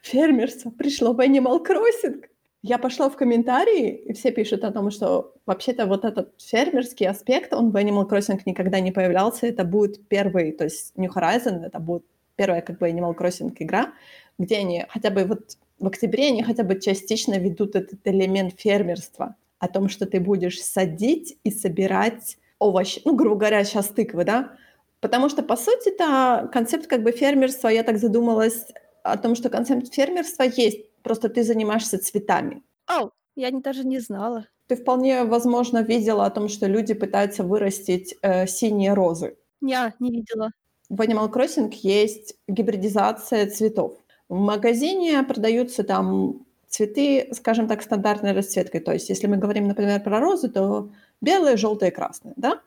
фермерство 0.03 0.71
пришло 0.71 1.13
в 1.13 1.21
Animal 1.21 1.65
Crossing. 1.65 2.25
Я 2.63 2.79
пошла 2.79 3.09
в 3.09 3.17
комментарии, 3.17 3.91
и 3.91 4.13
все 4.15 4.33
пишут 4.33 4.65
о 4.65 4.73
том, 4.73 4.91
что 4.91 5.35
вообще-то 5.47 5.87
вот 5.87 6.05
этот 6.05 6.33
фермерский 6.39 7.07
аспект, 7.07 7.53
он 7.53 7.71
в 7.71 7.77
Animal 7.77 8.09
Crossing 8.09 8.41
никогда 8.47 8.81
не 8.81 8.91
появлялся. 8.91 9.47
Это 9.47 9.65
будет 9.65 10.09
первый, 10.09 10.53
то 10.53 10.65
есть 10.65 10.97
New 10.97 11.11
Horizon, 11.11 11.65
это 11.65 11.79
будет 11.79 12.05
первая 12.37 12.63
как 12.63 12.79
бы 12.79 12.89
Animal 12.89 13.15
Crossing 13.17 13.55
игра, 13.59 13.93
где 14.39 14.59
они 14.59 14.85
хотя 14.89 15.11
бы 15.11 15.25
вот 15.25 15.57
в 15.79 15.87
октябре 15.87 16.29
они 16.29 16.43
хотя 16.43 16.63
бы 16.63 16.81
частично 16.81 17.39
ведут 17.39 17.77
этот 17.77 18.01
элемент 18.05 18.59
фермерства 18.59 19.37
о 19.59 19.69
том, 19.69 19.89
что 19.89 20.07
ты 20.07 20.21
будешь 20.21 20.63
садить 20.63 21.39
и 21.45 21.51
собирать 21.51 22.39
овощи, 22.59 23.01
ну, 23.05 23.15
грубо 23.15 23.37
говоря, 23.37 23.65
сейчас 23.65 23.89
тыквы, 23.89 24.25
да, 24.25 24.53
потому 25.01 25.29
что, 25.29 25.43
по 25.43 25.57
сути, 25.57 25.91
это 25.91 26.49
концепт 26.53 26.87
как 26.87 27.03
бы 27.03 27.13
фермерства, 27.13 27.69
я 27.69 27.83
так 27.83 27.99
задумалась 27.99 28.67
о 29.03 29.19
том, 29.19 29.35
что 29.35 29.51
концепт 29.51 29.93
фермерства 29.93 30.45
есть, 30.45 30.91
просто 31.03 31.29
ты 31.29 31.43
занимаешься 31.43 31.99
цветами. 31.99 32.63
О, 32.87 33.11
я 33.37 33.51
не, 33.51 33.61
даже 33.61 33.85
не 33.85 33.99
знала. 33.99 34.47
Ты 34.67 34.77
вполне, 34.77 35.25
возможно, 35.25 35.83
видела 35.83 36.25
о 36.25 36.31
том, 36.31 36.49
что 36.49 36.67
люди 36.67 36.95
пытаются 36.95 37.43
вырастить 37.43 38.17
э, 38.23 38.47
синие 38.47 38.95
розы. 38.95 39.37
Я 39.61 39.93
не 39.99 40.11
видела. 40.11 40.51
В 40.89 41.01
Animal 41.01 41.31
Crossing 41.31 41.73
есть 41.83 42.37
гибридизация 42.49 43.49
цветов. 43.51 43.95
В 44.29 44.37
магазине 44.39 45.23
продаются 45.23 45.85
там 45.85 46.47
цветы, 46.69 47.29
скажем 47.33 47.69
так, 47.69 47.83
стандартной 47.83 48.33
расцветкой. 48.33 48.81
То 48.81 48.93
есть, 48.93 49.09
если 49.11 49.27
мы 49.27 49.37
говорим, 49.37 49.69
например, 49.69 50.03
про 50.03 50.21
розы, 50.21 50.49
то 50.49 50.91
белые, 51.21 51.57
желтые, 51.57 51.91
красные, 51.93 52.35
да? 52.37 52.61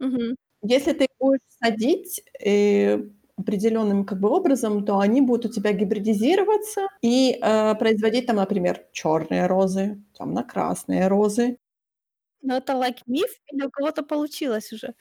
Угу. 0.00 0.36
Если 0.62 0.92
ты 0.92 1.06
будешь 1.20 1.40
садить 1.62 2.22
э, 2.40 2.98
определенным 3.36 4.04
как 4.06 4.20
бы 4.20 4.30
образом, 4.30 4.84
то 4.84 4.98
они 4.98 5.20
будут 5.20 5.46
у 5.46 5.54
тебя 5.54 5.72
гибридизироваться 5.72 6.88
и 7.02 7.38
э, 7.42 7.74
производить 7.76 8.26
там, 8.26 8.36
например, 8.36 8.84
черные 8.92 9.46
розы, 9.46 10.02
темно-красные 10.14 11.08
розы. 11.08 11.58
Но 12.42 12.56
это 12.58 12.74
like 12.74 13.02
миф 13.06 13.30
или 13.52 13.66
у 13.66 13.70
кого-то 13.70 14.02
получилось 14.02 14.72
уже? 14.72 14.94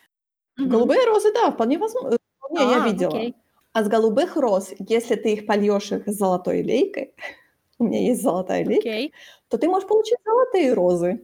Голубые 0.57 1.05
розы, 1.05 1.33
да, 1.33 1.51
вполне 1.51 1.77
возможно. 1.77 2.17
Вполне 2.39 2.71
я 2.71 2.83
А, 2.83 2.87
видела. 2.87 3.17
окей. 3.17 3.35
А 3.73 3.83
с 3.83 3.87
голубых 3.87 4.35
роз, 4.35 4.71
если 4.79 5.15
ты 5.15 5.33
их 5.33 5.45
польешь 5.47 5.91
их 5.91 6.07
золотой 6.07 6.61
лейкой, 6.61 7.13
у 7.79 7.85
меня 7.85 7.99
есть 7.99 8.21
золотая 8.21 8.65
лейка, 8.65 8.89
Окей. 8.89 9.13
то 9.49 9.57
ты 9.57 9.67
можешь 9.67 9.87
получить 9.87 10.19
золотые 10.23 10.73
розы. 10.73 11.21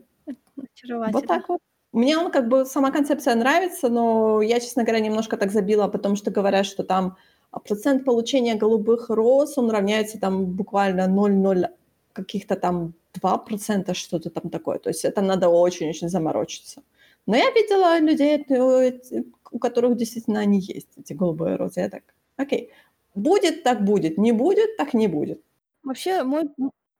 Вот 1.11 1.27
так 1.27 1.49
вот. 1.49 1.59
Мне 1.91 2.17
он 2.17 2.31
как 2.31 2.47
бы 2.49 2.65
сама 2.65 2.91
концепция 2.91 3.35
нравится, 3.35 3.89
но 3.89 4.41
я, 4.41 4.59
честно 4.59 4.83
говоря, 4.83 4.99
немножко 4.99 5.37
так 5.37 5.51
забила, 5.51 5.87
потому 5.87 6.15
что 6.15 6.29
говорят, 6.29 6.67
что 6.67 6.83
там 6.83 7.17
а, 7.51 7.59
процент 7.59 8.05
получения 8.05 8.55
голубых 8.55 9.09
роз, 9.09 9.57
он 9.57 9.71
равняется 9.71 10.19
там 10.19 10.45
буквально 10.45 11.07
0,0 11.07 11.69
каких-то 12.13 12.55
там 12.55 12.93
2%, 13.19 13.93
что-то 13.95 14.29
там 14.29 14.49
такое. 14.51 14.77
То 14.77 14.89
есть 14.89 15.03
это 15.05 15.21
надо 15.21 15.49
очень-очень 15.49 16.09
заморочиться. 16.09 16.83
Но 17.25 17.35
я 17.35 17.49
видела 17.51 17.99
людей, 17.99 18.45
э, 18.49 18.99
у 19.51 19.59
которых 19.59 19.97
действительно 19.97 20.41
они 20.41 20.59
есть, 20.59 20.89
эти 20.97 21.13
голубые 21.13 21.55
розы. 21.55 21.79
Я 21.81 21.89
так, 21.89 22.03
окей, 22.39 22.71
будет, 23.15 23.63
так 23.63 23.83
будет, 23.83 24.17
не 24.17 24.31
будет, 24.31 24.77
так 24.77 24.93
не 24.93 25.07
будет. 25.07 25.41
Вообще, 25.83 26.23
мой, 26.23 26.45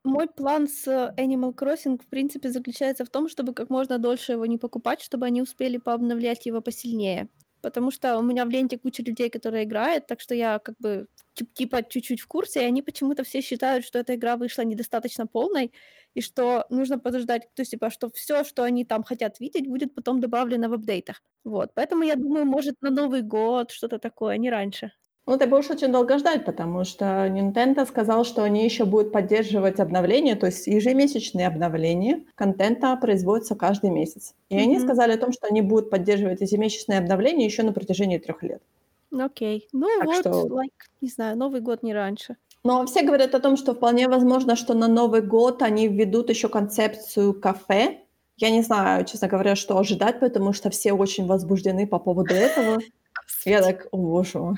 мой 0.04 0.28
план 0.28 0.68
с 0.68 0.88
Animal 1.18 1.54
Crossing, 1.56 2.02
в 2.02 2.08
принципе, 2.08 2.50
заключается 2.50 3.06
в 3.06 3.10
том, 3.10 3.28
чтобы 3.30 3.54
как 3.54 3.70
можно 3.70 3.98
дольше 4.00 4.34
его 4.34 4.46
не 4.46 4.58
покупать, 4.58 5.02
чтобы 5.02 5.26
они 5.26 5.42
успели 5.42 5.78
пообновлять 5.78 6.46
его 6.46 6.62
посильнее. 6.62 7.30
Потому 7.62 7.92
что 7.92 8.18
у 8.18 8.22
меня 8.22 8.46
в 8.46 8.50
ленте 8.50 8.78
куча 8.78 9.04
людей, 9.04 9.30
которые 9.30 9.66
играют, 9.66 10.08
так 10.08 10.22
что 10.22 10.34
я 10.34 10.60
как 10.60 10.76
бы 10.80 11.08
тип- 11.34 11.54
типа 11.54 11.84
чуть-чуть 11.84 12.22
в 12.22 12.28
курсе, 12.28 12.62
и 12.62 12.66
они 12.66 12.82
почему-то 12.82 13.24
все 13.24 13.42
считают, 13.42 13.86
что 13.86 14.00
эта 14.00 14.16
игра 14.16 14.38
вышла 14.38 14.62
недостаточно 14.64 15.28
полной, 15.28 15.74
и 16.14 16.22
что 16.22 16.66
нужно 16.70 17.00
подождать, 17.00 17.50
то 17.56 17.62
есть 17.62 17.72
типа, 17.72 17.90
что 17.90 18.10
все, 18.12 18.46
что 18.46 18.64
они 18.64 18.86
там 18.86 19.04
хотят 19.04 19.40
видеть, 19.42 19.68
будет 19.68 19.94
потом 19.94 20.22
добавлено 20.22 20.70
в 20.70 20.74
апдейтах. 20.74 21.22
Вот, 21.44 21.72
поэтому 21.76 22.04
я 22.04 22.16
думаю, 22.16 22.46
может, 22.46 22.76
на 22.82 22.90
Новый 22.92 23.22
год 23.24 23.72
что-то 23.72 24.00
такое, 24.00 24.38
не 24.38 24.50
раньше. 24.50 24.92
Ну, 25.30 25.38
ты 25.38 25.46
будешь 25.46 25.70
очень 25.70 25.92
долго 25.92 26.18
ждать, 26.18 26.44
потому 26.44 26.84
что 26.86 27.06
Nintendo 27.28 27.86
сказал, 27.86 28.26
что 28.26 28.42
они 28.42 28.64
еще 28.66 28.86
будут 28.86 29.12
поддерживать 29.12 29.80
обновления, 29.80 30.36
то 30.36 30.48
есть 30.48 30.66
ежемесячные 30.66 31.46
обновления 31.46 32.24
контента 32.34 32.96
производятся 32.96 33.54
каждый 33.56 33.92
месяц. 33.92 34.34
И 34.50 34.58
они 34.58 34.78
Мгм. 34.78 34.86
сказали 34.88 35.12
о 35.14 35.18
том, 35.20 35.32
что 35.32 35.46
они 35.46 35.62
будут 35.62 35.92
поддерживать 35.92 36.42
ежемесячные 36.42 36.98
обновления 36.98 37.46
еще 37.46 37.62
на 37.62 37.74
протяжении 37.74 38.18
трех 38.18 38.42
лет. 38.42 38.64
Ну, 39.12 39.26
Окей. 39.26 39.68
Ну 39.72 39.88
Так 40.00 40.08
вот, 40.08 40.16
что- 40.20 40.48
like, 40.48 40.72
не 41.02 41.10
знаю, 41.10 41.38
Новый 41.38 41.62
год 41.62 41.84
не 41.84 41.94
раньше. 41.94 42.36
Но 42.64 42.88
все 42.88 43.04
говорят 43.04 43.36
о 43.36 43.40
том, 43.40 43.56
что 43.56 43.76
вполне 43.76 44.08
возможно, 44.08 44.56
что 44.56 44.74
на 44.74 44.88
Новый 44.88 45.22
год 45.22 45.62
они 45.62 45.88
введут 45.88 46.30
еще 46.32 46.50
концепцию 46.50 47.36
кафе. 47.40 48.00
Я 48.38 48.50
не 48.50 48.64
знаю, 48.64 49.06
честно 49.06 49.28
говоря, 49.28 49.56
что 49.56 49.78
ожидать, 49.78 50.20
потому 50.20 50.54
что 50.54 50.72
все 50.72 50.92
очень 50.94 51.28
возбуждены 51.28 51.86
по 51.86 52.00
поводу 52.00 52.34
этого. 52.34 52.80
Я 53.46 53.62
так, 53.62 53.88
о 53.92 53.98
боже 53.98 54.40
мой. 54.40 54.56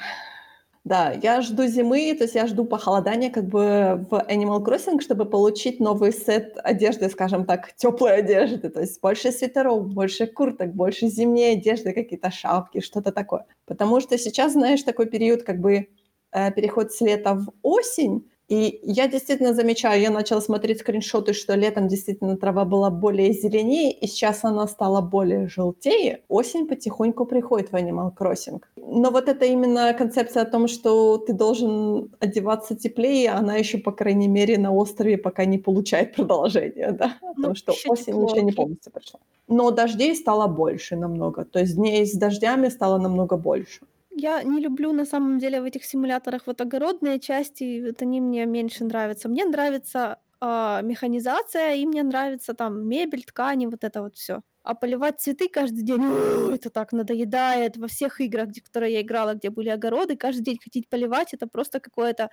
Да, 0.86 1.12
я 1.22 1.42
жду 1.42 1.68
зимы, 1.68 2.16
то 2.18 2.24
есть 2.24 2.34
я 2.34 2.48
жду 2.48 2.66
похолодания 2.66 3.30
как 3.30 3.46
бы 3.46 4.04
в 4.10 4.14
Animal 4.28 4.66
Crossing, 4.66 5.00
чтобы 5.00 5.26
получить 5.26 5.80
новый 5.80 6.12
сет 6.12 6.58
одежды, 6.64 7.08
скажем 7.10 7.46
так, 7.46 7.74
теплой 7.76 8.16
одежды. 8.18 8.68
То 8.70 8.80
есть 8.82 9.00
больше 9.00 9.32
свитеров, 9.32 9.88
больше 9.94 10.26
курток, 10.26 10.74
больше 10.74 11.08
зимней 11.08 11.54
одежды, 11.54 11.94
какие-то 11.94 12.32
шапки, 12.32 12.80
что-то 12.80 13.12
такое. 13.12 13.46
Потому 13.68 14.00
что 14.02 14.18
сейчас, 14.18 14.54
знаешь, 14.54 14.82
такой 14.82 15.06
период 15.06 15.44
как 15.44 15.60
бы 15.60 15.88
э, 16.32 16.52
переход 16.52 16.92
с 16.92 17.00
лета 17.02 17.36
в 17.36 17.54
осень, 17.62 18.31
и 18.52 18.82
я 18.84 19.08
действительно 19.08 19.54
замечаю, 19.54 20.02
я 20.02 20.12
начала 20.12 20.42
смотреть 20.42 20.80
скриншоты, 20.80 21.32
что 21.32 21.56
летом 21.56 21.88
действительно 21.88 22.36
трава 22.36 22.66
была 22.66 22.90
более 22.90 23.32
зеленее, 23.32 23.94
и 23.94 24.08
сейчас 24.08 24.44
она 24.44 24.68
стала 24.68 25.00
более 25.00 25.48
желтее. 25.48 26.20
Осень 26.28 26.68
потихоньку 26.68 27.26
приходит 27.26 27.72
в 27.72 27.76
Animal 27.76 28.10
Crossing. 28.14 28.62
Но 28.76 29.10
вот 29.10 29.30
это 29.30 29.46
именно 29.46 29.94
концепция 29.94 30.44
о 30.44 30.46
том, 30.46 30.68
что 30.68 31.18
ты 31.18 31.32
должен 31.32 32.12
одеваться 32.20 32.76
теплее, 32.76 33.30
она 33.30 33.56
еще, 33.56 33.78
по 33.78 33.94
крайней 33.94 34.28
мере, 34.28 34.58
на 34.58 34.74
острове 34.74 35.18
пока 35.18 35.46
не 35.46 35.58
получает 35.58 36.14
продолжения, 36.18 36.92
да? 36.92 37.14
Ну, 37.22 37.34
Потому 37.36 37.56
что 37.56 37.72
ещё 37.72 37.92
осень 37.94 38.06
тепло, 38.08 38.30
еще 38.30 38.42
не 38.44 38.52
полностью 38.52 38.92
пришла. 38.92 39.20
Но 39.48 39.72
дождей 39.72 40.14
стало 40.14 40.48
больше 40.48 40.98
намного. 40.98 41.46
То 41.46 41.60
есть 41.60 41.76
дней 41.78 42.06
с 42.06 42.14
дождями 42.14 42.68
стало 42.70 42.98
намного 42.98 43.38
больше. 43.38 43.80
Я 44.12 44.44
не 44.44 44.60
люблю 44.60 44.92
на 44.94 45.06
самом 45.06 45.40
деле 45.40 45.62
в 45.62 45.66
этих 45.66 45.86
симуляторах 45.86 46.44
вот 46.46 46.62
огородные 46.62 47.20
части, 47.20 47.84
вот 47.86 48.02
они 48.02 48.22
мне 48.22 48.46
меньше 48.46 48.84
нравятся. 48.84 49.30
Мне 49.30 49.46
нравится 49.46 50.20
а, 50.42 50.82
механизация, 50.82 51.76
и 51.76 51.86
мне 51.86 52.04
нравится 52.04 52.54
там 52.54 52.88
мебель, 52.88 53.24
ткани, 53.24 53.68
вот 53.68 53.84
это 53.84 54.02
вот 54.02 54.16
все. 54.16 54.42
А 54.64 54.76
поливать 54.76 55.20
цветы 55.22 55.48
каждый 55.48 55.84
день, 55.84 56.04
«Ой, 56.04 56.56
это 56.56 56.70
так 56.70 56.92
надоедает. 56.92 57.78
Во 57.78 57.88
всех 57.88 58.20
играх, 58.22 58.50
где, 58.50 58.62
которые 58.62 58.94
я 58.94 59.02
играла, 59.02 59.34
где 59.34 59.50
были 59.50 59.70
огороды, 59.70 60.18
каждый 60.18 60.44
день 60.44 60.60
хотеть 60.64 60.90
поливать, 60.90 61.34
это 61.34 61.48
просто 61.48 61.80
какое-то 61.80 62.30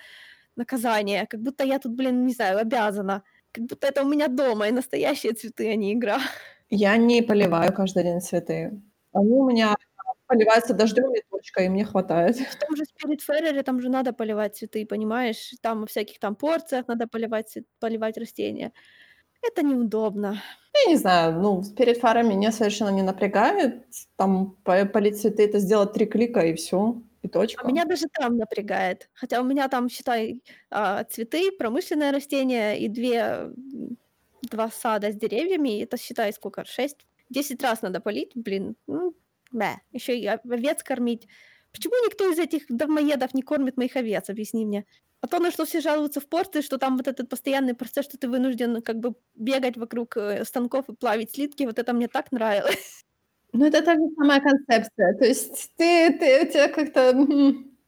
наказание. 0.57 1.27
Как 1.27 1.41
будто 1.41 1.65
я 1.65 1.79
тут, 1.79 1.93
блин, 1.93 2.27
не 2.27 2.35
знаю, 2.35 2.59
обязана. 2.59 3.23
Как 3.53 3.65
будто 3.65 3.87
это 3.87 4.03
у 4.03 4.09
меня 4.09 4.29
дома, 4.29 4.69
и 4.69 4.73
настоящие 4.73 5.33
цветы, 5.33 5.71
а 5.71 5.77
не 5.77 5.95
игра. 5.95 6.19
Я 6.71 6.97
не 6.97 7.23
поливаю 7.23 7.73
каждый 7.73 8.03
день 8.03 8.21
цветы. 8.21 8.83
Они 9.13 9.33
у 9.33 9.49
меня 9.49 9.77
поливается 10.29 10.75
дождем 10.75 11.13
и 11.15 11.23
точка, 11.31 11.63
и 11.65 11.69
мне 11.71 11.85
хватает. 11.85 12.37
В 12.51 12.57
том 12.57 12.77
же 12.77 12.85
Spiritfarer 12.85 13.63
там 13.63 13.81
же 13.81 13.89
надо 13.89 14.13
поливать 14.13 14.57
цветы, 14.57 14.87
понимаешь? 14.87 15.53
Там 15.63 15.81
во 15.81 15.87
всяких 15.87 16.19
там 16.19 16.35
порциях 16.37 16.89
надо 16.89 17.07
поливать 17.07 17.57
поливать 17.81 18.17
растения. 18.19 18.73
Это 19.43 19.63
неудобно. 19.65 20.43
Я 20.85 20.91
не 20.93 20.97
знаю, 20.97 21.41
ну, 21.41 21.61
Spiritfarer 21.63 22.23
меня 22.23 22.53
совершенно 22.53 22.91
не 22.91 23.03
напрягает. 23.03 23.85
Там 24.17 24.57
по 24.65 24.85
полить 24.87 25.21
цветы- 25.21 25.45
это 25.45 25.59
сделать 25.59 25.93
3 25.93 26.07
клика 26.07 26.41
и 26.41 26.55
всё, 26.55 27.03
и 27.23 27.29
А 27.57 27.65
точка. 27.65 27.67
меня 27.67 27.85
даже 27.85 28.07
там 28.13 28.37
напрягает. 28.37 29.09
Хотя 29.15 29.41
у 29.41 29.45
меня 29.45 29.69
там, 29.69 29.89
считай, 29.89 30.43
а, 30.71 31.05
цветы, 31.05 31.51
промышленное 31.53 32.13
растение 32.13 32.79
и 32.79 32.89
2, 32.89 33.51
м, 33.57 33.97
2 34.43 34.71
сада 34.71 35.11
с 35.13 35.17
деревьями. 35.17 35.83
Это 35.83 35.97
считай 35.97 36.33
сколько? 36.33 36.65
6-10 36.65 37.63
раз 37.63 37.83
надо 37.83 38.01
полить, 38.01 38.33
блин. 38.35 38.77
Ну, 38.87 39.15
бэ. 39.53 39.77
Ещё 39.93 40.13
и 40.15 40.27
овец 40.27 40.83
кормить. 40.83 41.29
Почему 41.73 41.95
никто 42.07 42.31
из 42.33 42.39
этих 42.39 42.65
дармоедов 42.69 43.35
не 43.35 43.43
кормит 43.43 43.77
моих 43.77 43.97
овец, 43.97 44.31
объясни 44.31 44.67
мне? 44.67 44.85
А 45.21 45.27
то, 45.27 45.39
на 45.41 45.51
что 45.51 45.65
все 45.67 45.81
жалуются 45.81 46.21
в 46.21 46.29
порты, 46.29 46.63
что 46.63 46.79
там 46.79 46.97
вот 46.97 47.09
этот 47.09 47.29
постоянный 47.29 47.75
процесс, 47.75 48.07
что 48.07 48.19
ты 48.19 48.29
вынужден 48.29 48.83
как 48.83 48.99
бы 49.01 49.15
бегать 49.35 49.77
вокруг, 49.77 50.17
э, 50.17 50.45
станков 50.45 50.89
и 50.89 50.95
плавить 50.95 51.33
слитки, 51.35 51.65
вот 51.65 51.79
это 51.79 51.93
мне 51.93 52.09
так 52.09 52.33
нравилось. 52.33 53.05
Ну, 53.53 53.65
это 53.67 53.83
та 53.83 53.95
же 53.95 54.01
самая 54.17 54.41
концепция. 54.41 55.15
То 55.19 55.25
есть 55.25 55.73
ты 55.77 56.13
ты 56.19 56.43
у 56.45 56.53
тя 56.53 56.69
как-то, 56.69 57.01
м, 57.13 57.79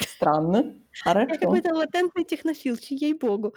странно. 0.00 0.74
Я 1.28 1.38
Хорошо. 1.38 1.38
какой-то 1.38 1.74
латентный 1.74 2.24
технофил, 2.24 2.76
ч 2.76 2.94
ей-богу. 2.94 3.54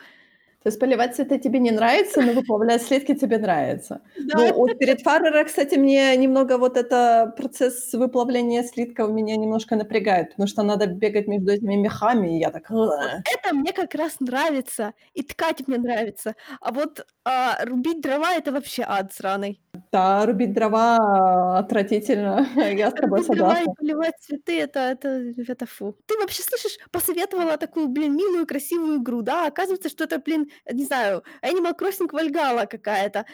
То 0.64 0.70
есть 0.70 0.80
поливать 0.80 1.16
цветы 1.16 1.40
тебе 1.40 1.60
не 1.60 1.72
нравится, 1.72 2.22
но 2.22 2.34
выплавлять 2.34 2.82
слитки 2.84 3.14
тебе 3.16 3.38
нравится. 3.38 4.02
Да. 4.16 4.38
Ну, 4.38 4.62
у 4.62 4.68
Spiritfarer, 4.70 5.44
кстати, 5.46 5.76
мне 5.76 6.16
немного 6.18 6.58
вот 6.58 6.78
это 6.78 7.34
процесс 7.38 7.92
выплавления 7.94 8.64
слитков 8.64 9.12
меня 9.12 9.36
немножко 9.36 9.76
напрягает, 9.76 10.30
потому 10.32 10.48
что 10.48 10.64
надо 10.64 10.88
бегать 10.88 11.28
между 11.28 11.52
этими 11.52 11.76
мехами, 11.76 12.38
и 12.38 12.40
я 12.40 12.50
так: 12.52 12.70
Вот 12.70 13.12
это 13.26 13.54
мне 13.56 13.74
как 13.74 13.94
раз 13.96 14.20
нравится, 14.20 14.94
и 15.14 15.22
ткать 15.24 15.68
мне 15.68 15.78
нравится. 15.78 16.36
А 16.62 16.72
вот, 16.72 17.06
а, 17.26 17.64
рубить 17.66 18.02
дрова- 18.02 18.34
это 18.36 18.52
вообще 18.52 18.84
ад 18.88 19.14
сраный. 19.14 19.63
Да, 19.92 20.26
рубить 20.26 20.54
дрова 20.54 21.58
отвратительно. 21.58 22.48
Я 22.78 22.92
с 22.92 22.94
тобой 22.94 23.20
Рубить 23.20 23.32
дрова 23.32 23.60
и 23.62 23.66
согласна. 23.66 23.74
поливать 23.76 24.14
цветы- 24.22 24.60
это 24.60 24.80
это 24.80 25.08
это 25.48 25.66
фу. 25.66 25.98
Ты 26.06 26.18
вообще 26.20 26.44
слышишь, 26.44 26.78
посоветовала 26.92 27.58
такую, 27.58 27.88
блин, 27.88 28.16
милую, 28.16 28.46
красивую 28.46 28.98
игру, 29.02 29.22
да? 29.24 29.48
Оказывается, 29.48 29.90
что 29.90 30.04
это, 30.04 30.20
блин, 30.20 30.50
не 30.72 30.86
знаю, 30.86 31.24
Animal 31.44 31.74
Crossing 31.78 32.10
Valhalla 32.12 32.68
какая-то. 32.68 33.26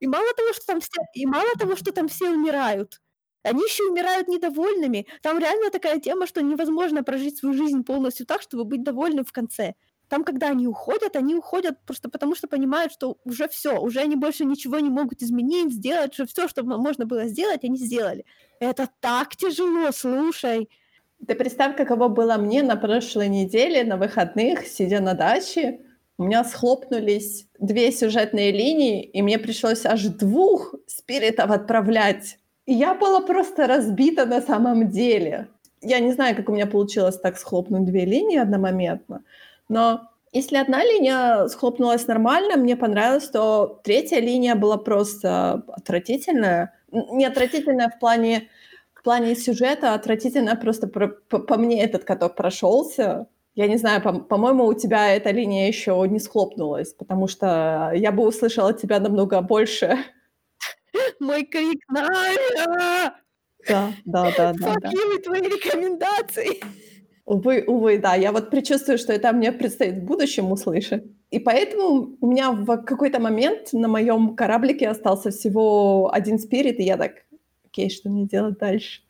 И 0.00 0.06
мало 0.08 0.26
того, 0.36 0.52
что 0.54 0.66
там 0.66 0.80
все 0.80 1.00
и 1.14 1.26
мало 1.26 1.50
того, 1.58 1.76
что 1.76 1.92
там 1.92 2.08
все 2.08 2.30
умирают, 2.30 3.00
они 3.44 3.62
ещё 3.64 3.90
умирают 3.90 4.28
недовольными. 4.28 5.06
Там 5.22 5.38
реально 5.38 5.70
такая 5.70 6.00
тема, 6.00 6.26
что 6.26 6.42
невозможно 6.42 7.02
прожить 7.04 7.38
свою 7.38 7.54
жизнь 7.56 7.84
полностью 7.84 8.26
так, 8.26 8.42
чтобы 8.42 8.64
быть 8.64 8.84
довольным 8.84 9.24
в 9.24 9.32
конце. 9.32 9.74
Там, 10.08 10.24
когда 10.24 10.48
они 10.48 10.66
уходят, 10.66 11.16
они 11.16 11.34
уходят 11.34 11.76
просто 11.86 12.08
потому, 12.08 12.34
что 12.34 12.48
понимают, 12.48 12.92
что 12.92 13.18
уже 13.24 13.46
всё, 13.48 13.78
уже 13.80 14.00
они 14.00 14.16
больше 14.16 14.44
ничего 14.46 14.78
не 14.80 14.88
могут 14.88 15.22
изменить, 15.22 15.72
сделать, 15.72 16.14
что 16.14 16.26
всё, 16.26 16.48
что 16.48 16.62
мо 16.64 16.78
можно 16.78 17.04
было 17.04 17.26
сделать, 17.28 17.62
они 17.64 17.76
сделали. 17.76 18.24
Это 18.58 18.88
так 19.00 19.36
тяжело, 19.36 19.90
слушай. 19.92 20.68
Ты 21.26 21.34
представь, 21.34 21.76
каково 21.76 22.08
было 22.08 22.36
мне 22.38 22.62
на 22.62 22.76
прошлой 22.76 23.28
неделе 23.28 23.84
на 23.84 23.96
выходных, 23.96 24.66
сидя 24.66 25.00
на 25.00 25.14
даче. 25.14 25.80
У 26.16 26.24
меня 26.24 26.42
схлопнулись 26.44 27.46
2 27.58 27.90
сюжетные 27.92 28.50
линии, 28.50 29.02
и 29.04 29.22
мне 29.22 29.38
пришлось 29.38 29.84
аж 29.84 30.02
2 30.04 30.72
спиритов 30.86 31.50
отправлять. 31.50 32.38
И 32.66 32.72
я 32.72 32.94
была 32.94 33.20
просто 33.20 33.66
разбита 33.66 34.26
на 34.26 34.40
самом 34.40 34.88
деле. 34.88 35.48
Я 35.82 36.00
не 36.00 36.12
знаю, 36.12 36.34
как 36.34 36.48
у 36.48 36.52
меня 36.52 36.66
получилось 36.66 37.18
так 37.18 37.38
схлопнуть 37.38 37.84
2 37.84 37.92
линии 38.04 38.38
одномоментно, 38.38 39.22
но 39.68 40.02
если 40.32 40.56
1 40.58 40.74
линия 40.82 41.48
схлопнулась 41.48 42.06
нормально, 42.06 42.56
мне 42.56 42.76
понравилось, 42.76 43.28
то 43.30 43.80
3 43.84 44.20
линия 44.20 44.54
была 44.54 44.76
просто 44.78 45.62
отвратительная. 45.68 46.74
Не 46.92 47.26
отвратительная 47.26 47.88
в 47.90 47.98
плане 47.98 48.48
в 48.94 49.02
плане 49.04 49.34
сюжета, 49.36 49.92
а 49.92 49.94
отвратительная 49.96 50.56
просто 50.56 50.86
про 50.88 51.08
по 51.08 51.38
по 51.38 51.56
мне 51.58 51.82
этот 51.84 52.04
каток 52.04 52.34
прошёлся. 52.36 53.26
Я 53.54 53.66
не 53.68 53.76
знаю, 53.78 54.02
пом 54.02 54.24
по-моему, 54.24 54.66
у 54.66 54.74
тебя 54.74 55.14
эта 55.16 55.30
линия 55.30 55.66
ещё 55.68 56.04
не 56.06 56.20
схлопнулась, 56.20 56.92
потому 56.94 57.28
что 57.28 57.92
я 57.94 58.12
бы 58.12 58.26
услышала 58.26 58.72
тебя 58.74 59.00
намного 59.00 59.40
больше. 59.42 59.98
Мой 61.20 61.44
крик: 61.46 61.82
"Найя!" 61.90 63.14
Да. 63.68 63.94
Fuck 64.62 64.82
you 64.92 65.18
и 65.18 65.22
твои 65.22 65.42
рекомендации. 65.42 66.60
Увы, 67.28 67.62
увы, 67.66 67.98
да. 67.98 68.14
Я 68.14 68.32
вот 68.32 68.48
предчувствую, 68.50 68.96
что 68.96 69.12
это 69.12 69.32
мне 69.32 69.52
предстоит 69.52 69.96
в 69.96 70.04
будущем 70.04 70.50
услышать. 70.50 71.04
И 71.30 71.38
поэтому 71.38 72.16
у 72.22 72.26
меня 72.26 72.50
в 72.52 72.78
какой-то 72.84 73.20
момент 73.20 73.74
на 73.74 73.86
моём 73.86 74.34
кораблике 74.34 74.88
остался 74.88 75.30
всего 75.30 76.10
1 76.12 76.38
спирит, 76.38 76.80
и 76.80 76.84
я 76.84 76.96
так: 76.96 77.12
"Окей, 77.66 77.90
что 77.90 78.08
мне 78.08 78.24
делать 78.24 78.58
дальше?" 78.58 79.02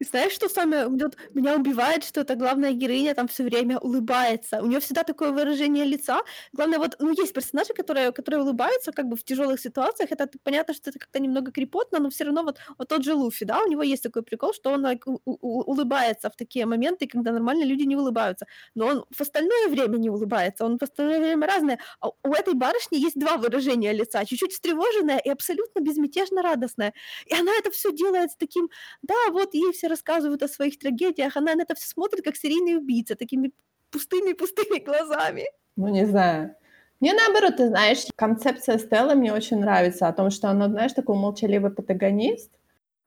И 0.00 0.04
знаешь, 0.04 0.32
что 0.32 0.48
самое 0.48 0.88
вот 0.88 1.16
меня 1.34 1.54
убивает, 1.56 2.04
что 2.04 2.22
эта 2.22 2.34
главная 2.34 2.72
героиня 2.72 3.14
там 3.14 3.28
всё 3.28 3.44
время 3.44 3.78
улыбается. 3.78 4.62
У 4.62 4.66
неё 4.66 4.80
всегда 4.80 5.02
такое 5.04 5.30
выражение 5.30 5.84
лица. 5.84 6.22
Главное, 6.52 6.78
вот, 6.78 6.96
ну, 7.00 7.10
есть 7.12 7.34
персонажи, 7.34 7.74
которые 7.74 8.10
которые 8.12 8.40
улыбаются 8.42 8.92
как 8.92 9.06
бы 9.06 9.16
в 9.16 9.22
тяжёлых 9.24 9.60
ситуациях. 9.60 10.10
Это 10.12 10.26
понятно, 10.42 10.72
что 10.74 10.90
это 10.90 10.98
как-то 10.98 11.20
немного 11.20 11.52
крипотно, 11.52 11.98
но 11.98 12.08
всё 12.08 12.24
равно 12.24 12.42
вот 12.44 12.56
вот 12.78 12.88
тот 12.88 13.04
же 13.04 13.12
Луфи, 13.14 13.44
да, 13.44 13.58
у 13.62 13.68
него 13.68 13.82
есть 13.82 14.02
такой 14.02 14.22
прикол, 14.22 14.54
что 14.54 14.70
он 14.72 14.86
like 14.86 15.02
улыбается 15.26 16.30
в 16.30 16.36
такие 16.36 16.64
моменты, 16.66 17.06
когда 17.06 17.32
нормально 17.32 17.64
люди 17.66 17.82
не 17.86 17.96
улыбаются. 17.96 18.46
Но 18.74 18.86
он 18.86 19.04
в 19.16 19.20
остальное 19.20 19.68
время 19.68 19.98
не 19.98 20.08
улыбается, 20.10 20.64
он 20.64 20.78
в 20.78 20.82
остальное 20.82 21.18
время 21.20 21.46
разное. 21.46 21.78
А 22.00 22.08
у 22.24 22.32
этой 22.32 22.54
барышни 22.54 22.96
есть 23.06 23.18
2 23.20 23.36
выражения 23.36 23.92
лица: 23.92 24.24
чуть-чуть 24.24 24.52
встревоженное 24.52 25.18
и 25.18 25.28
абсолютно 25.30 25.80
безмятежно 25.80 26.42
радостное. 26.42 26.92
И 27.26 27.34
она 27.34 27.52
это 27.58 27.70
всё 27.70 27.92
делает 27.92 28.30
с 28.30 28.36
таким: 28.36 28.68
да, 29.02 29.14
вот 29.32 29.54
ей 29.54 29.72
все 29.72 29.88
рассказывают 29.90 30.42
о 30.42 30.48
своих 30.48 30.78
трагедиях, 30.78 31.36
она 31.36 31.54
на 31.54 31.62
это 31.62 31.74
всё 31.76 31.88
смотрит, 31.88 32.24
как 32.24 32.36
серийный 32.36 32.76
убийца, 32.78 33.16
такими 33.16 33.52
пустыми-пустыми 33.90 34.78
глазами. 34.80 35.46
Ну, 35.76 35.88
не 35.88 36.04
знаю. 36.06 36.54
Мне 37.00 37.14
наоборот, 37.14 37.56
ты 37.56 37.68
знаешь, 37.68 38.04
концепция 38.16 38.78
Стеллы 38.78 39.14
мне 39.14 39.32
очень 39.32 39.58
нравится 39.60 40.08
о 40.08 40.12
том, 40.12 40.30
что 40.30 40.48
она, 40.50 40.68
знаешь, 40.68 40.92
такой 40.92 41.16
молчаливый 41.16 41.70
протагонист. 41.70 42.50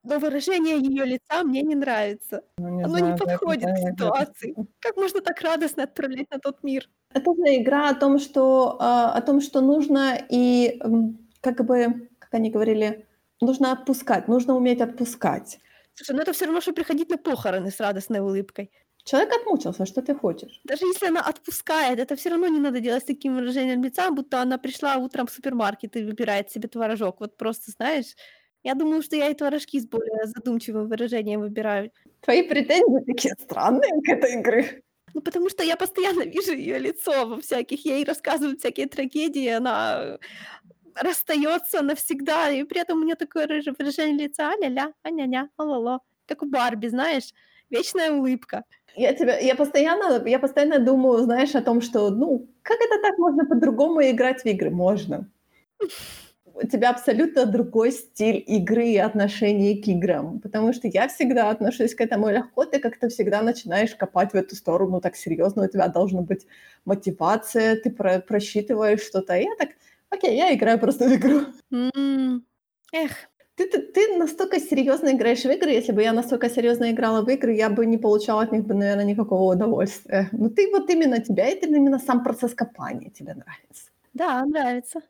Но 0.06 0.20
выражение 0.20 0.78
её 0.78 1.06
лица 1.06 1.44
мне 1.44 1.62
не 1.62 1.76
нравится. 1.76 2.44
Ну, 2.58 2.70
не 2.70 2.86
Оно 2.86 3.00
знаю, 3.00 3.14
не 3.14 3.14
подходит 3.14 3.70
это 3.70 3.74
к 3.74 3.78
как 3.78 3.84
это 3.94 4.14
ситуации. 4.18 4.56
Как 4.80 4.98
можно 4.98 5.22
так 5.22 5.40
радостно 5.42 5.84
отправлять 5.84 6.30
на 6.30 6.40
тот 6.40 6.62
мир? 6.64 6.90
Это 7.12 7.32
игра 7.32 7.90
о 7.90 7.96
том, 7.96 8.20
что, 8.20 8.78
а, 8.80 9.12
о 9.14 9.22
том, 9.22 9.42
что 9.42 9.62
нужно 9.62 10.18
и, 10.30 10.80
как 11.42 11.64
бы, 11.66 12.10
как 12.20 12.34
они 12.34 12.50
говорили, 12.50 13.06
нужно 13.42 13.72
отпускать, 13.72 14.28
нужно 14.28 14.56
уметь 14.56 14.82
отпускать. 14.82 15.60
Слушай, 15.98 16.16
ну 16.16 16.22
это 16.24 16.34
всё 16.34 16.46
равно, 16.46 16.62
что 16.62 16.74
приходить 16.74 17.10
на 17.10 17.18
похороны 17.18 17.70
с 17.72 17.80
радостной 17.80 18.20
улыбкой. 18.20 18.72
Человек 19.06 19.34
отмучился, 19.36 19.86
что 19.86 20.02
ты 20.02 20.16
хочешь? 20.16 20.60
Даже 20.64 20.86
если 20.86 21.08
она 21.08 21.22
отпускает, 21.22 22.00
это 22.00 22.16
всё 22.16 22.30
равно 22.30 22.48
не 22.48 22.60
надо 22.60 22.80
делать 22.80 23.04
с 23.04 23.06
таким 23.06 23.36
выражением 23.36 23.84
лица, 23.84 24.10
будто 24.12 24.42
она 24.42 24.58
пришла 24.58 24.96
утром 24.98 25.26
в 25.28 25.32
супермаркет 25.32 25.96
и 25.98 26.04
выбирает 26.04 26.50
себе 26.52 26.68
творожок. 26.70 27.20
Вот 27.20 27.38
просто, 27.38 27.72
знаешь, 27.72 28.16
я 28.64 28.74
думаю, 28.76 29.02
что 29.04 29.16
я 29.16 29.30
и 29.30 29.34
творожки 29.34 29.80
с 29.80 29.86
более 29.86 30.26
задумчивым 30.26 30.88
выражением 30.88 31.42
выбираю. 31.42 31.92
Твои 32.22 32.44
претензии 32.44 33.04
такие 33.06 33.36
странные 33.40 33.92
к 34.06 34.10
этой 34.10 34.40
игры. 34.40 34.84
Ну, 35.14 35.22
потому 35.22 35.50
что 35.50 35.64
я 35.64 35.76
постоянно 35.76 36.24
вижу 36.24 36.54
её 36.54 36.80
лицо 36.80 37.28
во 37.28 37.40
всяких 37.42 37.86
ей 37.86 38.04
рассказывают 38.06 38.60
всякие 38.60 38.88
трагедии, 38.88 39.48
она 39.48 40.18
расстаётся 40.96 41.82
навсегда, 41.82 42.50
и 42.52 42.64
при 42.64 42.82
этом 42.82 43.00
у 43.02 43.04
неё 43.06 43.16
такое 43.16 43.48
выражение 43.48 44.28
лица: 44.28 44.50
"А-ля-ля, 44.52 44.94
а-ня-ня, 45.04 45.50
а-ла-ла". 45.58 46.00
Как 46.28 46.42
у 46.44 46.46
Барби, 46.48 46.88
знаешь, 46.88 47.34
вечная 47.70 48.12
улыбка. 48.12 48.64
Я 48.96 49.14
тебя 49.14 49.38
я 49.40 49.56
постоянно 49.56 50.22
я 50.28 50.40
постоянно 50.40 50.80
думаю, 50.80 51.24
знаешь, 51.24 51.56
о 51.56 51.62
том, 51.62 51.82
что, 51.82 52.10
ну, 52.12 52.48
как 52.62 52.78
это 52.80 53.02
так 53.02 53.18
можно 53.18 53.46
по-другому 53.46 54.02
играть 54.04 54.42
в 54.44 54.46
игры? 54.46 54.70
Можно. 54.70 55.28
У 56.56 56.68
тебя 56.68 56.92
абсолютно 56.92 57.46
другой 57.48 57.92
стиль 57.92 58.44
игры 58.46 58.88
и 58.90 58.98
отношение 58.98 59.82
к 59.82 59.88
играм, 59.88 60.40
потому 60.40 60.74
что 60.74 60.88
я 60.88 61.08
всегда 61.08 61.50
отношусь 61.50 61.96
к 61.96 62.02
этому 62.02 62.30
легко. 62.30 62.66
Ты 62.66 62.80
как-то 62.80 63.10
всегда 63.10 63.42
начинаешь 63.42 63.96
копать 63.96 64.32
в 64.34 64.36
эту 64.36 64.56
сторону 64.56 65.02
так 65.02 65.16
серьёзно, 65.16 65.64
у 65.66 65.68
тебя 65.68 65.88
должна 65.88 66.22
быть 66.22 66.46
мотивация, 66.86 67.76
ты 67.78 67.90
про 67.92 68.20
просчитываешь 68.20 69.02
что-то. 69.02 69.36
И 69.38 69.44
я 69.46 69.56
так: 69.58 69.70
"Окей, 70.14 70.38
я 70.38 70.54
играю 70.54 70.80
просто 70.80 71.08
в 71.08 71.14
игру". 71.16 71.42
Эх. 72.94 73.12
Ты 73.56 73.68
ты 73.70 73.80
ты 73.94 74.18
настолько 74.18 74.60
серьёзно 74.60 75.10
играешь 75.12 75.44
в 75.46 75.52
игры. 75.52 75.72
Если 75.72 75.92
бы 75.94 76.02
я 76.02 76.14
настолько 76.14 76.50
серьёзно 76.50 76.92
играла 76.92 77.22
в 77.22 77.30
игры, 77.30 77.54
я 77.56 77.70
бы 77.70 77.86
не 77.86 77.98
получала 77.98 78.42
от 78.44 78.52
них 78.52 78.66
бы, 78.66 78.74
наверно, 78.74 79.04
никакого 79.06 79.54
удовольствия. 79.54 80.30
Но 80.32 80.50
ты 80.50 80.70
вот 80.72 80.90
именно 80.90 81.20
тебя 81.20 81.46
это 81.46 81.68
именно 81.68 82.00
сам 82.00 82.24
процесс 82.24 82.54
копания 82.56 83.12
тебе 83.12 83.34
нравится. 83.36 83.92
Да, 84.14 84.44
нравится. 84.46 85.02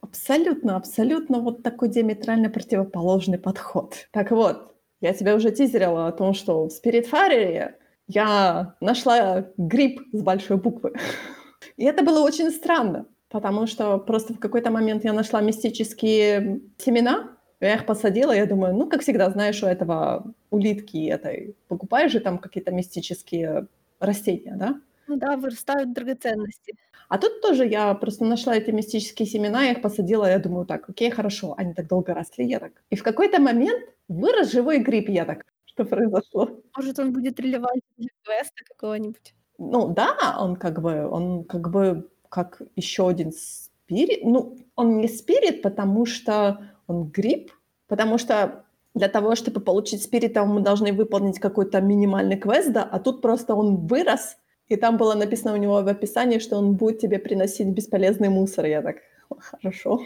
Абсолютно 0.00 0.76
абсолютно 0.76 1.40
вот 1.40 1.62
такой 1.62 1.88
диаметрально 1.88 2.50
противоположный 2.50 3.38
подход. 3.38 4.08
Так 4.12 4.30
вот, 4.32 4.74
Я 5.00 5.14
тебе 5.14 5.34
уже 5.34 5.50
тизерила 5.52 6.08
о 6.08 6.12
том, 6.12 6.34
что 6.34 6.68
в 6.68 6.72
Spiritfarer 6.72 7.74
я 8.08 8.74
нашла 8.80 9.46
гриб 9.58 10.00
с 10.12 10.22
большой 10.22 10.56
буквы. 10.58 10.92
И 11.78 11.84
это 11.84 12.04
было 12.04 12.20
очень 12.26 12.50
странно, 12.50 13.06
потому 13.28 13.66
что 13.66 13.98
просто 13.98 14.34
в 14.34 14.38
какой-то 14.38 14.70
момент 14.70 15.04
я 15.04 15.12
нашла 15.12 15.40
мистические 15.40 16.60
семена, 16.78 17.36
я 17.60 17.74
их 17.74 17.86
посадила, 17.86 18.32
я 18.32 18.46
думаю, 18.46 18.74
ну, 18.74 18.88
как 18.88 19.02
всегда, 19.02 19.30
знаешь, 19.30 19.62
у 19.62 19.66
этого 19.66 20.32
улитки 20.50 21.08
этой, 21.08 21.56
покупаешь 21.66 22.12
же 22.12 22.20
там 22.20 22.38
какие-то 22.38 22.70
мистические 22.72 23.66
растения, 23.98 24.54
да? 24.56 24.80
Ну 25.08 25.16
да, 25.16 25.36
вырастают 25.36 25.92
драгоценности. 25.92 26.76
А 27.08 27.18
тут 27.18 27.40
тоже 27.40 27.66
я 27.66 27.94
просто 27.94 28.24
нашла 28.24 28.54
эти 28.54 28.70
мистические 28.70 29.26
семена, 29.26 29.64
я 29.64 29.72
их 29.72 29.82
посадила, 29.82 30.26
я 30.26 30.38
думаю, 30.38 30.66
так, 30.66 30.88
окей, 30.88 31.10
хорошо, 31.10 31.54
они 31.56 31.74
так 31.74 31.88
долго 31.88 32.14
росли, 32.14 32.44
я 32.44 32.60
так. 32.60 32.72
И 32.90 32.96
в 32.96 33.02
какой-то 33.02 33.40
момент 33.40 33.82
вырос 34.08 34.52
живой 34.52 34.78
гриб, 34.78 35.08
я 35.08 35.24
так, 35.24 35.44
что 35.64 35.84
произошло? 35.84 36.60
Может, 36.76 36.98
он 36.98 37.12
будет 37.12 37.40
релевантен 37.40 37.82
для 37.96 38.10
квеста 38.22 38.64
какого-нибудь? 38.66 39.34
Ну 39.58 39.88
да, 39.88 40.36
он 40.38 40.54
как 40.56 40.80
бы, 40.80 41.08
он 41.08 41.44
как 41.44 41.70
бы 41.70 42.08
как 42.28 42.62
еще 42.76 43.08
один 43.08 43.32
спирит. 43.32 44.24
Ну, 44.24 44.56
он 44.76 44.98
не 44.98 45.08
спирит, 45.08 45.62
потому 45.62 46.06
что 46.06 46.60
он 46.86 47.04
гриб, 47.08 47.52
потому 47.86 48.18
что 48.18 48.64
для 48.94 49.08
того, 49.08 49.34
чтобы 49.34 49.60
получить 49.60 50.02
спирита, 50.02 50.44
мы 50.44 50.60
должны 50.60 50.92
выполнить 50.92 51.38
какой-то 51.38 51.80
минимальный 51.80 52.36
квест, 52.36 52.72
да, 52.72 52.82
а 52.82 52.98
тут 52.98 53.22
просто 53.22 53.54
он 53.54 53.86
вырос, 53.86 54.36
и 54.66 54.76
там 54.76 54.96
было 54.96 55.14
написано 55.14 55.54
у 55.54 55.56
него 55.56 55.82
в 55.82 55.88
описании, 55.88 56.38
что 56.38 56.56
он 56.56 56.74
будет 56.74 56.98
тебе 56.98 57.18
приносить 57.18 57.68
бесполезный 57.68 58.28
мусор. 58.28 58.66
Я 58.66 58.82
так, 58.82 58.96
хорошо. 59.38 60.00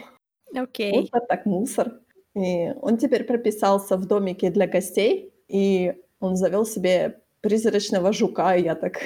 Окей. 0.55 0.93
Okay. 0.93 1.09
Вот 1.11 1.27
так 1.27 1.45
мусор. 1.45 1.99
И 2.35 2.73
он 2.81 2.97
теперь 2.97 3.25
прописался 3.25 3.97
в 3.97 4.05
домике 4.05 4.49
для 4.49 4.67
гостей, 4.67 5.33
и 5.47 5.95
он 6.19 6.35
завел 6.35 6.65
себе 6.65 7.19
призрачного 7.41 8.13
жука, 8.13 8.55
и 8.55 8.63
я 8.63 8.75
так, 8.75 8.99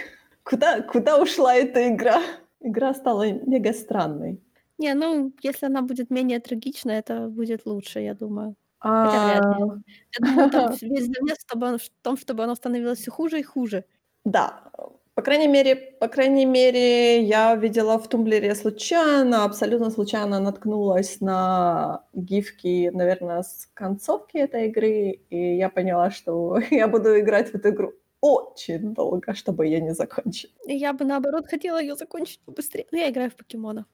куда, 0.43 0.81
куда 0.81 1.21
ушла 1.21 1.55
эта 1.55 1.87
игра? 1.89 2.21
Игра 2.67 2.93
стала 2.93 3.31
мега 3.31 3.73
странной. 3.73 4.41
Не, 4.77 4.93
ну, 4.93 5.31
если 5.41 5.67
она 5.67 5.81
будет 5.81 6.09
менее 6.09 6.39
трагична, 6.39 6.91
это 6.91 7.29
будет 7.29 7.65
лучше, 7.65 8.01
я 8.01 8.13
думаю. 8.13 8.55
Хотя 8.79 9.25
вряд 9.25 9.45
ли. 9.45 9.63
А. 9.63 10.19
Я 10.19 10.47
думаю, 10.47 10.77
весь 10.81 11.05
замес 11.05 11.37
в 11.49 12.03
том, 12.03 12.17
чтобы 12.17 12.43
оно 12.43 12.55
становилось 12.55 12.99
все 12.99 13.11
хуже 13.11 13.39
и 13.39 13.43
хуже. 13.43 13.85
Да, 14.25 14.71
по 15.15 15.21
крайней 15.23 15.47
мере 15.47 15.75
по 15.75 16.07
крайней 16.07 16.45
мере, 16.45 17.23
я 17.23 17.55
видела 17.55 17.97
в 17.97 18.07
"Тумблере" 18.07 18.53
случайно, 18.53 19.45
абсолютно 19.45 19.89
случайно 19.89 20.39
наткнулась 20.39 21.21
на 21.21 22.03
гифки, 22.13 22.91
наверное, 22.93 23.41
с 23.41 23.67
концовки 23.73 24.37
этой 24.37 24.67
игры, 24.67 25.21
и 25.29 25.55
я 25.57 25.69
поняла, 25.69 26.11
что 26.11 26.59
я 26.71 26.87
буду 26.87 27.19
играть 27.19 27.51
в 27.51 27.55
эту 27.55 27.69
игру 27.69 27.93
очень 28.35 28.93
долго, 28.93 29.33
чтобы 29.33 29.65
её 29.67 29.79
не 29.81 29.93
закончить. 29.93 30.53
Я 30.65 30.93
бы, 30.93 31.05
наоборот, 31.05 31.47
хотела 31.47 31.77
её 31.81 31.95
закончить 31.95 32.41
побыстрее. 32.45 32.87
Но 32.91 32.97
я 32.97 33.09
играю 33.09 33.29
в 33.31 33.35
покемонов. 33.35 33.85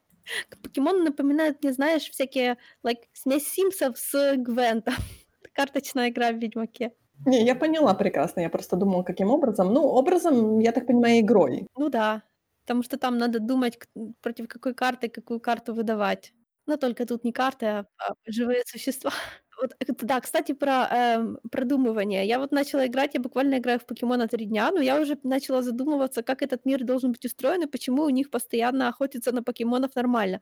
Покемоны 0.63 1.03
напоминают 1.03 1.63
мне, 1.63 1.73
знаешь, 1.73 2.09
всякие, 2.09 2.57
like, 2.85 3.03
смесь 3.13 3.47
Симсов 3.47 3.97
с 3.99 4.35
Гвентом. 4.37 4.95
Карточная 5.53 6.09
игра 6.09 6.31
в 6.31 6.37
Ведьмаке. 6.39 6.93
Не, 7.25 7.43
я 7.45 7.55
поняла 7.55 7.93
прекрасно. 7.93 8.41
Я 8.41 8.49
просто 8.49 8.75
думала, 8.75 9.03
каким 9.03 9.29
образом. 9.31 9.73
Ну, 9.73 9.81
образом, 9.83 10.59
я 10.59 10.71
так 10.71 10.87
понимаю, 10.87 11.19
игрой. 11.21 11.67
Ну 11.75 11.89
да, 11.89 12.23
потому 12.61 12.83
что 12.83 12.97
там 12.97 13.17
надо 13.17 13.39
думать, 13.39 13.79
против 14.21 14.47
какой 14.47 14.73
карты 14.75 15.09
какую 15.09 15.39
карту 15.39 15.73
выдавать. 15.73 16.33
Но 16.65 16.77
только 16.77 17.05
тут 17.05 17.23
не 17.23 17.31
карты, 17.33 17.65
а 17.65 17.85
а 17.97 18.13
живые 18.25 18.63
существа. 18.65 19.11
Вот, 19.63 19.71
э, 19.79 19.85
да, 20.01 20.19
кстати, 20.19 20.51
про, 20.53 20.87
эм, 20.91 21.39
продумывание. 21.51 22.27
Я 22.27 22.39
вот 22.39 22.51
начала 22.51 22.85
играть, 22.85 23.13
я 23.13 23.21
буквально 23.21 23.59
играю 23.59 23.79
в 23.79 23.85
"Покемона" 23.85 24.27
3 24.27 24.45
дня, 24.45 24.71
но 24.71 24.81
я 24.81 24.99
уже 24.99 25.17
начала 25.23 25.61
задумываться, 25.61 26.21
как 26.23 26.41
этот 26.41 26.65
мир 26.65 26.83
должен 26.83 27.13
быть 27.13 27.23
устроен 27.25 27.63
и 27.63 27.67
почему 27.67 28.03
у 28.03 28.09
них 28.09 28.29
постоянно 28.29 28.89
охотятся 28.89 29.31
на 29.31 29.41
покемонов 29.43 29.95
нормально. 29.95 30.41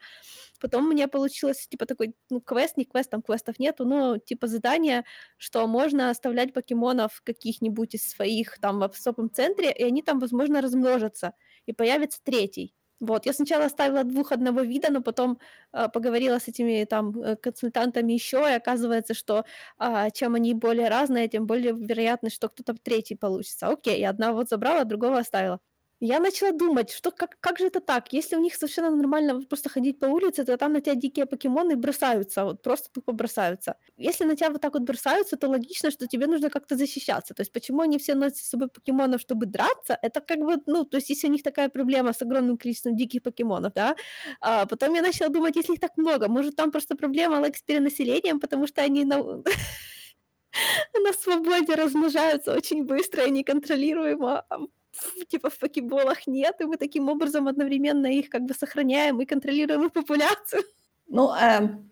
Потом 0.62 0.86
у 0.88 0.92
меня 0.92 1.08
получилось, 1.08 1.68
типа, 1.68 1.86
такой, 1.86 2.16
ну, 2.32 2.42
квест, 2.42 2.78
не 2.78 2.86
квест, 2.86 3.10
там 3.12 3.22
квестов 3.22 3.60
нету, 3.60 3.86
но, 3.86 4.18
типа, 4.18 4.48
задание, 4.48 5.06
что 5.38 5.68
можно 5.68 6.10
оставлять 6.10 6.54
покемонов 6.54 7.22
каких-нибудь 7.24 7.96
из 7.96 8.10
своих 8.10 8.60
там 8.60 8.80
в 8.80 8.84
особом 8.84 9.32
центре, 9.32 9.72
и 9.74 9.84
они 9.84 10.04
там, 10.04 10.20
возможно, 10.20 10.62
размножатся, 10.62 11.34
и 11.68 11.74
появится 11.74 12.20
третий. 12.24 12.74
Вот, 13.02 13.26
я 13.26 13.34
сначала 13.34 13.66
оставила 13.66 14.04
двух 14.04 14.32
одного 14.32 14.62
вида, 14.62 14.92
но 14.92 15.02
потом, 15.02 15.40
э, 15.74 15.90
поговорила 15.90 16.40
с 16.40 16.48
этими 16.48 16.86
там, 16.86 17.20
э, 17.22 17.36
консультантами 17.36 18.14
еще, 18.14 18.38
и 18.50 18.54
оказывается, 18.54 19.14
что, 19.16 19.44
а, 19.80 20.10
чем 20.12 20.36
они 20.36 20.54
более 20.54 20.88
разные, 20.90 21.28
тем 21.28 21.48
более 21.48 21.74
вероятность, 21.74 22.36
что 22.36 22.50
кто-то 22.50 22.76
третий 22.84 23.16
получится. 23.16 23.68
Окей, 23.70 24.00
я 24.00 24.12
одного 24.12 24.44
забрала, 24.46 24.84
другого 24.86 25.20
оставила. 25.20 25.60
Я 26.04 26.20
начала 26.20 26.52
думать, 26.52 26.90
что 26.92 27.12
как 27.12 27.38
как 27.40 27.60
же 27.60 27.68
это 27.68 27.80
так? 27.80 28.12
Если 28.12 28.36
у 28.36 28.40
них 28.42 28.56
совершенно 28.56 28.90
нормально 28.90 29.40
просто 29.44 29.70
ходить 29.70 30.00
по 30.00 30.06
улице, 30.08 30.44
то 30.44 30.58
там 30.58 30.74
на 30.74 30.82
тебя 30.82 30.96
дикие 30.96 31.28
покемоны 31.28 31.76
бросаются, 31.76 32.44
вот 32.44 32.64
просто 32.64 32.90
тупо 32.92 33.12
бросаются. 33.12 33.76
Если 33.98 34.24
на 34.26 34.36
тебя 34.36 34.50
вот 34.50 34.62
так 34.62 34.74
вот 34.74 34.82
бросаются, 34.82 35.38
то 35.38 35.48
логично, 35.48 35.92
что 35.92 36.08
тебе 36.08 36.26
нужно 36.26 36.50
как-то 36.50 36.76
защищаться. 36.76 37.36
То 37.36 37.42
есть 37.42 37.52
почему 37.54 37.82
они 37.82 38.00
все 38.00 38.16
носят 38.16 38.38
с 38.38 38.50
собой 38.50 38.68
покемонов, 38.70 39.22
чтобы 39.22 39.46
драться? 39.46 39.96
Это 40.02 40.22
как 40.22 40.40
бы, 40.40 40.58
ну, 40.66 40.86
то 40.86 40.98
есть 40.98 41.10
если 41.12 41.28
у 41.28 41.32
них 41.32 41.44
такая 41.44 41.70
проблема 41.70 42.14
с 42.14 42.22
огромным 42.24 42.58
количеством 42.58 42.96
диких 42.96 43.22
покемонов, 43.22 43.74
да? 43.76 43.96
А 44.42 44.66
потом 44.66 44.96
я 44.96 45.04
начала 45.04 45.30
думать, 45.30 45.56
если 45.56 45.74
их 45.74 45.80
так 45.80 45.98
много, 45.98 46.28
может 46.28 46.56
там 46.56 46.72
просто 46.72 46.96
проблема 46.96 47.38
like, 47.38 47.58
с 47.58 47.62
перенаселением, 47.62 48.40
потому 48.40 48.66
что 48.66 48.82
они 48.82 49.06
на 49.06 49.18
на 51.04 51.14
свободе 51.14 51.76
размножаются 51.76 52.54
очень 52.54 52.86
быстро 52.86 53.26
и 53.26 53.32
неконтролируемо, 53.32 54.46
типа 55.28 55.50
в 55.50 55.58
покеболах 55.60 56.28
нет, 56.28 56.62
и 56.62 56.66
мы 56.66 56.78
таким 56.78 57.10
образом 57.10 57.48
одновременно 57.48 58.08
их 58.08 58.30
как 58.30 58.44
бы 58.44 58.54
сохраняем 58.54 59.22
и 59.22 59.26
контролируем 59.26 59.86
их 59.86 59.94
популяцию. 59.94 60.64
Ну, 61.08 61.34
эм, 61.34 61.92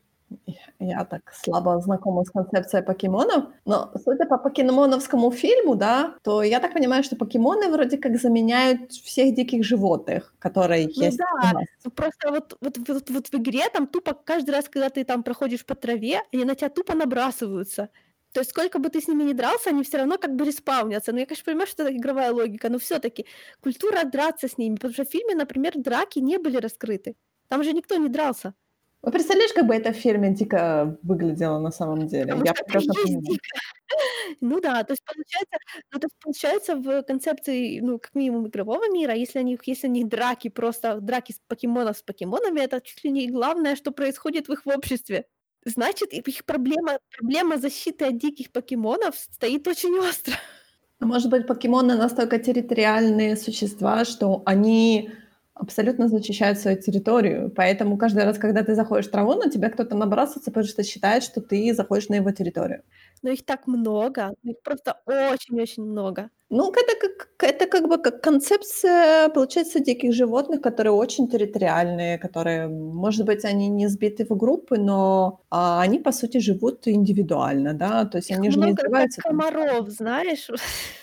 я 0.79 1.05
так 1.05 1.21
слабо 1.33 1.79
знакома 1.81 2.23
с 2.23 2.29
концепцией 2.29 2.83
покемонов, 2.83 3.45
но 3.65 3.91
судя 4.03 4.25
по 4.25 4.37
покемоновскому 4.37 5.31
фильму, 5.31 5.75
да, 5.75 6.15
то 6.23 6.43
я 6.43 6.59
так 6.59 6.73
понимаю, 6.73 7.03
что 7.03 7.15
покемоны 7.15 7.69
вроде 7.69 7.97
как 7.97 8.17
заменяют 8.17 8.91
всех 8.91 9.35
диких 9.35 9.63
животных, 9.63 10.33
которые 10.39 10.85
Ну 10.85 11.03
есть 11.03 11.17
да, 11.17 11.53
просто 11.95 12.31
вот 12.31 12.57
вот 12.61 12.77
вот 12.87 13.09
вот 13.09 13.27
в 13.27 13.35
игре 13.35 13.69
там 13.73 13.87
тупо 13.87 14.13
каждый 14.13 14.51
раз, 14.51 14.69
когда 14.69 14.89
ты 14.89 15.03
там 15.03 15.23
проходишь 15.23 15.65
по 15.65 15.75
траве, 15.75 16.21
они 16.31 16.45
на 16.45 16.55
тебя 16.55 16.69
тупо 16.69 16.93
набрасываются. 16.93 17.89
То 18.31 18.41
есть 18.41 18.51
сколько 18.51 18.79
бы 18.79 18.89
ты 18.89 19.01
с 19.01 19.07
ними 19.07 19.23
ни 19.23 19.33
дрался, 19.33 19.71
они 19.71 19.83
все 19.83 19.97
равно 19.97 20.17
как 20.17 20.35
бы 20.35 20.45
респаунятся. 20.45 21.11
Ну, 21.11 21.19
я, 21.19 21.25
конечно, 21.25 21.45
понимаю, 21.45 21.67
что 21.67 21.83
это 21.83 21.95
игровая 21.95 22.31
логика, 22.31 22.69
но 22.69 22.77
все 22.77 22.99
таки 22.99 23.25
культура 23.61 24.03
драться 24.03 24.47
с 24.47 24.57
ними. 24.57 24.75
Потому 24.75 24.93
что 24.93 25.05
в 25.05 25.09
фильме, 25.09 25.35
например, 25.35 25.73
драки 25.75 26.19
не 26.19 26.37
были 26.37 26.57
раскрыты. 26.57 27.15
Там 27.47 27.63
же 27.63 27.73
никто 27.73 27.95
не 27.95 28.09
дрался. 28.09 28.53
Ну, 29.01 29.11
представляешь, 29.11 29.53
как 29.53 29.65
бы 29.65 29.73
это 29.73 29.93
в 29.93 29.95
фильме 29.95 30.33
дико 30.33 30.97
выглядело 31.03 31.57
на 31.57 31.71
самом 31.71 32.07
деле? 32.07 32.33
Потому 32.33 32.45
Я 32.45 32.53
прекрасно 32.53 32.93
понимаю. 32.93 33.39
Ну 34.41 34.61
да, 34.61 34.83
то 34.83 34.93
есть 34.93 35.03
получается 35.03 35.57
ну, 35.91 35.99
то 35.99 36.05
есть 36.05 36.15
получается 36.21 36.75
в 36.75 37.01
концепции, 37.03 37.79
ну, 37.79 37.97
как 37.97 38.13
минимум 38.13 38.47
игрового 38.47 38.87
мира, 38.91 39.15
если 39.15 39.39
у 39.39 39.43
них 39.43 39.61
если 39.65 39.87
у 39.87 39.91
них 39.91 40.07
драки, 40.07 40.49
просто 40.49 40.99
драки 41.01 41.31
с 41.31 41.41
покемонов 41.47 41.97
с 41.97 42.03
покемонами, 42.03 42.59
это 42.59 42.81
чуть 42.81 43.03
ли 43.03 43.09
не 43.09 43.29
главное, 43.29 43.75
что 43.75 43.91
происходит 43.91 44.47
в 44.47 44.53
их 44.53 44.67
обществе. 44.67 45.25
Значит, 45.65 46.13
их 46.13 46.45
проблема 46.45 46.99
проблема 47.17 47.57
защиты 47.57 48.05
от 48.05 48.17
диких 48.17 48.51
покемонов 48.51 49.15
стоит 49.17 49.67
очень 49.67 49.97
остро. 49.99 50.33
А 50.99 51.05
может 51.05 51.29
быть, 51.29 51.47
покемоны 51.47 51.95
настолько 51.95 52.39
территориальные 52.39 53.37
существа, 53.37 54.03
что 54.05 54.41
они 54.45 55.11
абсолютно 55.59 56.07
защищают 56.07 56.57
свою 56.59 56.81
территорию, 56.81 57.51
поэтому 57.55 57.97
каждый 57.97 58.23
раз, 58.23 58.37
когда 58.37 58.63
ты 58.63 58.75
заходишь 58.75 59.07
в 59.07 59.11
траву, 59.11 59.33
на 59.35 59.49
тебя 59.49 59.69
кто-то 59.69 59.95
набрасывается, 59.95 60.51
потому 60.51 60.67
что 60.67 60.83
считает, 60.83 61.23
что 61.23 61.41
ты 61.41 61.73
заходишь 61.73 62.09
на 62.09 62.15
его 62.15 62.31
территорию. 62.31 62.83
Но 63.21 63.29
их 63.31 63.45
так 63.45 63.67
много, 63.67 64.33
их 64.43 64.61
просто 64.63 65.01
очень-очень 65.05 65.83
много. 65.83 66.29
Ну, 66.49 66.71
это 66.71 66.93
как 66.99 67.29
это 67.43 67.67
как 67.67 67.87
бы 67.87 67.97
как 68.01 68.21
концепция, 68.23 69.29
получается, 69.29 69.79
диких 69.79 70.13
животных, 70.13 70.61
которые 70.61 70.93
очень 70.93 71.27
территориальные, 71.27 72.17
которые, 72.17 72.67
может 72.67 73.25
быть, 73.25 73.45
они 73.45 73.67
не 73.69 73.87
сбиты 73.87 74.25
в 74.25 74.35
группы, 74.37 74.77
но, 74.79 75.41
а, 75.51 75.81
они, 75.81 75.99
по 75.99 76.11
сути, 76.11 76.39
живут 76.39 76.87
индивидуально, 76.87 77.73
да, 77.73 78.05
то 78.05 78.17
есть 78.17 78.31
Их 78.31 78.37
они 78.37 78.49
же 78.49 78.59
не 78.59 78.73
много, 78.73 78.83
как 78.89 79.09
там. 79.23 79.23
комаров, 79.23 79.89
знаешь. 79.89 80.47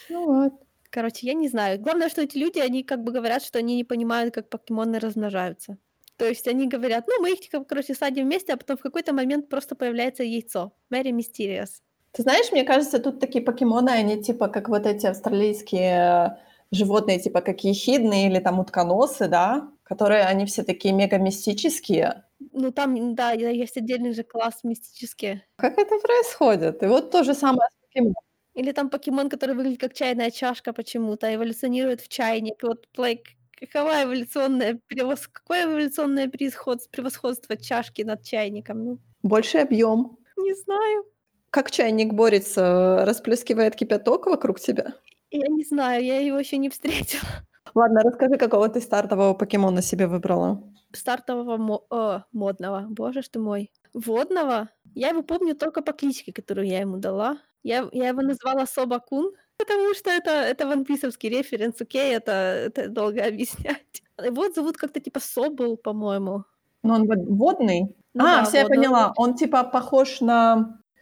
Ну 0.09 0.25
вот. 0.27 0.66
Короче, 0.97 1.27
я 1.27 1.35
не 1.35 1.49
знаю. 1.49 1.79
Главное, 1.79 2.09
что 2.09 2.23
эти 2.23 2.39
люди, 2.39 2.59
они 2.59 2.83
как 2.83 3.05
бы 3.05 3.13
говорят, 3.13 3.43
что 3.43 3.59
они 3.59 3.77
не 3.77 3.85
понимают, 3.85 4.33
как 4.33 4.49
покемоны 4.49 4.99
размножаются. 4.99 5.77
То 6.17 6.25
есть 6.25 6.49
они 6.49 6.67
говорят: 6.67 7.05
"Ну, 7.07 7.21
мы 7.21 7.33
их, 7.33 7.41
короче, 7.69 7.95
садим 7.95 8.25
вместе", 8.25 8.55
а 8.55 8.57
потом 8.57 8.79
в 8.79 8.81
какой-то 8.81 9.13
момент 9.13 9.51
просто 9.51 9.75
появляется 9.75 10.23
яйцо. 10.23 10.73
Very 10.91 11.11
mysterious. 11.13 11.69
Ты 12.13 12.23
знаешь, 12.23 12.51
мне 12.51 12.65
кажется, 12.65 12.99
тут 12.99 13.21
такие 13.21 13.45
покемоны, 13.45 13.91
они 13.91 14.23
типа 14.23 14.49
как 14.49 14.71
вот 14.71 14.87
эти 14.87 15.07
австралийские 15.07 16.39
животные, 16.71 17.21
типа 17.21 17.43
как 17.43 17.61
ехидны 17.65 18.29
или 18.29 18.39
там 18.39 18.59
утконосы, 18.59 19.29
да, 19.29 19.69
которые 19.83 20.25
они 20.25 20.47
все 20.47 20.63
такие 20.63 20.95
мега 20.95 21.19
мистические. 21.19 22.25
Ну, 22.53 22.73
там, 22.73 23.15
да, 23.15 23.33
есть 23.33 23.77
отдельный 23.77 24.15
же 24.15 24.23
класс 24.23 24.61
мистические. 24.65 25.43
Как 25.57 25.77
это 25.77 25.99
происходит? 25.99 26.83
И 26.83 26.87
вот 26.87 27.11
то 27.11 27.23
же 27.23 27.35
самое 27.35 27.69
с 27.71 27.87
покемонами. 27.87 28.26
Или 28.57 28.73
там 28.73 28.89
покемон, 28.89 29.29
который 29.29 29.55
выглядит 29.55 29.81
как 29.81 29.93
чайная 29.93 30.31
чашка 30.31 30.73
почему-то, 30.73 31.33
эволюционирует 31.33 32.01
в 32.01 32.09
чайник. 32.09 32.63
Вот, 32.63 32.89
like, 32.97 33.25
какова 33.61 34.05
эволюционная 34.05 34.81
превос 34.87 35.29
какое 35.29 35.65
эволюционное 35.65 36.29
превосход 36.29 36.81
превосходство 36.91 37.57
чашки 37.59 38.03
над 38.03 38.23
чайником? 38.23 38.85
Ну, 38.85 38.99
Больший 39.23 39.63
объем. 39.63 40.17
не 40.39 40.55
знаю. 40.55 41.05
Как 41.51 41.71
чайник 41.71 42.15
борется, 42.15 43.05
расплескивает 43.05 43.77
кипяток 43.77 44.27
вокруг 44.27 44.59
тебя? 44.59 44.95
Я 45.31 45.49
не 45.49 45.65
знаю, 45.65 46.03
я 46.03 46.21
его 46.21 46.39
еще 46.39 46.57
не 46.57 46.71
встретила. 46.71 47.29
Ладно, 47.75 48.01
расскажи, 48.03 48.39
какого 48.39 48.69
ты 48.71 48.81
стартового 48.81 49.35
покемона 49.35 49.83
себе 49.83 50.07
выбрала? 50.07 50.63
Стартового 50.93 51.59
мо 51.59 51.87
э, 51.91 52.21
модного, 52.33 52.87
боже 52.89 53.21
ж 53.21 53.29
ты 53.29 53.39
мой. 53.39 53.71
Водного? 53.93 54.71
Я 54.95 55.11
его 55.11 55.23
помню 55.23 55.55
только 55.55 55.83
по 55.83 55.93
кличке, 55.93 56.33
которую 56.33 56.67
я 56.67 56.81
ему 56.81 56.97
дала. 56.97 57.39
Я 57.67 57.89
я 57.93 58.09
его 58.09 58.23
назвала 58.23 58.65
Соба-кун, 58.65 59.33
потому 59.59 59.93
что 59.95 60.11
это 60.11 60.31
это 60.31 60.69
ванписовский 60.69 61.29
референс, 61.29 61.81
окей, 61.81 62.15
это 62.15 62.31
это 62.31 62.89
долго 62.89 63.25
объяснять. 63.27 64.03
Его 64.25 64.49
зовут 64.51 64.77
как-то 64.77 65.01
типа 65.01 65.19
Собл, 65.21 65.77
по-моему. 65.77 66.45
Ну, 66.85 66.95
он 66.95 67.07
вот 67.09 67.19
водный? 67.29 67.97
Ну 68.15 68.25
а, 68.25 68.37
да, 68.39 68.45
все, 68.45 68.59
я 68.59 68.63
водного. 68.63 68.83
поняла. 68.83 69.13
Он 69.17 69.35
типа 69.35 69.65
похож 69.65 70.21
на... 70.21 70.55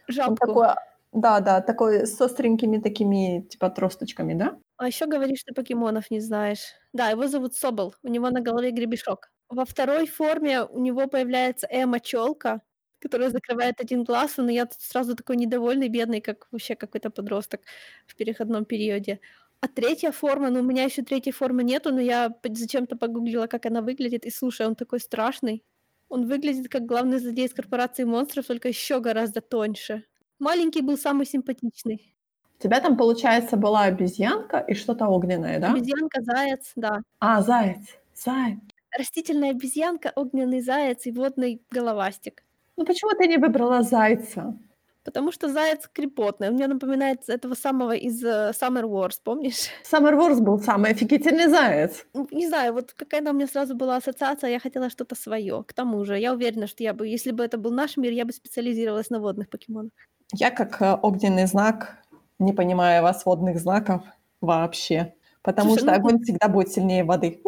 Он 0.07 0.13
Жабку. 0.15 0.35
такой, 0.35 0.67
да-да, 1.13 1.61
такой 1.61 2.07
с 2.07 2.19
остренькими 2.19 2.79
такими 2.79 3.41
типа 3.41 3.69
тросточками, 3.69 4.33
да? 4.33 4.57
А 4.77 4.87
еще 4.87 5.05
говоришь, 5.05 5.43
ты 5.43 5.53
покемонов 5.53 6.09
не 6.09 6.19
знаешь. 6.19 6.73
Да, 6.93 7.09
его 7.09 7.27
зовут 7.27 7.53
Собол, 7.53 7.93
у 8.01 8.07
него 8.07 8.31
на 8.31 8.41
голове 8.41 8.71
гребешок. 8.71 9.31
Во 9.49 9.65
второй 9.65 10.07
форме 10.07 10.63
у 10.63 10.79
него 10.79 11.07
появляется 11.07 11.67
эмо-челка, 11.69 12.61
которая 13.05 13.29
закрывает 13.29 13.79
один 13.81 14.03
глаз, 14.03 14.37
но 14.37 14.49
я 14.51 14.65
тут 14.65 14.81
сразу 14.81 15.15
такой 15.15 15.35
недовольный, 15.37 15.89
бедный, 15.89 16.21
как 16.21 16.47
вообще 16.51 16.75
какой-то 16.75 17.11
подросток 17.11 17.61
в 18.07 18.15
переходном 18.15 18.65
периоде. 18.65 19.19
А 19.61 19.67
третья 19.67 20.11
форма, 20.11 20.49
ну 20.49 20.59
у 20.61 20.63
меня 20.63 20.83
еще 20.85 21.03
третьей 21.03 21.31
формы 21.33 21.63
нету, 21.63 21.93
но 21.93 22.01
я 22.01 22.35
зачем-то 22.43 22.97
погуглила, 22.97 23.47
как 23.47 23.65
она 23.67 23.81
выглядит, 23.81 24.25
и 24.25 24.31
слушай, 24.31 24.65
он 24.65 24.75
такой 24.75 24.99
страшный. 24.99 25.63
Он 26.09 26.27
выглядит 26.27 26.69
как 26.69 26.85
главный 26.85 27.19
злодей 27.19 27.45
из 27.45 27.53
корпорации 27.53 28.05
монстров, 28.05 28.47
только 28.47 28.67
еще 28.69 28.99
гораздо 28.99 29.41
тоньше. 29.41 30.03
Маленький 30.39 30.81
был 30.81 30.97
самый 30.97 31.25
симпатичный. 31.27 32.15
У 32.59 32.63
тебя 32.63 32.79
там, 32.81 32.97
получается, 32.97 33.57
была 33.57 33.83
обезьянка 33.83 34.59
и 34.59 34.73
что-то 34.73 35.07
огненное, 35.07 35.59
да? 35.59 35.71
Обезьянка, 35.71 36.21
заяц, 36.21 36.71
да. 36.75 37.01
А, 37.19 37.41
заяц. 37.41 37.97
Заяц. 38.15 38.59
Растительная 38.97 39.51
обезьянка, 39.51 40.11
огненный 40.15 40.61
заяц 40.61 41.05
и 41.05 41.11
водный 41.11 41.61
головастик. 41.69 42.43
Ну 42.77 42.85
почему 42.85 43.11
ты 43.17 43.27
не 43.27 43.37
выбрала 43.37 43.83
зайца? 43.83 44.57
Потому 45.03 45.31
что 45.31 45.49
заяц 45.49 45.87
крепотный. 45.93 46.49
Он 46.49 46.55
мне 46.55 46.67
напоминает 46.67 47.29
этого 47.29 47.53
самого 47.53 47.91
из 47.95 48.23
э, 48.23 48.51
Summer 48.59 48.85
Wars, 48.85 49.19
помнишь? 49.23 49.69
Summer 49.83 50.13
Wars 50.13 50.41
был 50.41 50.59
самый 50.59 50.91
офигительный 50.91 51.47
заяц. 51.47 52.05
Не 52.31 52.47
знаю, 52.47 52.73
вот 52.73 52.93
какая-то 52.93 53.29
у 53.29 53.33
меня 53.33 53.45
сразу 53.45 53.75
была 53.75 53.97
ассоциация, 53.97 54.49
я 54.49 54.59
хотела 54.59 54.89
что-то 54.89 55.13
свое. 55.15 55.63
К 55.63 55.73
тому 55.73 56.03
же, 56.05 56.17
я 56.17 56.33
уверена, 56.33 56.65
что 56.65 56.81
я 56.81 56.93
бы, 56.93 57.07
если 57.07 57.31
бы 57.31 57.43
это 57.43 57.59
был 57.59 57.71
наш 57.71 57.97
мир, 57.97 58.11
я 58.13 58.25
бы 58.25 58.33
специализировалась 58.33 59.11
на 59.11 59.19
водных 59.19 59.47
покемонах. 59.49 59.91
Я 60.33 60.49
как 60.49 60.81
э, 60.81 60.97
огненный 60.99 61.45
знак 61.45 61.97
не 62.39 62.53
понимаю 62.53 63.03
вас 63.03 63.25
водных 63.25 63.59
знаков 63.59 64.01
вообще. 64.41 65.13
Потому 65.43 65.69
Слушай, 65.69 65.81
что 65.81 65.91
ну- 65.91 65.97
огонь 65.97 66.23
всегда 66.23 66.47
будет 66.47 66.69
сильнее 66.69 67.03
воды. 67.03 67.43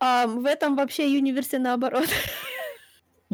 А 0.00 0.26
в 0.26 0.44
этом 0.44 0.74
вообще 0.74 1.04
универсе 1.04 1.60
наоборот. 1.60 2.08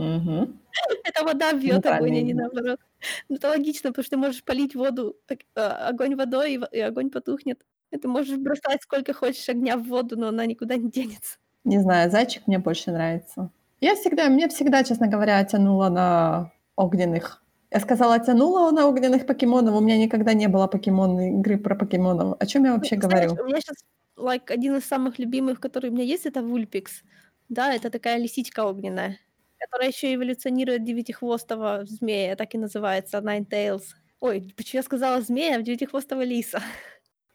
Мгм. 0.00 0.60
Это 1.04 1.24
вода 1.24 1.52
бьет 1.52 1.84
огонь, 1.86 2.18
а 2.18 2.22
не 2.22 2.34
наоборот. 2.34 2.80
Ну, 3.28 3.36
это 3.36 3.48
логично, 3.48 3.90
потому 3.90 4.04
что 4.04 4.10
ты 4.10 4.16
можешь 4.16 4.44
полить 4.44 4.74
воду, 4.74 5.16
так, 5.26 5.40
а, 5.54 5.88
огонь 5.88 6.14
водой, 6.16 6.60
и, 6.72 6.80
огонь 6.80 7.10
потухнет. 7.10 7.64
И 7.90 7.96
ты 7.98 8.08
можешь 8.08 8.38
бросать 8.38 8.82
сколько 8.82 9.12
хочешь 9.12 9.48
огня 9.48 9.76
в 9.76 9.84
воду, 9.84 10.16
но 10.18 10.28
она 10.28 10.46
никуда 10.46 10.76
не 10.76 10.90
денется. 10.90 11.38
Не 11.64 11.78
знаю, 11.80 12.10
зайчик 12.10 12.46
мне 12.46 12.58
больше 12.58 12.90
нравится. 12.92 13.50
Я 13.80 13.94
всегда, 13.94 14.28
мне 14.28 14.48
всегда, 14.48 14.84
честно 14.84 15.06
говоря, 15.08 15.42
тянуло 15.44 15.88
на 15.88 16.52
огненных. 16.76 17.42
Я 17.70 17.80
сказала, 17.80 18.18
тянула 18.18 18.70
на 18.70 18.86
огненных 18.86 19.26
покемонов. 19.26 19.74
У 19.76 19.80
меня 19.80 19.96
никогда 19.98 20.32
не 20.34 20.48
было 20.48 20.66
покемонной 20.66 21.30
игры 21.38 21.58
про 21.58 21.74
покемонов. 21.76 22.36
О 22.40 22.46
чем 22.46 22.64
я 22.64 22.72
вообще 22.74 22.96
Ну, 22.96 23.02
знаешь, 23.02 23.32
говорю? 23.32 23.42
у 23.42 23.46
меня 23.46 23.60
сейчас 23.60 23.76
like, 24.16 24.50
один 24.50 24.76
из 24.76 24.84
самых 24.84 25.18
любимых, 25.18 25.60
который 25.60 25.90
у 25.90 25.92
меня 25.92 26.04
есть, 26.04 26.26
это 26.26 26.42
Вульпикс. 26.42 27.02
Да, 27.48 27.72
это 27.74 27.90
такая 27.90 28.18
лисичка 28.18 28.64
огненная, 28.64 29.18
которая 29.60 29.88
еще 29.88 30.14
эволюционирует 30.14 30.84
девятихвостого 30.84 31.84
змея, 31.84 32.36
так 32.36 32.54
и 32.54 32.58
называется, 32.58 33.18
Ninetales. 33.18 33.82
Ой, 34.20 34.52
почему 34.56 34.78
я 34.78 34.82
сказала 34.82 35.20
змея, 35.22 35.56
а 35.56 35.62
девятихвостого 35.62 36.22
лиса? 36.22 36.60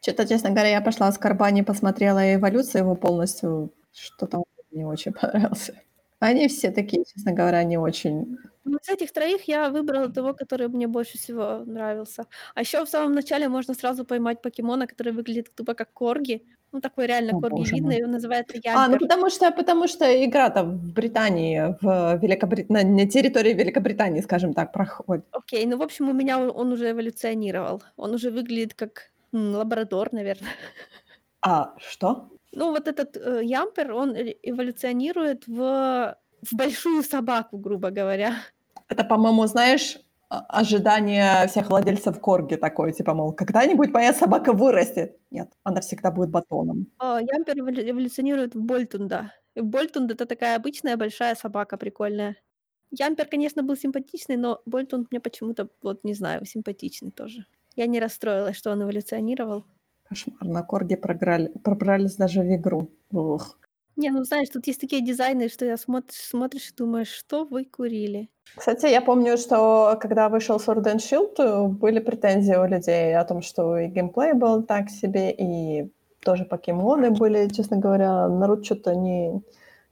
Что-то, 0.01 0.27
честно 0.27 0.51
говоря, 0.51 0.69
я 0.69 0.81
пошла 0.81 1.11
с 1.11 1.17
Карбани, 1.17 1.63
посмотрела 1.63 2.35
эволюцию 2.35 2.83
его 2.83 2.95
полностью. 2.95 3.73
Что-то 3.91 4.43
не 4.71 4.85
очень 4.85 5.13
понравился. 5.21 5.73
Они 6.19 6.47
все 6.47 6.71
такие, 6.71 7.03
честно 7.05 7.33
говоря, 7.33 7.63
не 7.63 7.77
очень. 7.77 8.37
Ну, 8.63 8.77
из 8.77 8.89
этих 8.89 9.11
троих 9.11 9.47
я 9.47 9.69
выбрала 9.69 10.09
того, 10.09 10.33
который 10.33 10.67
мне 10.67 10.87
больше 10.87 11.17
всего 11.17 11.63
нравился. 11.65 12.25
А 12.55 12.61
еще 12.61 12.83
в 12.85 12.89
самом 12.89 13.13
начале 13.13 13.47
можно 13.49 13.73
сразу 13.73 14.05
поймать 14.05 14.41
покемона, 14.41 14.87
который 14.87 15.13
выглядит 15.13 15.53
тупо 15.55 15.73
как 15.73 15.93
корги. 15.93 16.43
Ну, 16.75 16.81
такой 16.81 17.07
реально 17.07 17.37
О, 17.37 17.39
корги 17.39 17.55
боже 17.55 17.75
видный, 17.75 17.95
мой. 17.95 17.99
и 17.99 18.03
он 18.03 18.11
называется 18.11 18.57
А, 18.65 18.87
ну 18.87 18.93
Ямпер. 18.93 18.99
потому 18.99 19.29
что, 19.29 19.51
потому 19.51 19.87
что 19.87 20.25
игра-то 20.25 20.63
в 20.65 20.93
Британии, 20.93 21.73
в 21.81 22.19
Великобрит... 22.21 22.69
на, 22.69 22.83
территории 23.07 23.53
Великобритании, 23.53 24.19
скажем 24.19 24.53
так, 24.53 24.73
проходит. 24.73 25.23
Окей, 25.31 25.65
ну, 25.65 25.77
в 25.77 25.81
общем, 25.81 26.09
у 26.09 26.13
меня 26.13 26.37
он, 26.37 26.51
он 26.53 26.73
уже 26.73 26.91
эволюционировал. 26.91 27.81
Он 27.95 28.13
уже 28.13 28.29
выглядит 28.29 28.73
как 28.73 29.09
м, 29.31 29.55
лабрадор, 29.55 30.09
наверное. 30.11 30.51
А 31.41 31.73
что? 31.77 32.27
Ну, 32.51 32.71
вот 32.71 32.89
этот 32.89 33.15
э, 33.15 33.41
Ямпер, 33.45 33.93
он 33.93 34.13
э- 34.13 34.35
эволюционирует 34.43 35.47
в, 35.47 36.17
в 36.41 36.53
большую 36.53 37.03
собаку, 37.03 37.57
грубо 37.57 37.89
говоря. 37.89 38.33
Это, 38.89 39.05
по-моему, 39.05 39.47
знаешь, 39.47 39.97
ожидание 40.29 41.47
всех 41.47 41.69
владельцев 41.69 42.19
корги 42.19 42.55
такое, 42.55 42.91
типа, 42.91 43.13
мол, 43.13 43.33
когда-нибудь 43.33 43.91
моя 43.91 44.13
собака 44.13 44.53
вырастет. 44.53 45.17
Нет, 45.31 45.51
она 45.63 45.81
всегда 45.81 46.11
будет 46.11 46.29
батоном. 46.29 46.87
А, 46.99 47.19
Ямпер 47.21 47.57
эволю- 47.59 47.89
эволюционирует 47.89 48.55
в 48.55 48.61
Больтунда. 48.61 49.31
И 49.55 49.61
Больтунд 49.61 50.11
это 50.11 50.25
такая 50.25 50.55
обычная 50.57 50.97
большая 50.97 51.35
собака 51.35 51.77
прикольная. 51.77 52.35
Ямпер, 52.91 53.25
конечно, 53.25 53.63
был 53.63 53.75
симпатичный, 53.75 54.37
но 54.37 54.61
Больтунд 54.65 55.11
мне 55.11 55.19
почему-то, 55.19 55.69
вот 55.81 56.03
не 56.03 56.13
знаю, 56.13 56.45
симпатичный 56.45 57.11
тоже. 57.11 57.45
Я 57.75 57.87
не 57.87 57.99
расстроилась, 57.99 58.55
что 58.57 58.71
он 58.71 58.83
эволюционировал. 58.83 59.65
Кошмарно, 60.03 60.63
корги 60.63 60.95
програли, 60.95 61.51
пробрались 61.63 62.15
даже 62.15 62.41
в 62.41 62.55
игру. 62.55 62.89
Ух. 63.11 63.57
Не, 63.97 64.09
ну 64.11 64.23
знаешь, 64.23 64.49
тут 64.49 64.67
есть 64.67 64.81
такие 64.81 65.01
дизайны, 65.01 65.47
что 65.49 65.65
я 65.65 65.77
смотришь, 65.77 66.19
смотришь 66.19 66.69
и 66.69 66.75
думаешь, 66.75 67.07
что 67.11 67.45
вы 67.45 67.65
курили. 67.65 68.29
Кстати, 68.55 68.87
я 68.87 69.01
помню, 69.01 69.37
что 69.37 69.97
когда 70.01 70.29
вышел 70.29 70.57
Sword 70.57 70.83
and 70.83 70.97
Shield, 70.97 71.67
были 71.69 71.99
претензии 71.99 72.55
у 72.55 72.65
людей 72.67 73.15
о 73.15 73.23
том, 73.25 73.41
что 73.41 73.77
и 73.77 73.87
геймплей 73.87 74.33
был 74.33 74.63
так 74.63 74.89
себе, 74.89 75.31
и 75.31 75.89
тоже 76.19 76.43
покемоны 76.45 77.11
были, 77.11 77.47
честно 77.49 77.77
говоря, 77.77 78.27
народ 78.27 78.65
что-то 78.65 78.95
не, 78.95 79.41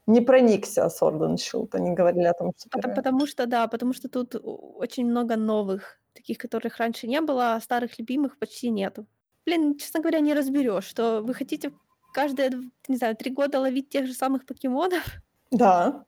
не 0.08 0.22
проникся 0.22 0.88
Sword 0.88 1.20
and 1.20 1.36
Shield. 1.38 1.70
Они 1.74 1.92
говорили 1.92 2.26
о 2.26 2.34
том, 2.34 2.52
что... 2.58 2.70
Пото- 2.70 2.82
первое- 2.82 2.96
Потому 2.96 3.26
что, 3.28 3.46
да, 3.46 3.68
потому 3.68 3.94
что 3.94 4.10
тут 4.10 4.36
очень 4.44 5.06
много 5.06 5.36
новых, 5.38 6.00
таких, 6.14 6.38
которых 6.38 6.78
раньше 6.78 7.08
не 7.08 7.22
было, 7.22 7.56
а 7.56 7.62
старых 7.62 7.98
любимых 8.00 8.38
почти 8.38 8.70
нету. 8.70 9.06
Блин, 9.46 9.78
честно 9.78 10.00
говоря, 10.00 10.20
не 10.20 10.34
разберешь, 10.34 10.86
что 10.86 11.22
вы 11.22 11.34
хотите 11.34 11.72
каждые, 12.14 12.52
не 12.88 12.96
знаю, 12.98 13.16
три 13.16 13.32
года 13.32 13.60
ловить 13.60 13.90
тех 13.90 14.06
же 14.08 14.14
самых 14.14 14.46
покемонов? 14.46 15.04
Да, 15.52 16.06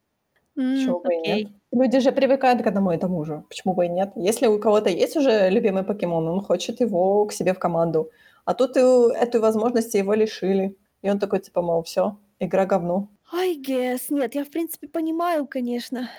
М, 0.58 0.76
почему 0.76 1.00
бы 1.02 1.14
и 1.14 1.18
нет? 1.18 1.52
Люди 1.72 2.00
же 2.00 2.12
привыкают 2.12 2.62
к 2.64 2.68
одному 2.68 2.92
и 2.94 2.98
тому 2.98 3.26
же. 3.26 3.44
Почему 3.50 3.74
бы 3.74 3.86
и 3.86 3.90
нет? 3.90 4.12
Если 4.16 4.48
у 4.48 4.60
кого-то 4.60 4.90
есть 4.90 5.18
уже 5.18 5.50
любимый 5.50 5.84
покемон, 5.84 6.28
он 6.28 6.42
хочет 6.42 6.80
его 6.82 7.26
к 7.26 7.34
себе 7.34 7.54
в 7.54 7.60
команду. 7.60 8.10
А 8.46 8.54
тут 8.54 8.78
и 8.78 8.80
эту 8.80 9.42
возможность 9.42 9.94
его 9.96 10.14
лишили. 10.14 10.78
И 11.02 11.10
он 11.10 11.20
такой, 11.20 11.40
типа, 11.40 11.62
мол, 11.62 11.84
все, 11.84 12.18
игра 12.40 12.66
говно. 12.66 13.10
I 13.34 13.58
guess. 13.62 14.04
Нет, 14.10 14.36
я, 14.36 14.44
в 14.46 14.50
принципе, 14.50 14.88
понимаю, 14.88 15.46
конечно. 15.48 16.10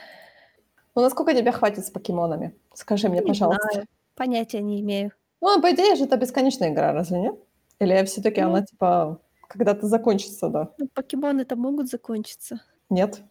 Ну, 0.95 1.03
насколько 1.03 1.35
тебя 1.35 1.53
хватит 1.53 1.87
с 1.87 1.91
покемонами? 1.91 2.53
Скажи 2.75 3.09
мне, 3.09 3.21
Не 3.21 3.27
пожалуйста. 3.27 3.69
знаю. 3.73 3.87
Понятия 4.15 4.61
не 4.61 4.81
имею. 4.81 5.13
Ну, 5.41 5.61
по 5.63 5.71
идее 5.73 5.95
же 5.97 6.05
это 6.05 6.17
бесконечная 6.17 6.71
игра, 6.71 6.93
разве 6.93 7.19
нет? 7.21 7.35
Или 7.79 8.05
все-таки 8.05 8.41
Ну. 8.41 8.49
она, 8.49 8.63
типа, 8.63 9.21
когда-то 9.49 9.87
закончится, 9.87 10.49
да? 10.49 10.73
Ну, 10.79 10.89
покемоны-то 10.89 11.57
могут 11.57 11.89
закончиться. 11.89 12.61
Нет? 12.91 13.23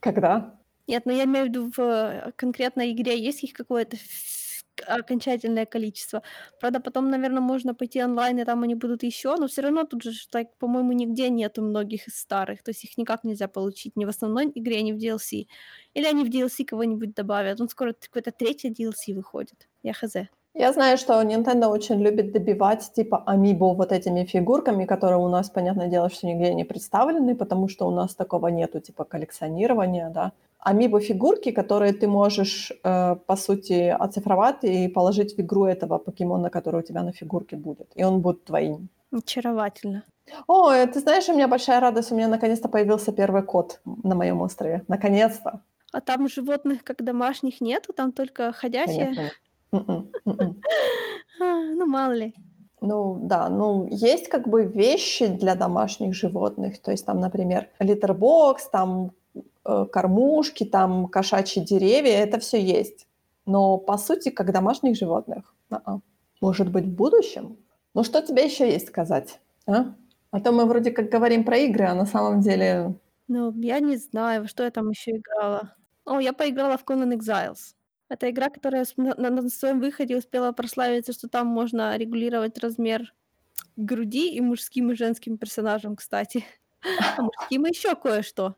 Когда? 0.00 0.54
Нет, 0.86 1.06
но 1.06 1.12
я 1.12 1.24
имею 1.24 1.46
в 1.46 1.48
виду, 1.48 1.70
в 1.76 1.80
э, 1.80 2.32
конкретной 2.36 2.92
игре 2.92 3.18
есть 3.18 3.44
их 3.44 3.52
какое-то 3.52 3.96
окончательное 4.86 5.66
количество. 5.66 6.22
Правда, 6.60 6.80
потом, 6.80 7.10
наверное, 7.10 7.40
можно 7.40 7.74
пойти 7.74 8.02
онлайн, 8.02 8.38
и 8.38 8.44
там 8.44 8.62
они 8.62 8.74
будут 8.74 9.02
еще, 9.02 9.36
но 9.36 9.46
все 9.46 9.62
равно 9.62 9.84
тут 9.84 10.02
же, 10.02 10.12
так, 10.30 10.56
по-моему, 10.58 10.92
нигде 10.92 11.30
нету 11.30 11.62
многих 11.62 12.08
из 12.08 12.16
старых, 12.18 12.62
то 12.62 12.70
есть 12.70 12.84
их 12.84 12.98
никак 12.98 13.24
нельзя 13.24 13.48
получить 13.48 13.96
ни 13.96 14.04
в 14.04 14.08
основной 14.08 14.50
игре, 14.54 14.82
ни 14.82 14.92
в 14.92 14.96
DLC. 14.96 15.46
Или 15.94 16.06
они 16.06 16.24
в 16.24 16.28
DLC 16.28 16.64
кого-нибудь 16.64 17.14
добавят. 17.14 17.60
Он 17.60 17.68
скоро 17.68 17.92
какой-то 17.92 18.32
третий 18.32 18.70
DLC 18.70 19.14
выходит. 19.14 19.68
Я 19.82 19.92
хз. 19.92 20.16
Я 20.54 20.72
знаю, 20.72 20.98
что 20.98 21.22
Nintendo 21.22 21.68
очень 21.68 22.02
любит 22.02 22.32
добивать 22.32 22.92
типа 22.94 23.24
Amiibo 23.26 23.74
вот 23.74 23.90
этими 23.90 24.24
фигурками, 24.24 24.84
которые 24.84 25.18
у 25.18 25.28
нас, 25.28 25.48
понятное 25.48 25.88
дело, 25.88 26.10
что 26.10 26.26
нигде 26.26 26.52
не 26.52 26.64
представлены, 26.64 27.34
потому 27.34 27.68
что 27.68 27.86
у 27.86 27.90
нас 27.90 28.14
такого 28.14 28.48
нету, 28.48 28.80
типа 28.80 29.04
коллекционирования, 29.04 30.10
да. 30.10 30.32
Amiibo 30.64 31.00
фигурки, 31.00 31.52
которые 31.52 31.94
ты 31.94 32.06
можешь, 32.06 32.70
э, 32.84 33.16
по 33.26 33.36
сути, 33.36 33.88
оцифровать 33.88 34.62
и 34.62 34.88
положить 34.88 35.36
в 35.36 35.40
игру 35.40 35.64
этого 35.64 35.98
покемона, 35.98 36.50
который 36.50 36.80
у 36.80 36.82
тебя 36.82 37.02
на 37.02 37.12
фигурке 37.12 37.56
будет, 37.56 37.88
и 37.94 38.04
он 38.04 38.20
будет 38.20 38.44
твоим. 38.44 38.88
Очаровательно. 39.10 40.02
О, 40.46 40.70
э, 40.70 40.86
ты 40.86 41.00
знаешь, 41.00 41.28
у 41.28 41.32
меня 41.32 41.48
большая 41.48 41.80
радость, 41.80 42.12
у 42.12 42.14
меня 42.14 42.28
наконец-то 42.28 42.68
появился 42.68 43.12
первый 43.12 43.42
кот 43.42 43.80
на 43.84 44.14
моем 44.14 44.42
острове. 44.42 44.82
Наконец-то. 44.86 45.60
А 45.92 46.00
там 46.00 46.28
животных 46.28 46.84
как 46.84 47.02
домашних 47.02 47.60
нету, 47.60 47.92
там 47.92 48.12
только 48.12 48.52
ходячие? 48.52 49.06
Конечно. 49.06 49.30
М-м, 49.72 50.10
м-м. 50.26 50.60
А, 51.40 51.60
ну, 51.74 51.86
мало 51.86 52.12
ли. 52.12 52.34
Ну 52.80 53.18
да, 53.22 53.48
ну 53.48 53.86
есть 53.88 54.28
как 54.28 54.48
бы 54.48 54.64
вещи 54.64 55.28
для 55.28 55.54
домашних 55.54 56.14
животных, 56.14 56.82
то 56.82 56.90
есть 56.90 57.06
там, 57.06 57.20
например, 57.20 57.68
литербокс, 57.78 58.68
там 58.68 59.12
э, 59.64 59.86
кормушки, 59.92 60.64
там 60.64 61.06
кошачьи 61.06 61.64
деревья, 61.64 62.18
это 62.18 62.40
все 62.40 62.60
есть. 62.60 63.06
Но 63.46 63.78
по 63.78 63.96
сути, 63.98 64.30
как 64.30 64.52
домашних 64.52 64.96
животных, 64.96 65.54
а-а. 65.70 66.00
может 66.40 66.70
быть, 66.72 66.84
в 66.86 66.94
будущем. 66.94 67.56
Ну 67.94 68.02
что 68.02 68.20
тебе 68.20 68.44
еще 68.44 68.68
есть 68.68 68.88
сказать? 68.88 69.38
А? 69.66 69.94
а 70.32 70.40
то 70.40 70.50
мы 70.50 70.64
вроде 70.64 70.90
как 70.90 71.08
говорим 71.08 71.44
про 71.44 71.58
игры, 71.58 71.84
а 71.84 71.94
на 71.94 72.06
самом 72.06 72.40
деле... 72.40 72.94
Ну, 73.28 73.52
я 73.60 73.78
не 73.80 73.96
знаю, 73.96 74.48
что 74.48 74.64
я 74.64 74.70
там 74.70 74.90
еще 74.90 75.12
играла. 75.12 75.74
О, 76.04 76.18
я 76.18 76.32
поиграла 76.32 76.76
в 76.76 76.84
Conan 76.84 77.16
Exiles. 77.16 77.74
Это 78.12 78.28
игра, 78.28 78.50
которая 78.50 78.84
на, 78.98 79.14
на, 79.14 79.30
на 79.30 79.48
своем 79.48 79.80
выходе 79.80 80.18
успела 80.18 80.52
прославиться, 80.52 81.14
что 81.14 81.28
там 81.28 81.46
можно 81.46 81.96
регулировать 81.96 82.58
размер 82.58 83.14
груди 83.76 84.34
и 84.34 84.40
мужским, 84.42 84.90
и 84.90 84.94
женским 84.94 85.38
персонажам, 85.38 85.96
кстати. 85.96 86.44
А 87.16 87.22
мужским 87.22 87.64
еще 87.64 87.94
кое-что. 87.94 88.54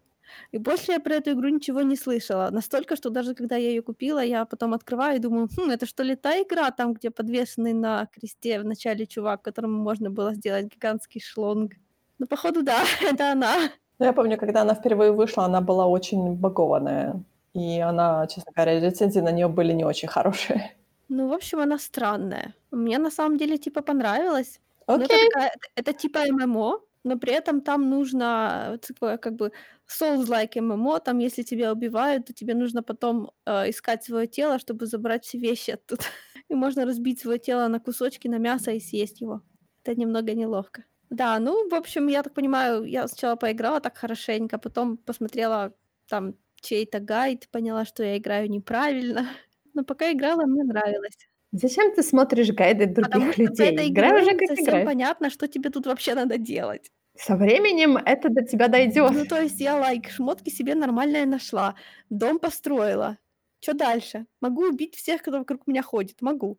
И 0.51 0.59
больше 0.59 0.91
я 0.91 0.99
про 0.99 1.15
эту 1.15 1.31
игру 1.31 1.51
ничего 1.51 1.83
не 1.83 1.95
слышала. 1.95 2.49
Настолько, 2.51 2.97
что 2.97 3.11
даже 3.11 3.37
когда 3.37 3.55
я 3.55 3.69
ее 3.69 3.81
купила, 3.81 4.25
я 4.25 4.45
потом 4.45 4.75
открываю 4.75 5.19
и 5.19 5.21
думаю, 5.21 5.49
хм, 5.57 5.71
это 5.71 5.87
что 5.87 6.03
ли 6.03 6.17
та 6.17 6.43
игра, 6.43 6.73
там, 6.73 6.95
где 6.95 7.11
подвешенный 7.11 7.75
на 7.75 8.07
кресте 8.07 8.59
в 8.59 8.65
начале 8.65 9.07
чувак, 9.07 9.43
которому 9.43 9.81
можно 9.81 10.11
было 10.11 10.35
сделать 10.35 10.67
гигантский 10.75 11.21
шлонг. 11.21 11.75
Ну, 12.19 12.27
походу, 12.27 12.65
да, 12.65 12.83
это 13.09 13.31
она. 13.31 13.55
Ну, 14.01 14.07
я 14.07 14.13
помню, 14.13 14.37
когда 14.37 14.63
она 14.63 14.75
впервые 14.75 15.13
вышла, 15.13 15.45
она 15.45 15.61
была 15.61 15.87
очень 15.87 16.35
багованная. 16.35 17.23
И 17.55 17.81
она, 17.81 18.27
честно 18.27 18.53
говоря, 18.55 18.81
рецензии 18.81 19.21
на 19.21 19.33
нее 19.33 19.49
были 19.49 19.73
не 19.73 19.85
очень 19.85 20.09
хорошие. 20.09 20.73
Ну, 21.09 21.29
в 21.29 21.33
общем, 21.35 21.61
она 21.61 21.79
странная. 21.79 22.55
Мне 22.71 22.99
на 22.99 23.11
самом 23.11 23.37
деле 23.37 23.59
типа 23.59 23.83
понравилось. 23.83 24.61
Окей. 24.87 24.99
Ну, 24.99 25.05
это, 25.05 25.27
такая, 25.27 25.53
это 25.77 25.93
типа 25.93 26.19
ММО, 26.31 26.81
но 27.05 27.19
при 27.19 27.33
этом 27.33 27.61
там 27.61 27.91
нужно 27.91 28.79
такое 28.89 29.19
как 29.19 29.35
бы 29.35 29.53
Souls-like 29.87 30.61
ММО, 30.61 31.01
там 31.01 31.19
если 31.19 31.43
тебя 31.43 31.73
убивают, 31.73 32.27
то 32.27 32.33
тебе 32.33 32.55
нужно 32.55 32.83
потом 32.83 33.31
э, 33.47 33.71
искать 33.71 34.03
свое 34.03 34.27
тело, 34.27 34.59
чтобы 34.59 34.87
забрать 34.87 35.25
все 35.25 35.39
вещи 35.39 35.73
оттуда. 35.73 36.03
И 36.49 36.55
можно 36.55 36.87
разбить 36.87 37.21
свое 37.21 37.39
тело 37.39 37.69
на 37.69 37.81
кусочки, 37.81 38.29
на 38.29 38.39
мясо 38.39 38.71
и 38.71 38.81
съесть 38.81 39.21
его. 39.21 39.43
Это 39.85 40.01
немного 40.01 40.35
неловко. 40.35 40.85
Да, 41.11 41.39
ну, 41.39 41.69
в 41.69 41.75
общем, 41.75 42.09
я 42.09 42.23
так 42.23 42.35
понимаю, 42.35 42.85
я 42.85 43.07
сначала 43.09 43.37
поиграла 43.37 43.81
так 43.81 43.99
хорошенько, 43.99 44.59
потом 44.59 44.97
посмотрела 44.97 45.73
там 46.09 46.35
чей-то 46.65 47.01
гайд, 47.01 47.49
поняла, 47.51 47.85
что 47.85 48.03
я 48.03 48.17
играю 48.19 48.51
неправильно. 48.51 49.29
Но 49.75 49.85
пока 49.85 50.13
играла, 50.13 50.47
мне 50.47 50.65
нравилось. 50.65 51.29
Зачем 51.53 51.95
ты 51.95 52.03
смотришь 52.03 52.51
гайды 52.53 52.87
других 52.87 53.05
Потому 53.11 53.33
что 53.33 53.43
людей? 53.43 53.73
этой 53.73 53.89
Играй 53.89 54.23
уже 54.23 54.35
как 54.37 54.49
совсем 54.49 54.65
играй. 54.67 54.85
понятно, 54.85 55.31
что 55.31 55.47
тебе 55.49 55.71
тут 55.71 55.87
вообще 55.87 56.15
надо 56.15 56.39
делать. 56.39 56.91
Со 57.17 57.37
временем 57.37 57.97
это 57.97 58.29
до 58.29 58.43
тебя 58.43 58.69
дойдет. 58.69 59.13
Ну, 59.13 59.25
то 59.25 59.41
есть 59.41 59.61
я 59.61 59.77
лайк, 59.77 60.09
шмотки 60.11 60.51
себе 60.51 60.75
нормальные 60.75 61.27
нашла, 61.27 61.77
дом 62.11 62.39
построила. 62.41 63.19
Что 63.61 63.75
дальше? 63.75 64.27
Могу 64.41 64.69
убить 64.69 64.97
всех, 64.97 65.23
кто 65.23 65.39
вокруг 65.39 65.67
меня 65.67 65.83
ходит? 65.83 66.21
Могу. 66.23 66.59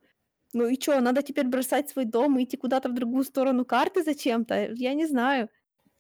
Ну 0.53 0.68
и 0.68 0.80
что, 0.80 0.99
надо 1.01 1.22
теперь 1.24 1.47
бросать 1.47 1.89
свой 1.89 2.06
дом 2.06 2.39
и 2.39 2.45
идти 2.45 2.56
куда-то 2.58 2.88
в 2.89 2.93
другую 2.93 3.26
сторону 3.26 3.66
карты 3.66 4.03
зачем-то? 4.03 4.72
Я 4.74 4.93
не 4.93 5.06
знаю. 5.06 5.49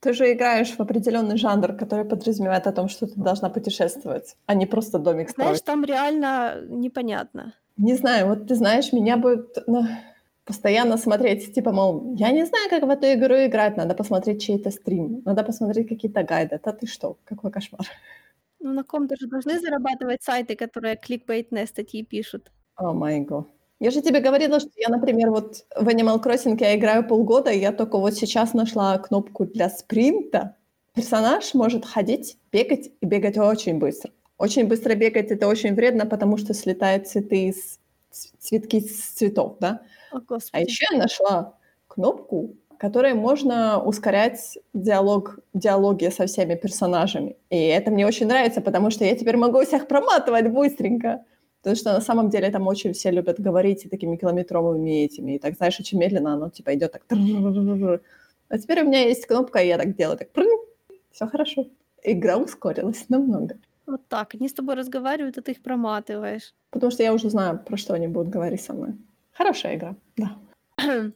Ты 0.05 0.13
же 0.13 0.31
играешь 0.31 0.77
в 0.77 0.79
определенный 0.79 1.35
жанр, 1.35 1.73
который 1.73 2.05
подразумевает 2.05 2.67
о 2.67 2.71
том, 2.71 2.89
что 2.89 3.07
ты 3.07 3.19
должна 3.19 3.49
путешествовать, 3.49 4.35
а 4.45 4.53
не 4.53 4.67
просто 4.67 4.99
домик 4.99 5.31
Знаешь, 5.31 5.57
строить. 5.57 5.63
там 5.63 5.83
реально 5.83 6.61
непонятно. 6.69 7.53
Не 7.77 7.95
знаю, 7.95 8.27
вот 8.27 8.47
ты 8.47 8.53
знаешь, 8.53 8.93
меня 8.93 9.17
бы 9.17 9.49
ну, 9.65 9.87
постоянно 10.45 10.97
смотреть, 10.97 11.55
типа, 11.55 11.71
мол, 11.71 12.13
я 12.17 12.31
не 12.31 12.45
знаю, 12.45 12.69
как 12.69 12.83
в 12.83 12.89
эту 12.89 13.07
игру 13.13 13.35
играть, 13.35 13.77
надо 13.77 13.95
посмотреть 13.95 14.43
чей-то 14.43 14.69
стрим, 14.69 15.23
надо 15.25 15.43
посмотреть 15.43 15.89
какие-то 15.89 16.21
гайды. 16.21 16.59
Да 16.63 16.71
ты 16.71 16.85
что, 16.85 17.17
какой 17.25 17.49
кошмар. 17.49 17.87
Ну, 18.59 18.73
на 18.73 18.83
ком-то 18.83 19.15
же 19.15 19.27
должны 19.27 19.59
зарабатывать 19.59 20.21
сайты, 20.21 20.55
которые 20.55 20.97
кликбейтные 20.97 21.65
статьи 21.65 22.05
пишут. 22.05 22.51
О 22.75 22.93
май 22.93 23.21
год. 23.21 23.47
Я 23.79 23.91
же 23.91 24.01
тебе 24.01 24.19
говорила, 24.21 24.59
что 24.59 24.69
я, 24.77 24.87
например, 24.89 25.31
вот 25.31 25.65
в 25.75 25.87
Animal 25.87 26.23
Crossing 26.23 26.57
я 26.59 26.75
играю 26.75 27.05
полгода, 27.07 27.51
и 27.51 27.59
я 27.59 27.71
только 27.73 27.97
вот 27.97 28.13
сейчас 28.13 28.53
нашла 28.53 28.97
кнопку 28.97 29.45
для 29.45 29.69
спринта. 29.69 30.55
Персонаж 30.93 31.53
может 31.53 31.85
ходить, 31.85 32.37
бегать 32.51 32.91
и 33.01 33.05
бегать 33.05 33.37
очень 33.37 33.77
быстро. 33.77 34.11
Очень 34.37 34.67
быстро 34.67 34.95
бегать 34.95 35.29
это 35.31 35.47
очень 35.47 35.75
вредно, 35.75 36.05
потому 36.05 36.37
что 36.37 36.53
слетают 36.53 37.07
цветы 37.07 37.47
из 37.47 37.79
цветки 38.39 38.79
с 38.79 39.09
цветов, 39.15 39.57
да? 39.59 39.81
О, 40.11 40.19
А 40.51 40.61
еще 40.61 40.85
я 40.91 40.97
нашла 40.97 41.57
кнопку, 41.87 42.55
которой 42.77 43.13
можно 43.13 43.81
ускорять 43.83 44.57
диалог, 44.73 45.39
диалоги 45.53 46.09
со 46.09 46.27
всеми 46.27 46.55
персонажами. 46.55 47.35
И 47.49 47.57
это 47.57 47.91
мне 47.91 48.07
очень 48.07 48.27
нравится, 48.27 48.61
потому 48.61 48.89
что 48.89 49.03
я 49.03 49.15
теперь 49.15 49.35
могу 49.35 49.63
всех 49.65 49.87
проматывать 49.87 50.49
быстренько. 50.49 51.25
Потому 51.65 51.77
что 51.77 51.93
на 51.93 52.01
самом 52.01 52.29
деле 52.29 52.51
там 52.51 52.67
очень 52.67 52.93
все 52.93 53.09
любят 53.09 53.39
говорить 53.39 53.85
и 53.85 53.89
такими 53.89 54.17
километровыми 54.17 55.03
этими. 55.03 55.31
И 55.31 55.39
так, 55.39 55.55
знаешь, 55.55 55.79
очень 55.79 55.97
медленно 55.97 56.33
оно 56.33 56.51
типа 56.51 56.75
идет 56.75 56.91
так. 56.91 57.01
А 58.49 58.57
теперь 58.59 58.83
у 58.83 58.85
меня 58.85 59.07
есть 59.07 59.25
кнопка, 59.25 59.57
и 59.63 59.67
я 59.67 59.79
так 59.79 59.95
делаю, 59.95 60.19
так. 60.19 60.27
Все 61.11 61.25
хорошо. 61.25 61.65
Игра 62.03 62.37
ускорилась 62.37 63.09
намного. 63.09 63.57
Вот 63.87 64.07
так. 64.07 64.35
Они 64.35 64.47
с 64.47 64.53
тобой 64.53 64.75
разговаривают, 64.75 65.39
а 65.39 65.41
ты 65.41 65.53
их 65.53 65.63
проматываешь. 65.63 66.53
Потому 66.69 66.91
что 66.91 67.01
я 67.01 67.11
уже 67.15 67.31
знаю, 67.31 67.59
про 67.65 67.77
что 67.77 67.95
они 67.95 68.07
будут 68.07 68.29
говорить 68.29 68.61
со 68.61 68.73
мной. 68.73 68.93
Хорошая 69.31 69.75
игра, 69.75 69.95
да. 70.17 70.37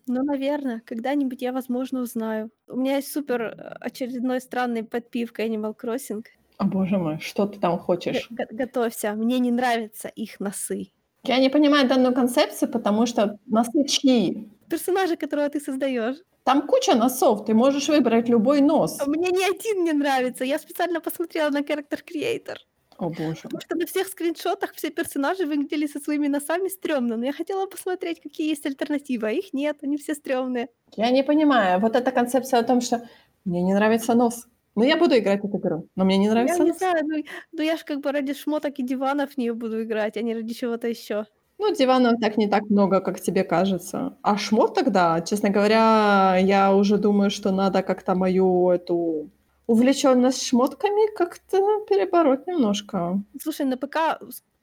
Ну, 0.07 0.23
наверное, 0.23 0.81
когда-нибудь 0.83 1.43
я, 1.43 1.53
возможно, 1.53 2.01
узнаю. 2.01 2.49
У 2.67 2.75
меня 2.75 2.95
есть 2.95 3.11
супер 3.11 3.77
очередной 3.79 4.41
странный 4.41 4.83
подпив 4.83 5.31
к 5.31 5.41
Animal 5.41 5.75
Crossing. 5.79 6.25
О 6.60 6.66
боже 6.66 6.97
мой, 6.97 7.20
что 7.20 7.45
ты 7.47 7.57
там 7.57 7.80
хочешь? 7.80 8.28
Г- 8.30 8.47
готовься, 8.51 9.14
мне 9.14 9.39
не 9.39 9.49
нравятся 9.51 10.10
их 10.10 10.39
носы. 10.41 10.91
Я 11.24 11.39
не 11.39 11.49
понимаю 11.49 11.88
данную 11.88 12.14
концепцию, 12.14 12.70
потому 12.72 13.05
что 13.05 13.38
носы 13.47 13.86
чьи? 13.88 14.49
Персонажи, 14.70 15.16
которого 15.16 15.47
ты 15.49 15.62
создаешь. 15.62 16.18
Там 16.43 16.68
куча 16.68 16.95
носов, 16.95 17.45
ты 17.45 17.53
можешь 17.53 17.88
выбрать 17.88 18.28
любой 18.30 18.60
нос. 18.62 18.97
Мне 19.07 19.30
ни 19.30 19.43
один 19.43 19.84
не 19.86 19.93
нравится. 19.93 20.43
Я 20.43 20.60
специально 20.60 20.99
посмотрела 20.99 21.49
на 21.49 21.60
Character 21.62 21.99
Creator. 22.03 22.57
О 22.97 23.10
боже. 23.10 23.41
Потому 23.43 23.62
что 23.62 23.76
на 23.78 23.86
всех 23.86 24.07
скриншотах 24.07 24.74
все 24.74 24.89
персонажи 24.89 25.45
выглядели 25.45 25.88
со 25.88 25.99
своими 25.99 26.28
носами 26.28 26.68
стрёмно. 26.68 27.16
Но 27.18 27.26
я 27.26 27.32
хотела 27.32 27.68
посмотреть, 27.68 28.22
какие 28.22 28.49
есть 28.49 28.66
альтернативы. 28.66 29.28
А 29.28 29.32
их 29.32 29.53
нет, 29.53 29.78
они 29.84 29.95
все 29.97 30.14
стрёмные. 30.14 30.68
Я 30.97 31.12
не 31.12 31.24
понимаю, 31.24 31.80
вот 31.80 31.95
эта 31.95 32.12
концепция 32.12 32.60
о 32.60 32.64
том, 32.64 32.82
что 32.82 33.07
мне 33.45 33.62
не 33.62 33.74
нравится 33.74 34.14
нос. 34.14 34.47
Ну, 34.76 34.84
я 34.84 34.97
буду 34.97 35.17
играть 35.17 35.41
в 35.41 35.45
эту 35.45 35.57
игру, 35.57 35.88
но 35.95 36.05
мне 36.05 36.17
не 36.17 36.26
Я 36.26 36.32
нравится 36.32 36.63
не 36.63 36.70
нос. 36.70 36.78
знаю, 36.78 37.05
ну, 37.05 37.24
ну 37.51 37.63
я 37.63 37.78
ж 37.78 37.84
как 37.84 37.99
бы 38.01 38.11
ради 38.11 38.34
шмоток 38.34 38.80
и 38.80 38.84
диванов 38.84 39.32
в 39.34 39.38
нее 39.38 39.53
буду 39.53 39.84
играть, 39.84 40.17
а 40.17 40.22
не 40.22 40.34
ради 40.36 40.53
чего-то 40.53 40.88
еще. 40.88 41.26
Ну, 41.57 41.76
диванов 41.76 42.20
так 42.22 42.38
не 42.38 42.47
так 42.47 42.63
много, 42.70 43.01
как 43.01 43.20
тебе 43.20 43.43
кажется. 43.43 44.17
А 44.22 44.38
шмот 44.38 44.76
тогда, 44.76 45.22
честно 45.22 45.49
говоря, 45.49 46.38
я 46.38 46.74
уже 46.74 46.97
думаю, 46.97 47.30
что 47.30 47.51
надо 47.51 47.84
как-то 47.84 48.15
мою 48.15 48.70
эту 48.70 49.30
увлеченность 49.67 50.41
шмотками 50.43 51.13
как-то 51.15 51.57
перебороть 51.88 52.47
немножко. 52.47 53.22
Слушай, 53.41 53.65
на 53.65 53.78
ПК 53.78 54.22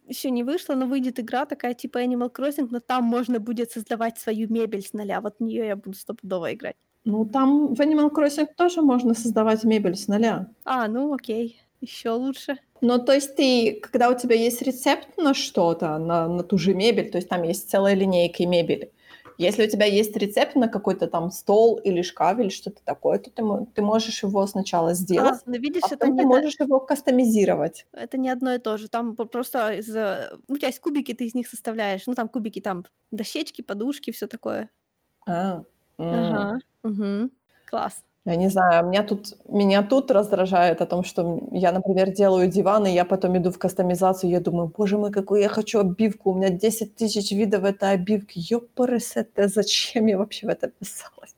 еще 0.08 0.30
не 0.30 0.42
вышло, 0.42 0.74
но 0.74 0.86
выйдет 0.86 1.20
игра 1.20 1.44
такая 1.44 1.74
типа 1.74 2.02
Animal 2.02 2.32
Crossing, 2.32 2.68
но 2.70 2.80
там 2.80 3.04
можно 3.04 3.40
будет 3.40 3.72
создавать 3.72 4.18
свою 4.18 4.48
мебель 4.50 4.82
с 4.82 4.92
нуля. 4.94 5.20
Вот 5.20 5.36
в 5.38 5.42
нее 5.42 5.66
я 5.66 5.76
буду 5.76 5.94
стопудово 5.96 6.54
играть. 6.54 6.76
Ну, 7.06 7.24
там 7.24 7.72
в 7.72 7.80
Animal 7.80 8.10
Crossing 8.10 8.48
тоже 8.56 8.82
можно 8.82 9.14
создавать 9.14 9.62
мебель 9.62 9.94
с 9.94 10.08
нуля. 10.08 10.48
А, 10.64 10.88
ну 10.88 11.14
окей, 11.14 11.62
еще 11.80 12.10
лучше. 12.10 12.58
Ну, 12.80 12.98
то 12.98 13.12
есть 13.12 13.36
ты, 13.36 13.78
когда 13.80 14.10
у 14.10 14.18
тебя 14.18 14.34
есть 14.34 14.60
рецепт 14.60 15.16
на 15.16 15.32
что-то, 15.32 15.98
на, 15.98 16.26
на 16.26 16.42
ту 16.42 16.58
же 16.58 16.74
мебель, 16.74 17.10
то 17.10 17.18
есть 17.18 17.28
там 17.28 17.44
есть 17.44 17.70
целая 17.70 17.94
линейка 17.94 18.44
мебели, 18.44 18.90
Если 19.38 19.64
у 19.64 19.70
тебя 19.70 19.86
есть 19.86 20.16
рецепт 20.16 20.56
на 20.56 20.66
какой-то 20.66 21.06
там 21.06 21.30
стол 21.30 21.76
или 21.76 22.02
шкаф 22.02 22.40
или 22.40 22.48
что-то 22.48 22.80
такое, 22.84 23.20
то 23.20 23.30
ты, 23.30 23.42
ты 23.72 23.82
можешь 23.82 24.24
его 24.24 24.44
сначала 24.48 24.92
сделать, 24.92 25.40
а, 25.46 25.50
ну, 25.50 25.58
видишь, 25.58 25.84
а 25.84 25.90
потом 25.90 26.14
это 26.14 26.22
ты 26.22 26.26
можешь 26.26 26.58
его 26.58 26.80
кастомизировать. 26.80 27.86
Это 27.92 28.18
не 28.18 28.30
одно 28.30 28.52
и 28.52 28.58
то 28.58 28.78
же. 28.78 28.88
Там 28.88 29.14
просто 29.14 29.74
из... 29.74 29.86
Ну, 29.94 30.54
у 30.54 30.56
тебя 30.56 30.68
есть 30.68 30.80
кубики, 30.80 31.14
ты 31.14 31.26
из 31.26 31.34
них 31.34 31.46
составляешь. 31.46 32.02
Ну, 32.08 32.14
там 32.14 32.28
кубики, 32.28 32.60
там 32.60 32.84
дощечки, 33.12 33.62
подушки, 33.62 34.10
все 34.10 34.26
такое. 34.26 34.70
А, 35.28 35.62
ага. 35.98 36.58
Угу. 36.82 37.30
Класс. 37.66 38.02
Я 38.24 38.36
не 38.36 38.48
знаю, 38.48 38.86
меня 38.86 39.04
тут, 39.04 39.36
меня 39.48 39.84
тут 39.84 40.10
раздражает 40.10 40.80
о 40.80 40.86
том, 40.86 41.04
что 41.04 41.48
я, 41.52 41.70
например, 41.70 42.10
делаю 42.10 42.48
диван, 42.48 42.86
и 42.86 42.90
я 42.90 43.04
потом 43.04 43.36
иду 43.36 43.52
в 43.52 43.58
кастомизацию, 43.58 44.30
я 44.30 44.40
думаю, 44.40 44.72
боже 44.76 44.98
мой, 44.98 45.12
какую 45.12 45.42
я 45.42 45.48
хочу 45.48 45.78
обивку, 45.78 46.32
у 46.32 46.34
меня 46.34 46.50
10 46.50 46.96
тысяч 46.96 47.30
видов 47.30 47.62
этой 47.62 47.92
обивки, 47.92 48.40
ёпарасете, 48.52 49.46
зачем 49.46 50.06
я 50.06 50.18
вообще 50.18 50.46
в 50.46 50.50
это 50.50 50.68
писалась? 50.68 51.36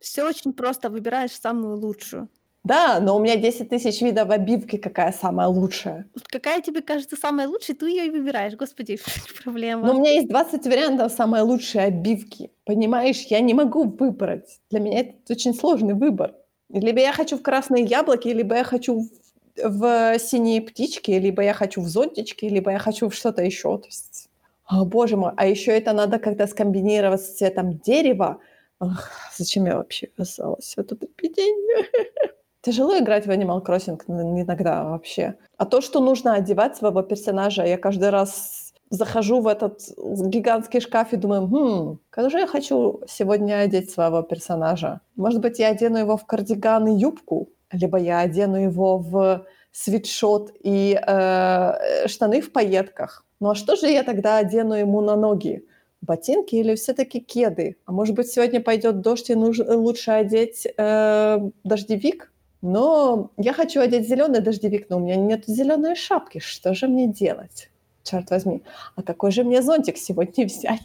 Все 0.00 0.24
очень 0.28 0.52
просто, 0.52 0.90
выбираешь 0.90 1.30
самую 1.40 1.76
лучшую. 1.76 2.28
Да, 2.64 2.98
но 2.98 3.14
у 3.14 3.20
меня 3.20 3.36
10 3.36 3.68
тысяч 3.68 4.00
видов 4.00 4.30
обивки, 4.30 4.78
какая 4.78 5.12
самая 5.12 5.48
лучшая. 5.48 6.06
Какая 6.30 6.62
тебе 6.62 6.80
кажется 6.80 7.14
самая 7.14 7.46
лучшая, 7.46 7.76
ты 7.76 7.90
ее 7.90 8.06
и 8.06 8.10
выбираешь. 8.10 8.54
Господи, 8.54 8.98
проблема. 9.44 9.86
Но 9.86 9.94
у 9.94 10.00
меня 10.00 10.12
есть 10.12 10.28
20 10.28 10.64
вариантов 10.64 11.12
самой 11.12 11.42
лучшей 11.42 11.84
обивки. 11.84 12.50
Понимаешь, 12.64 13.20
я 13.28 13.40
не 13.40 13.52
могу 13.52 13.84
выбрать. 13.84 14.60
Для 14.70 14.80
меня 14.80 15.00
это 15.00 15.34
очень 15.34 15.54
сложный 15.54 15.92
выбор. 15.92 16.34
Либо 16.70 17.00
я 17.00 17.12
хочу 17.12 17.36
в 17.36 17.42
красные 17.42 17.84
яблоки, 17.84 18.28
либо 18.28 18.56
я 18.56 18.64
хочу 18.64 19.10
в, 19.56 20.14
в 20.16 20.18
синие 20.18 20.62
птички, 20.62 21.10
либо 21.10 21.42
я 21.42 21.52
хочу 21.52 21.82
в 21.82 21.88
зонтички, 21.88 22.46
либо 22.46 22.70
я 22.70 22.78
хочу 22.78 23.10
в 23.10 23.14
что-то 23.14 23.42
еще. 23.42 23.76
То 23.76 23.86
есть, 23.88 24.30
о, 24.64 24.86
боже 24.86 25.18
мой, 25.18 25.32
а 25.36 25.46
еще 25.46 25.70
это 25.70 25.92
надо 25.92 26.18
когда 26.18 26.46
скомбинировать 26.46 27.20
с 27.20 27.36
цветом 27.36 27.78
дерева. 27.78 28.38
Ах, 28.80 29.10
зачем 29.36 29.66
я 29.66 29.76
вообще 29.76 30.06
оказалась 30.06 30.74
в 30.74 30.78
эту 30.78 30.94
эпидемию? 30.94 31.84
Тяжело 32.64 32.98
играть 32.98 33.26
в 33.26 33.30
Animal 33.30 33.62
Crossing 33.62 34.00
иногда 34.08 34.84
вообще. 34.84 35.34
А 35.58 35.66
то, 35.66 35.82
что 35.82 36.00
нужно 36.00 36.32
одевать 36.32 36.76
своего 36.76 37.02
персонажа, 37.02 37.62
я 37.62 37.76
каждый 37.76 38.08
раз 38.08 38.72
захожу 38.88 39.40
в 39.40 39.48
этот 39.48 39.80
гигантский 39.98 40.80
шкаф 40.80 41.12
и 41.12 41.16
думаю, 41.16 41.46
хм, 41.46 41.98
как 42.08 42.30
же 42.30 42.38
я 42.38 42.46
хочу 42.46 43.02
сегодня 43.06 43.58
одеть 43.58 43.90
своего 43.90 44.22
персонажа. 44.22 45.02
Может 45.14 45.42
быть, 45.42 45.58
я 45.58 45.68
одену 45.68 45.98
его 45.98 46.16
в 46.16 46.24
кардиган 46.24 46.88
и 46.88 46.98
юбку, 46.98 47.50
либо 47.70 47.98
я 47.98 48.20
одену 48.20 48.56
его 48.56 48.96
в 48.96 49.44
свитшот 49.72 50.52
и 50.62 50.98
э, 51.06 52.08
штаны 52.08 52.40
в 52.40 52.50
пайетках. 52.50 53.26
Ну 53.40 53.50
а 53.50 53.54
что 53.54 53.76
же 53.76 53.88
я 53.88 54.04
тогда 54.04 54.38
одену 54.38 54.72
ему 54.72 55.02
на 55.02 55.16
ноги? 55.16 55.66
Ботинки 56.00 56.54
или 56.54 56.74
все-таки 56.76 57.20
кеды? 57.20 57.76
А 57.84 57.92
может 57.92 58.14
быть, 58.14 58.28
сегодня 58.28 58.62
пойдет 58.62 59.02
дождь 59.02 59.28
и 59.28 59.34
нужно 59.34 59.76
лучше 59.76 60.12
одеть 60.12 60.66
э, 60.78 61.38
дождевик? 61.62 62.30
Но 62.64 63.30
я 63.36 63.52
хочу 63.52 63.82
одеть 63.82 64.08
зеленый 64.08 64.40
дождевик, 64.40 64.88
но 64.88 64.96
у 64.96 65.00
меня 65.00 65.16
нет 65.16 65.44
зеленой 65.46 65.94
шапки. 65.94 66.38
Что 66.38 66.72
же 66.72 66.88
мне 66.88 67.06
делать? 67.06 67.68
Черт 68.02 68.30
возьми. 68.30 68.62
А 68.96 69.02
какой 69.02 69.32
же 69.32 69.44
мне 69.44 69.60
зонтик 69.60 69.98
сегодня 69.98 70.46
взять? 70.46 70.80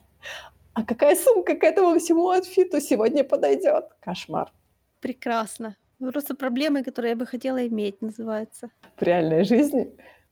А 0.73 0.83
какая 0.83 1.15
сумка 1.15 1.55
к 1.55 1.63
этому 1.63 1.97
всему 1.97 2.33
outфиту 2.33 2.81
сегодня 2.81 3.23
подойдет? 3.23 3.85
Кошмар. 4.01 4.51
Прекрасно. 4.99 5.77
Просто 5.99 6.35
проблемы, 6.35 6.83
которые 6.83 7.11
я 7.11 7.15
бы 7.15 7.25
хотела 7.25 7.65
иметь, 7.65 8.01
называется. 8.01 8.69
В 8.97 9.01
реальной 9.01 9.45
жизни? 9.45 9.89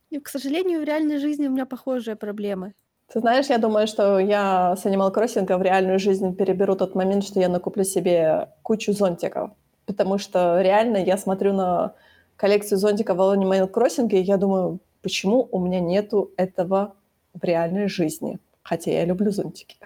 И, 0.09 0.19
к 0.19 0.27
сожалению, 0.27 0.81
в 0.81 0.83
реальной 0.83 1.17
жизни 1.17 1.47
у 1.47 1.51
меня 1.51 1.65
похожие 1.65 2.17
проблемы. 2.17 2.73
Ты 3.13 3.21
знаешь, 3.21 3.45
я 3.45 3.57
думаю, 3.57 3.87
что 3.87 4.19
я 4.19 4.75
с 4.75 4.85
Animal 4.85 5.15
Crossing 5.15 5.57
в 5.57 5.61
реальную 5.61 5.97
жизнь 5.97 6.35
переберу 6.35 6.75
тот 6.75 6.93
момент, 6.93 7.23
что 7.23 7.39
я 7.39 7.47
накуплю 7.47 7.85
себе 7.85 8.49
кучу 8.63 8.91
зонтиков 8.91 9.51
потому 9.87 10.19
что 10.19 10.61
реально 10.61 10.97
я 10.97 11.17
смотрю 11.17 11.53
на 11.53 11.95
коллекцию 12.35 12.77
зонтиков 12.77 13.17
в 13.17 13.21
Animal 13.21 13.71
Crossing, 13.71 14.09
и 14.09 14.21
я 14.21 14.37
думаю, 14.37 14.79
почему 15.01 15.47
у 15.51 15.59
меня 15.59 15.79
нету 15.79 16.31
этого 16.37 16.93
в 17.33 17.43
реальной 17.43 17.87
жизни, 17.87 18.37
хотя 18.61 18.91
я 18.91 19.05
люблю 19.05 19.31
зонтики. 19.31 19.77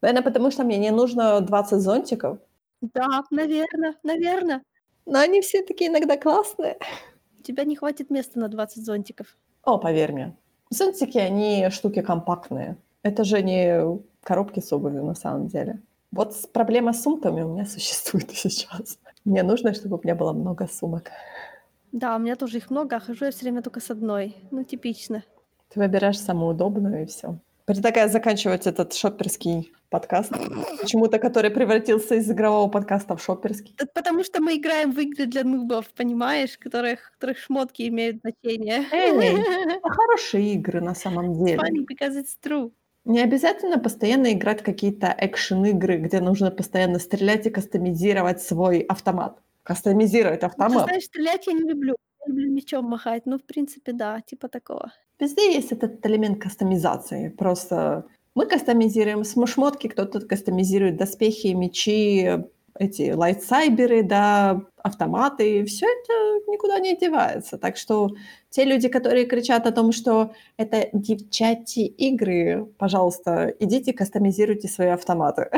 Наверное, 0.00 0.22
потому 0.22 0.50
что 0.50 0.64
мне 0.64 0.78
не 0.78 0.90
нужно 0.90 1.40
20 1.40 1.80
зонтиков. 1.80 2.38
Да, 2.80 3.22
наверное, 3.30 3.94
наверное. 4.02 4.62
Но 5.04 5.18
они 5.18 5.40
все 5.40 5.62
такие 5.62 5.90
иногда 5.90 6.16
классные. 6.16 6.78
У 7.38 7.42
тебя 7.42 7.64
не 7.64 7.76
хватит 7.76 8.10
места 8.10 8.38
на 8.38 8.48
20 8.48 8.84
зонтиков. 8.84 9.36
О, 9.64 9.78
поверь 9.78 10.12
мне. 10.12 10.36
Зонтики, 10.70 11.18
они 11.18 11.68
штуки 11.70 12.00
компактные. 12.00 12.76
Это 13.02 13.24
же 13.24 13.42
не 13.42 14.00
коробки 14.22 14.60
с 14.60 14.72
обувью 14.72 15.04
на 15.04 15.14
самом 15.14 15.48
деле. 15.48 15.82
Вот 16.12 16.34
проблема 16.52 16.92
с 16.92 17.02
сумками 17.02 17.42
у 17.42 17.52
меня 17.52 17.66
существует 17.66 18.30
сейчас. 18.32 18.98
Мне 19.24 19.42
нужно, 19.42 19.74
чтобы 19.74 19.96
у 19.96 20.00
меня 20.02 20.14
было 20.14 20.32
много 20.32 20.66
сумок. 20.66 21.10
Да, 21.92 22.16
у 22.16 22.18
меня 22.18 22.36
тоже 22.36 22.58
их 22.58 22.70
много, 22.70 22.96
а 22.96 23.00
хожу 23.00 23.26
я 23.26 23.30
все 23.30 23.42
время 23.42 23.62
только 23.62 23.80
с 23.80 23.90
одной. 23.90 24.34
Ну, 24.50 24.64
типично. 24.64 25.22
Ты 25.68 25.80
выбираешь 25.80 26.18
самую 26.18 26.54
удобную 26.54 27.02
и 27.02 27.06
все. 27.06 27.38
Предлагаю 27.64 28.10
заканчивать 28.10 28.66
этот 28.66 28.92
шопперский 28.92 29.72
подкаст. 29.88 30.32
Почему-то, 30.80 31.18
который 31.18 31.50
превратился 31.50 32.16
из 32.16 32.30
игрового 32.30 32.68
подкаста 32.68 33.14
в 33.14 33.22
шопперский. 33.22 33.76
Потому 33.94 34.24
что 34.24 34.40
мы 34.40 34.56
играем 34.56 34.90
в 34.90 34.98
игры 34.98 35.26
для 35.26 35.44
нубов, 35.44 35.88
понимаешь, 35.94 36.58
которых, 36.58 37.12
которых 37.12 37.38
шмотки 37.38 37.86
имеют 37.88 38.20
значение. 38.20 38.84
Эй, 38.90 39.80
хорошие 39.82 40.54
игры 40.54 40.80
на 40.80 40.94
самом 40.94 41.44
деле. 41.44 41.58
Funny 41.58 41.86
because 41.86 42.16
it's 42.16 42.36
true. 42.42 42.72
Не 43.04 43.20
обязательно 43.20 43.78
постоянно 43.78 44.32
играть 44.32 44.62
какие-то 44.62 45.14
экшен-игры, 45.18 45.98
где 45.98 46.20
нужно 46.20 46.50
постоянно 46.50 46.98
стрелять 46.98 47.46
и 47.46 47.50
кастомизировать 47.50 48.40
свой 48.40 48.80
автомат. 48.80 49.38
Кастомизировать 49.64 50.42
автомат. 50.44 50.72
Ну, 50.72 50.78
ты 50.80 50.84
знаешь, 50.84 51.04
стрелять 51.04 51.46
я 51.46 51.52
не 51.52 51.64
люблю. 51.64 51.96
Я 52.26 52.32
люблю 52.32 52.52
мечом 52.52 52.84
махать. 52.84 53.26
Ну, 53.26 53.38
в 53.38 53.44
принципе, 53.44 53.92
да, 53.92 54.20
типа 54.20 54.48
такого. 54.48 54.92
Везде 55.18 55.52
есть 55.52 55.72
этот 55.72 56.04
элемент 56.06 56.40
кастомизации. 56.40 57.28
Просто 57.28 58.06
мы 58.34 58.46
кастомизируем 58.46 59.24
шмотки, 59.24 59.88
кто-то 59.88 60.20
кастомизирует 60.20 60.96
доспехи, 60.96 61.48
мечи, 61.48 62.44
эти 62.78 63.10
лайтсайберы, 63.12 64.02
да, 64.02 64.62
автоматы, 64.82 65.64
все 65.64 65.86
это 65.86 66.50
никуда 66.50 66.78
не 66.78 66.96
девается. 66.96 67.58
Так 67.58 67.76
что 67.76 68.10
те 68.50 68.64
люди, 68.64 68.88
которые 68.88 69.26
кричат 69.26 69.66
о 69.66 69.72
том, 69.72 69.92
что 69.92 70.34
это 70.56 70.88
девчачьи 70.92 71.86
игры, 71.86 72.66
пожалуйста, 72.78 73.54
идите 73.60 73.92
кастомизируйте 73.92 74.68
свои 74.68 74.88
автоматы. 74.88 75.50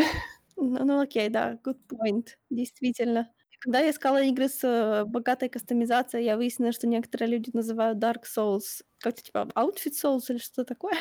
Ну, 0.57 0.85
ну 0.85 1.01
окей, 1.01 1.29
да, 1.29 1.59
good 1.65 1.79
point, 1.89 2.29
действительно. 2.49 3.29
Когда 3.59 3.81
я 3.81 3.91
искала 3.91 4.23
игры 4.23 4.49
с 4.49 4.63
э, 4.63 5.05
богатой 5.05 5.49
кастомизацией, 5.49 6.25
я 6.25 6.37
выяснила, 6.37 6.71
что 6.71 6.87
некоторые 6.87 7.31
люди 7.31 7.51
называют 7.53 7.99
Dark 7.99 8.23
Souls 8.25 8.83
как-то 8.99 9.23
типа 9.23 9.49
Outfit 9.55 9.95
Souls 10.01 10.23
или 10.29 10.39
что 10.39 10.65
такое. 10.65 10.95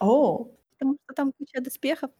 О, 0.00 0.48
Потому 0.80 0.96
что 1.04 1.14
там 1.14 1.32
куча 1.32 1.60
доспехов. 1.60 2.10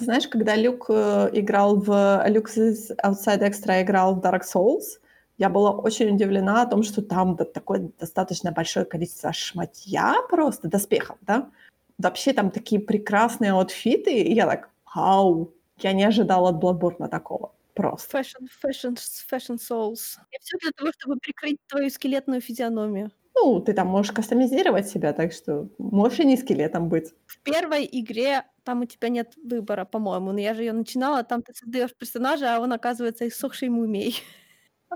Знаешь, 0.00 0.28
когда 0.28 0.56
Люк 0.56 0.86
э, 0.88 1.30
играл 1.32 1.76
в... 1.76 2.24
Люк 2.26 2.48
из 2.56 2.90
Outside 2.92 3.40
Extra 3.40 3.82
играл 3.82 4.14
в 4.14 4.20
Dark 4.20 4.42
Souls, 4.42 4.98
я 5.36 5.48
была 5.48 5.70
очень 5.70 6.14
удивлена 6.14 6.62
о 6.62 6.66
том, 6.66 6.82
что 6.82 7.02
там 7.02 7.36
такое 7.36 7.90
достаточно 7.98 8.52
большое 8.52 8.84
количество 8.84 9.32
шматья 9.32 10.14
просто, 10.28 10.68
доспехов, 10.68 11.16
да? 11.22 11.50
Вообще 11.98 12.32
там 12.32 12.50
такие 12.50 12.80
прекрасные 12.80 13.52
аутфиты, 13.52 14.12
и 14.20 14.34
я 14.34 14.46
так, 14.46 14.70
ау, 14.84 15.52
я 15.78 15.92
не 15.92 16.04
ожидала 16.04 16.50
от 16.50 16.62
Bloodborne 16.62 17.08
такого. 17.08 17.52
Просто. 17.74 18.18
Fashion, 18.18 18.48
fashion, 18.62 18.98
fashion 19.30 19.56
souls. 19.56 20.18
И 20.30 20.36
все 20.40 20.58
для 20.58 20.70
того, 20.72 20.92
чтобы 20.98 21.16
прикрыть 21.16 21.58
твою 21.68 21.88
скелетную 21.88 22.40
физиономию. 22.40 23.10
Ну, 23.34 23.60
ты 23.60 23.72
там 23.72 23.86
можешь 23.86 24.12
кастомизировать 24.12 24.88
себя, 24.88 25.12
так 25.12 25.32
что 25.32 25.68
можешь 25.78 26.20
и 26.20 26.26
не 26.26 26.36
скелетом 26.36 26.88
быть. 26.88 27.14
В 27.26 27.38
первой 27.38 27.88
игре 27.90 28.44
там 28.70 28.82
у 28.82 28.84
тебя 28.84 29.08
нет 29.08 29.34
выбора, 29.42 29.84
по-моему. 29.84 30.32
Но 30.32 30.38
я 30.38 30.54
же 30.54 30.62
ее 30.62 30.72
начинала, 30.72 31.24
там 31.24 31.42
ты 31.42 31.52
создаешь 31.54 31.92
персонажа, 31.92 32.54
а 32.54 32.60
он 32.60 32.72
оказывается 32.72 33.26
иссохшей 33.26 33.68
мумией. 33.68 34.14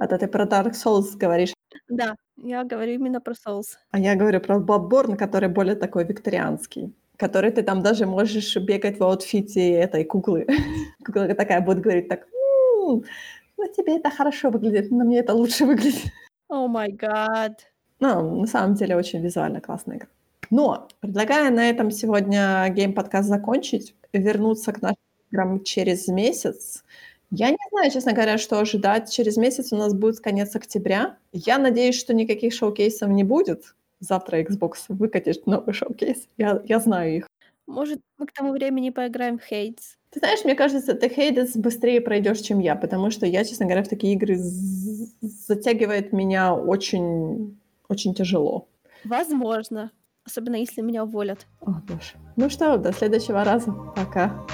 Это 0.01 0.17
ты 0.17 0.29
про 0.29 0.45
Dark 0.45 0.75
Souls 0.75 1.17
говоришь? 1.17 1.55
Да, 1.89 2.15
я 2.37 2.63
говорю 2.63 2.93
именно 2.93 3.21
про 3.21 3.33
Souls. 3.33 3.77
А 3.91 3.99
я 3.99 4.15
говорю 4.15 4.41
про 4.41 4.61
Bloodborne, 4.61 5.17
который 5.17 5.49
более 5.49 5.75
такой 5.75 6.05
викторианский 6.05 6.95
который 7.17 7.53
ты 7.53 7.63
там 7.63 7.81
даже 7.81 8.07
можешь 8.07 8.57
бегать 8.57 8.99
в 8.99 9.05
outfit 9.05 9.61
е 9.61 9.71
этой 9.71 10.05
куклы. 10.05 10.47
Кукла 11.07 11.35
такая 11.35 11.61
будет 11.61 11.81
говорить 11.81 12.09
так, 12.09 12.27
ну, 12.33 13.05
тебе 13.77 13.99
это 13.99 14.11
хорошо 14.11 14.51
выглядит, 14.51 14.91
но 14.91 15.05
мне 15.05 15.21
это 15.21 15.33
лучше 15.33 15.65
выглядит. 15.65 16.13
Oh 16.49 16.67
my 16.67 16.91
god. 16.91 17.53
Ну, 18.01 18.41
на 18.41 18.47
самом 18.47 18.75
деле 18.75 18.97
очень 18.97 19.21
визуально 19.23 19.61
классная 19.61 19.97
игра. 19.97 20.09
Но 20.51 20.89
предлагаю 21.01 21.53
на 21.53 21.69
этом 21.71 21.91
сегодня 21.91 22.69
game-подкаст 22.71 23.29
закончить, 23.29 23.95
вернуться 24.13 24.73
к 24.73 24.83
нашим 24.83 24.99
играм 25.31 25.63
через 25.65 26.09
месяц. 26.09 26.85
Я 27.31 27.51
не 27.51 27.59
знаю, 27.71 27.91
честно 27.91 28.13
говоря, 28.13 28.39
что 28.39 28.61
ожидать. 28.61 29.11
Через 29.11 29.37
месяц 29.37 29.73
у 29.73 29.77
нас 29.77 29.95
будет 29.95 30.21
конец 30.21 30.55
октября. 30.55 31.17
Я 31.33 31.59
надеюсь, 31.59 31.99
что 31.99 32.15
никаких 32.15 32.55
showcase 32.55 32.98
ов 32.98 33.09
не 33.09 33.25
будет. 33.25 33.75
Завтра 34.01 34.43
Xbox 34.43 34.85
выкатит 34.89 35.47
новый 35.47 35.75
шоукейс. 35.75 36.29
Я, 36.37 36.63
я 36.65 36.79
знаю 36.79 37.17
их. 37.17 37.27
Может, 37.67 38.01
мы 38.19 38.27
к 38.27 38.33
тому 38.33 38.53
времени 38.53 38.91
поиграем 38.91 39.39
в 39.39 39.43
Хейтс? 39.43 39.97
Ты 40.11 40.21
знаешь, 40.21 40.45
мне 40.45 40.55
кажется, 40.55 40.95
ты 40.95 41.09
Hades 41.09 41.59
быстрее 41.59 42.01
пройдешь, 42.01 42.41
чем 42.41 42.61
я, 42.61 42.77
потому 42.77 43.11
что 43.11 43.27
я, 43.27 43.45
честно 43.45 43.67
говоря, 43.67 43.83
в 43.83 43.89
такие 43.89 44.13
игры 44.13 44.37
затягивает 44.39 46.13
меня 46.13 46.55
очень, 46.55 47.59
очень 47.89 48.15
тяжело. 48.15 48.69
Возможно 49.05 49.91
особенно 50.25 50.57
если 50.57 50.81
меня 50.81 51.05
уволят. 51.05 51.47
О, 51.61 51.73
боже. 51.87 52.15
Ну 52.37 52.51
что, 52.51 52.77
до 52.77 52.93
следующего 52.93 53.45
раза. 53.45 53.73
Пока. 53.95 54.47